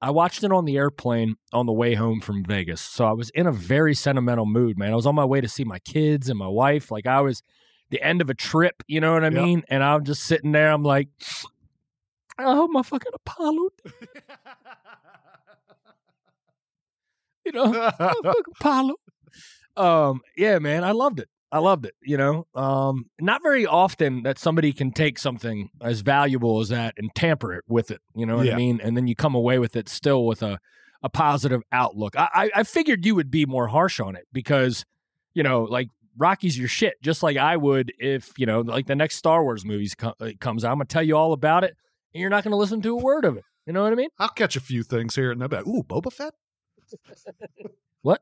I 0.00 0.10
watched 0.10 0.44
it 0.44 0.52
on 0.52 0.64
the 0.64 0.76
airplane 0.76 1.36
on 1.52 1.66
the 1.66 1.72
way 1.72 1.94
home 1.94 2.20
from 2.20 2.44
Vegas. 2.44 2.80
So 2.80 3.04
I 3.04 3.12
was 3.12 3.30
in 3.30 3.48
a 3.48 3.52
very 3.52 3.94
sentimental 3.94 4.46
mood, 4.46 4.78
man. 4.78 4.92
I 4.92 4.94
was 4.96 5.06
on 5.06 5.16
my 5.16 5.24
way 5.24 5.40
to 5.40 5.48
see 5.48 5.64
my 5.64 5.80
kids 5.80 6.28
and 6.28 6.38
my 6.38 6.46
wife. 6.46 6.92
Like 6.92 7.06
I 7.06 7.20
was 7.20 7.42
the 7.90 8.00
end 8.00 8.20
of 8.20 8.30
a 8.30 8.34
trip, 8.34 8.84
you 8.86 9.00
know 9.00 9.12
what 9.14 9.24
I 9.24 9.30
Yep. 9.30 9.34
mean? 9.42 9.62
And 9.68 9.82
I'm 9.82 10.04
just 10.04 10.22
sitting 10.24 10.52
there. 10.52 10.70
I'm 10.70 10.84
like, 10.84 11.08
I 12.38 12.44
hope 12.44 12.70
my 12.70 12.82
fucking 12.82 13.10
Apollo, 13.12 13.70
you 17.52 17.72
know, 17.72 17.90
fucking 17.98 18.32
Apollo. 18.60 18.94
Um, 19.76 20.20
yeah, 20.36 20.58
man, 20.58 20.84
I 20.84 20.92
loved 20.92 21.20
it. 21.20 21.28
I 21.50 21.58
loved 21.60 21.86
it. 21.86 21.94
You 22.02 22.16
know, 22.18 22.46
um, 22.54 23.06
not 23.20 23.42
very 23.42 23.64
often 23.64 24.22
that 24.24 24.38
somebody 24.38 24.72
can 24.72 24.90
take 24.90 25.18
something 25.18 25.70
as 25.80 26.00
valuable 26.00 26.60
as 26.60 26.68
that 26.68 26.94
and 26.98 27.10
tamper 27.14 27.54
it 27.54 27.64
with 27.68 27.90
it. 27.90 28.00
You 28.14 28.26
know 28.26 28.36
what 28.36 28.46
Yeah. 28.46 28.54
I 28.54 28.56
mean? 28.56 28.80
And 28.82 28.96
then 28.96 29.06
you 29.06 29.14
come 29.14 29.34
away 29.34 29.58
with 29.58 29.74
it 29.76 29.88
still 29.88 30.26
with 30.26 30.42
a 30.42 30.58
a 31.02 31.08
positive 31.08 31.62
outlook. 31.70 32.16
I, 32.18 32.28
I 32.34 32.50
I 32.56 32.62
figured 32.64 33.06
you 33.06 33.14
would 33.14 33.30
be 33.30 33.46
more 33.46 33.68
harsh 33.68 34.00
on 34.00 34.16
it 34.16 34.26
because 34.32 34.84
you 35.32 35.42
know, 35.44 35.62
like 35.62 35.88
Rocky's 36.18 36.58
your 36.58 36.66
shit, 36.68 36.94
just 37.00 37.22
like 37.22 37.36
I 37.36 37.56
would 37.56 37.92
if 37.98 38.32
you 38.36 38.44
know, 38.46 38.60
like 38.60 38.86
the 38.88 38.96
next 38.96 39.14
Star 39.16 39.42
Wars 39.44 39.64
movies 39.64 39.94
uh, 40.02 40.12
comes 40.40 40.64
out. 40.64 40.72
I'm 40.72 40.78
gonna 40.78 40.86
tell 40.86 41.02
you 41.04 41.16
all 41.16 41.32
about 41.32 41.62
it, 41.64 41.76
and 42.12 42.20
you're 42.20 42.30
not 42.30 42.42
gonna 42.44 42.56
listen 42.56 42.82
to 42.82 42.98
a 42.98 43.00
word 43.00 43.24
of 43.24 43.36
it. 43.36 43.44
You 43.64 43.72
know 43.72 43.82
what 43.84 43.92
I 43.92 43.96
mean? 43.96 44.08
I'll 44.18 44.28
catch 44.28 44.56
a 44.56 44.60
few 44.60 44.82
things 44.82 45.14
here 45.14 45.30
and 45.30 45.40
there. 45.40 45.60
Ooh, 45.60 45.84
Boba 45.86 46.12
Fett. 46.12 46.34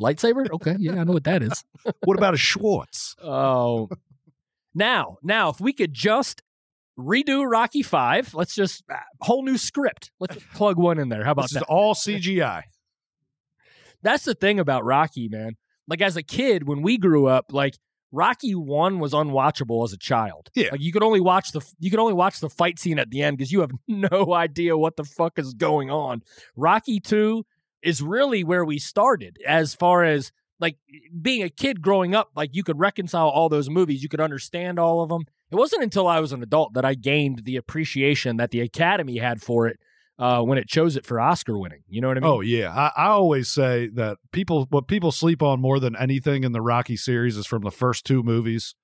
Lightsaber? 0.00 0.50
Okay, 0.52 0.76
yeah, 0.78 1.00
I 1.00 1.04
know 1.04 1.12
what 1.12 1.24
that 1.24 1.42
is. 1.42 1.64
What 2.04 2.16
about 2.18 2.34
a 2.34 2.38
Schwartz? 2.38 3.16
Oh, 3.24 3.88
now, 4.74 5.18
now, 5.22 5.50
if 5.50 5.60
we 5.60 5.72
could 5.74 5.92
just 5.92 6.42
redo 6.98 7.48
Rocky 7.48 7.82
Five, 7.82 8.32
let's 8.34 8.54
just 8.54 8.82
uh, 8.90 8.96
whole 9.20 9.42
new 9.44 9.58
script. 9.58 10.10
Let's 10.18 10.34
just 10.36 10.48
plug 10.50 10.78
one 10.78 10.98
in 10.98 11.08
there. 11.10 11.24
How 11.24 11.32
about 11.32 11.42
This 11.42 11.52
is 11.52 11.58
that? 11.58 11.64
all 11.64 11.94
CGI. 11.94 12.62
That's 14.02 14.24
the 14.24 14.34
thing 14.34 14.58
about 14.58 14.84
Rocky, 14.84 15.28
man. 15.28 15.56
Like 15.88 16.00
as 16.00 16.16
a 16.16 16.22
kid, 16.22 16.66
when 16.66 16.80
we 16.82 16.96
grew 16.96 17.26
up, 17.26 17.52
like 17.52 17.76
Rocky 18.12 18.54
One 18.54 18.98
was 18.98 19.12
unwatchable 19.12 19.84
as 19.84 19.92
a 19.92 19.98
child. 19.98 20.48
Yeah. 20.54 20.68
like 20.72 20.80
you 20.80 20.90
could 20.92 21.02
only 21.02 21.20
watch 21.20 21.52
the 21.52 21.60
you 21.78 21.90
could 21.90 22.00
only 22.00 22.14
watch 22.14 22.40
the 22.40 22.48
fight 22.50 22.78
scene 22.78 22.98
at 22.98 23.10
the 23.10 23.22
end 23.22 23.36
because 23.36 23.52
you 23.52 23.60
have 23.60 23.72
no 23.88 24.32
idea 24.32 24.76
what 24.76 24.96
the 24.96 25.04
fuck 25.04 25.38
is 25.38 25.52
going 25.54 25.90
on. 25.90 26.22
Rocky 26.56 26.98
Two 26.98 27.44
is 27.82 28.02
really 28.02 28.44
where 28.44 28.64
we 28.64 28.78
started 28.78 29.38
as 29.46 29.74
far 29.74 30.04
as 30.04 30.32
like 30.60 30.76
being 31.20 31.42
a 31.42 31.48
kid 31.48 31.82
growing 31.82 32.14
up. 32.14 32.30
Like 32.34 32.54
you 32.54 32.62
could 32.62 32.78
reconcile 32.78 33.28
all 33.28 33.48
those 33.48 33.68
movies, 33.68 34.02
you 34.02 34.08
could 34.08 34.20
understand 34.20 34.78
all 34.78 35.02
of 35.02 35.08
them. 35.08 35.24
It 35.50 35.56
wasn't 35.56 35.82
until 35.82 36.08
I 36.08 36.20
was 36.20 36.32
an 36.32 36.42
adult 36.42 36.74
that 36.74 36.84
I 36.84 36.94
gained 36.94 37.40
the 37.44 37.56
appreciation 37.56 38.38
that 38.38 38.52
the 38.52 38.60
Academy 38.60 39.18
had 39.18 39.42
for 39.42 39.66
it 39.66 39.78
uh, 40.18 40.40
when 40.42 40.56
it 40.56 40.68
chose 40.68 40.96
it 40.96 41.04
for 41.04 41.20
Oscar 41.20 41.58
winning. 41.58 41.82
You 41.88 42.00
know 42.00 42.08
what 42.08 42.16
I 42.16 42.20
mean? 42.20 42.30
Oh 42.30 42.40
yeah, 42.40 42.70
I, 42.70 42.92
I 42.96 43.06
always 43.08 43.48
say 43.48 43.88
that 43.94 44.18
people 44.30 44.66
what 44.70 44.88
people 44.88 45.12
sleep 45.12 45.42
on 45.42 45.60
more 45.60 45.80
than 45.80 45.96
anything 45.96 46.44
in 46.44 46.52
the 46.52 46.62
Rocky 46.62 46.96
series 46.96 47.36
is 47.36 47.46
from 47.46 47.62
the 47.62 47.70
first 47.70 48.06
two 48.06 48.22
movies. 48.22 48.74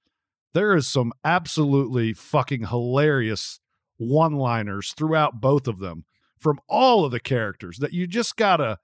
There 0.53 0.75
is 0.75 0.89
some 0.89 1.13
absolutely 1.25 2.13
fucking 2.13 2.67
hilarious 2.67 3.61
one-liners 3.99 4.95
throughout 4.97 5.41
both 5.41 5.69
of 5.69 5.79
them 5.79 6.05
from 6.39 6.61
all 6.69 7.05
of 7.05 7.13
the 7.13 7.21
characters 7.21 7.79
that 7.79 7.93
you 7.93 8.07
just 8.07 8.37
gotta. 8.37 8.79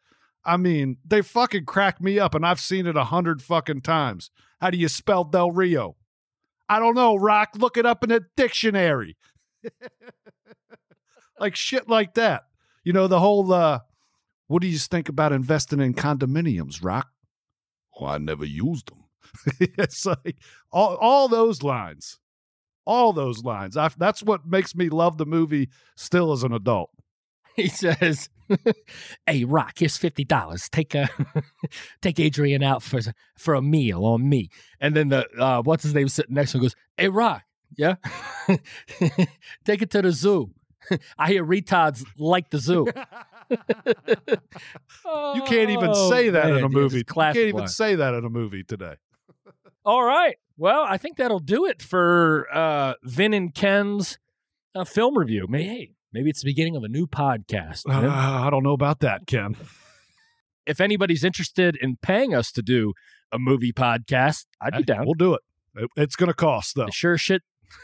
I 0.44 0.58
mean, 0.58 0.98
they 1.04 1.22
fucking 1.22 1.64
crack 1.64 2.02
me 2.02 2.18
up, 2.18 2.34
and 2.34 2.44
I've 2.44 2.60
seen 2.60 2.86
it 2.86 2.96
a 2.96 3.04
hundred 3.04 3.40
fucking 3.40 3.80
times. 3.80 4.30
How 4.60 4.70
do 4.70 4.76
you 4.76 4.88
spell 4.88 5.24
Del 5.24 5.50
Rio? 5.50 5.96
I 6.68 6.78
don't 6.78 6.94
know, 6.94 7.16
Rock. 7.16 7.50
Look 7.56 7.76
it 7.76 7.86
up 7.86 8.04
in 8.04 8.10
a 8.10 8.20
dictionary. 8.36 9.16
like 11.38 11.56
shit 11.56 11.88
like 11.88 12.14
that. 12.14 12.44
You 12.82 12.92
know, 12.92 13.06
the 13.06 13.20
whole 13.20 13.52
uh 13.52 13.80
what 14.46 14.62
do 14.62 14.68
you 14.68 14.78
think 14.78 15.08
about 15.08 15.32
investing 15.32 15.80
in 15.80 15.94
condominiums, 15.94 16.84
Rock? 16.84 17.08
Oh, 17.98 18.06
I 18.06 18.18
never 18.18 18.44
used 18.44 18.90
them. 18.90 19.04
it's 19.78 20.04
like 20.06 20.36
all 20.70 20.96
all 20.96 21.28
those 21.28 21.62
lines. 21.62 22.18
All 22.86 23.14
those 23.14 23.42
lines. 23.42 23.78
I, 23.78 23.88
that's 23.96 24.22
what 24.22 24.46
makes 24.46 24.74
me 24.74 24.90
love 24.90 25.16
the 25.16 25.24
movie 25.24 25.70
still 25.96 26.32
as 26.32 26.42
an 26.42 26.52
adult. 26.52 26.90
he 27.56 27.68
says, 27.68 28.28
"Hey, 29.26 29.44
Rock, 29.44 29.74
here's 29.78 29.96
fifty 29.96 30.24
dollars. 30.24 30.68
Take 30.68 30.94
a 30.94 31.08
take 32.02 32.18
Adrian 32.20 32.62
out 32.62 32.82
for 32.82 33.00
for 33.38 33.54
a 33.54 33.62
meal 33.62 34.04
on 34.04 34.28
me." 34.28 34.48
And 34.80 34.94
then 34.94 35.08
the 35.08 35.26
uh, 35.38 35.62
what's 35.62 35.82
his 35.82 35.94
name 35.94 36.08
sitting 36.08 36.34
next 36.34 36.52
to 36.52 36.58
him 36.58 36.62
goes, 36.62 36.74
"Hey, 36.96 37.08
Rock, 37.08 37.42
yeah, 37.76 37.96
take 39.64 39.82
it 39.82 39.90
to 39.90 40.02
the 40.02 40.12
zoo. 40.12 40.50
I 41.18 41.28
hear 41.30 41.44
retards 41.44 42.04
like 42.18 42.50
the 42.50 42.58
zoo." 42.58 42.86
You 43.50 45.42
can't 45.46 45.70
even 45.70 45.90
Oh, 45.94 46.10
say 46.10 46.30
that 46.30 46.50
in 46.50 46.64
a 46.64 46.68
movie. 46.68 46.98
You 46.98 47.04
can't 47.04 47.36
even 47.36 47.56
line. 47.60 47.68
say 47.68 47.94
that 47.94 48.14
in 48.14 48.24
a 48.24 48.30
movie 48.30 48.64
today. 48.64 48.94
All 49.84 50.02
right. 50.02 50.36
Well, 50.56 50.84
I 50.88 50.96
think 50.98 51.16
that'll 51.18 51.40
do 51.40 51.66
it 51.66 51.82
for 51.82 52.46
uh, 52.52 52.94
Vin 53.02 53.34
and 53.34 53.54
Ken's 53.54 54.18
uh, 54.74 54.84
film 54.84 55.16
review. 55.18 55.46
Maybe, 55.48 55.64
hey, 55.64 55.92
maybe 56.14 56.30
it's 56.30 56.40
the 56.40 56.46
beginning 56.48 56.76
of 56.76 56.84
a 56.84 56.88
new 56.88 57.06
podcast. 57.06 57.82
Uh, 57.86 58.08
I 58.08 58.48
don't 58.50 58.62
know 58.62 58.72
about 58.72 59.00
that, 59.00 59.26
Ken. 59.26 59.56
if 60.66 60.80
anybody's 60.80 61.24
interested 61.24 61.76
in 61.78 61.96
paying 62.00 62.34
us 62.34 62.50
to 62.52 62.62
do 62.62 62.94
a 63.30 63.38
movie 63.38 63.72
podcast, 63.72 64.46
I'd 64.62 64.74
be 64.76 64.82
down. 64.84 65.04
We'll 65.04 65.14
do 65.14 65.34
it. 65.34 65.42
It- 65.74 65.90
It's 65.96 66.16
going 66.16 66.28
to 66.28 66.34
cost 66.34 66.76
though. 66.76 66.86
sure 66.92 67.18
shit, 67.18 67.42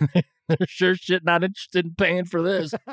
sure 0.66 0.94
shit, 0.94 1.24
not 1.24 1.42
interested 1.44 1.84
in 1.84 1.94
paying 1.96 2.24
for 2.24 2.40
this. 2.40 2.72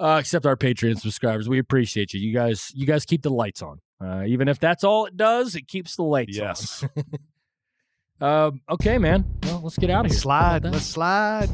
uh, 0.00 0.16
except 0.20 0.46
our 0.46 0.56
Patreon 0.56 0.98
subscribers, 0.98 1.48
we 1.48 1.58
appreciate 1.58 2.14
you. 2.14 2.20
You 2.20 2.32
guys, 2.32 2.70
you 2.74 2.86
guys 2.86 3.04
keep 3.04 3.22
the 3.22 3.30
lights 3.30 3.62
on. 3.62 3.80
Uh, 4.00 4.22
even 4.26 4.48
if 4.48 4.58
that's 4.60 4.84
all 4.84 5.06
it 5.06 5.16
does, 5.16 5.54
it 5.56 5.66
keeps 5.66 5.96
the 5.96 6.04
lights 6.04 6.38
on. 6.38 6.44
Yes. 6.46 6.84
On. 8.20 8.46
Um, 8.46 8.60
okay, 8.70 8.98
man. 8.98 9.24
Well, 9.44 9.60
let's 9.62 9.78
get 9.78 9.90
out 9.90 10.04
of 10.06 10.12
here. 10.12 10.20
slide. 10.20 10.40
How 10.42 10.48
about 10.48 10.62
that? 10.62 10.72
Let's 10.72 10.86
slide. 10.86 11.48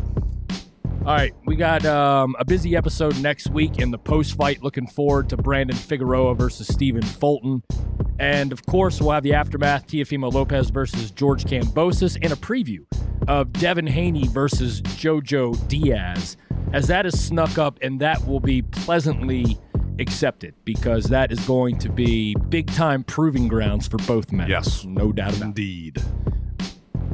All 1.07 1.13
right, 1.13 1.35
we 1.45 1.55
got 1.55 1.85
um, 1.85 2.35
a 2.39 2.47
busy 2.47 2.75
episode 2.77 3.21
next 3.21 3.51
week 3.51 3.79
in 3.79 3.91
the 3.91 3.99
post 3.99 4.37
fight. 4.37 4.63
Looking 4.63 4.87
forward 4.87 5.29
to 5.29 5.37
Brandon 5.37 5.77
Figueroa 5.77 6.35
versus 6.35 6.67
Stephen 6.67 7.03
Fulton. 7.03 7.63
And 8.19 8.53
of 8.53 8.65
course, 8.65 9.03
we'll 9.03 9.11
have 9.11 9.23
the 9.23 9.35
aftermath 9.35 9.87
Teofimo 9.87 10.33
Lopez 10.33 10.71
versus 10.71 11.11
George 11.11 11.45
Kambosos 11.45 12.17
and 12.23 12.33
a 12.33 12.37
preview 12.37 12.87
of 13.29 13.53
Devin 13.53 13.87
Haney 13.87 14.29
versus 14.29 14.81
JoJo 14.81 15.69
Diaz, 15.69 16.39
as 16.73 16.87
that 16.87 17.05
is 17.05 17.23
snuck 17.23 17.59
up 17.59 17.79
and 17.83 18.01
that 18.01 18.27
will 18.27 18.41
be 18.41 18.63
pleasantly 18.63 19.59
accepted 19.99 20.55
because 20.65 21.05
that 21.07 21.31
is 21.31 21.41
going 21.41 21.79
to 21.81 21.91
be 21.91 22.35
big 22.49 22.67
time 22.73 23.05
proving 23.05 23.47
grounds 23.47 23.87
for 23.87 23.99
both 23.99 24.33
men. 24.33 24.49
Yes. 24.49 24.85
No 24.85 25.13
doubt 25.13 25.37
about 25.37 25.43
it. 25.43 25.45
Indeed. 25.49 26.03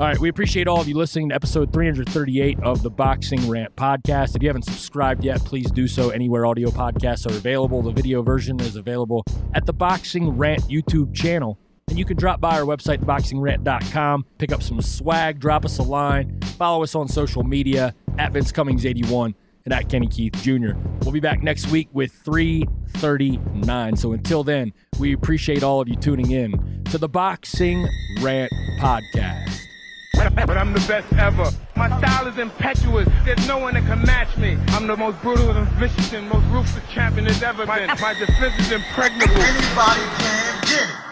All 0.01 0.07
right, 0.07 0.19
we 0.19 0.31
appreciate 0.31 0.67
all 0.67 0.81
of 0.81 0.89
you 0.89 0.95
listening 0.95 1.29
to 1.29 1.35
episode 1.35 1.75
338 1.75 2.59
of 2.61 2.83
the 2.83 2.89
Boxing 2.89 3.47
Rant 3.51 3.77
podcast. 3.77 4.35
If 4.35 4.43
you 4.43 4.49
haven't 4.49 4.65
subscribed 4.65 5.23
yet, 5.23 5.45
please 5.45 5.71
do 5.71 5.87
so 5.87 6.09
anywhere 6.09 6.47
audio 6.47 6.71
podcasts 6.71 7.31
are 7.31 7.37
available. 7.37 7.83
The 7.83 7.91
video 7.91 8.23
version 8.23 8.59
is 8.61 8.77
available 8.77 9.25
at 9.53 9.67
the 9.67 9.75
Boxing 9.75 10.39
Rant 10.39 10.63
YouTube 10.63 11.15
channel. 11.15 11.59
And 11.91 11.99
you 11.99 12.07
can 12.07 12.17
drop 12.17 12.41
by 12.41 12.59
our 12.59 12.65
website, 12.65 13.05
theboxingrant.com, 13.05 14.25
pick 14.39 14.53
up 14.53 14.63
some 14.63 14.81
swag, 14.81 15.39
drop 15.39 15.67
us 15.67 15.77
a 15.77 15.83
line, 15.83 16.41
follow 16.57 16.83
us 16.83 16.95
on 16.95 17.07
social 17.07 17.45
media 17.45 17.95
at 18.17 18.33
Vince 18.33 18.53
Cummings81 18.53 19.35
and 19.67 19.75
at 19.75 19.91
Kenny 19.91 20.07
Keith 20.07 20.33
Jr. 20.41 20.79
We'll 21.03 21.13
be 21.13 21.21
back 21.21 21.43
next 21.43 21.71
week 21.71 21.91
with 21.93 22.11
339. 22.25 23.97
So 23.97 24.13
until 24.15 24.45
then, 24.45 24.73
we 24.99 25.13
appreciate 25.13 25.63
all 25.63 25.83
of 25.83 25.89
you 25.89 25.97
tuning 25.97 26.31
in 26.31 26.85
to 26.85 26.97
the 26.97 27.09
Boxing 27.11 27.87
Rant 28.23 28.51
podcast. 28.79 29.67
But 30.29 30.57
I'm 30.57 30.73
the 30.73 30.85
best 30.87 31.13
ever. 31.15 31.51
My 31.77 31.89
style 31.99 32.27
is 32.29 32.39
impetuous. 32.39 33.09
There's 33.25 33.47
no 33.49 33.59
one 33.59 33.75
that 33.75 33.85
can 33.85 34.03
match 34.03 34.37
me. 34.37 34.59
I'm 34.69 34.87
the 34.87 34.97
most 34.97 35.21
brutal 35.23 35.51
and 35.51 35.69
vicious 35.73 36.13
and 36.13 36.29
most 36.29 36.45
ruthless 36.47 36.85
champion 36.93 37.25
there's 37.25 37.43
ever 37.43 37.67
been. 37.67 37.89
My 37.89 38.15
defense 38.15 38.59
is 38.59 38.73
impregnable. 38.73 39.35
Anybody 39.35 40.01
can 40.19 41.10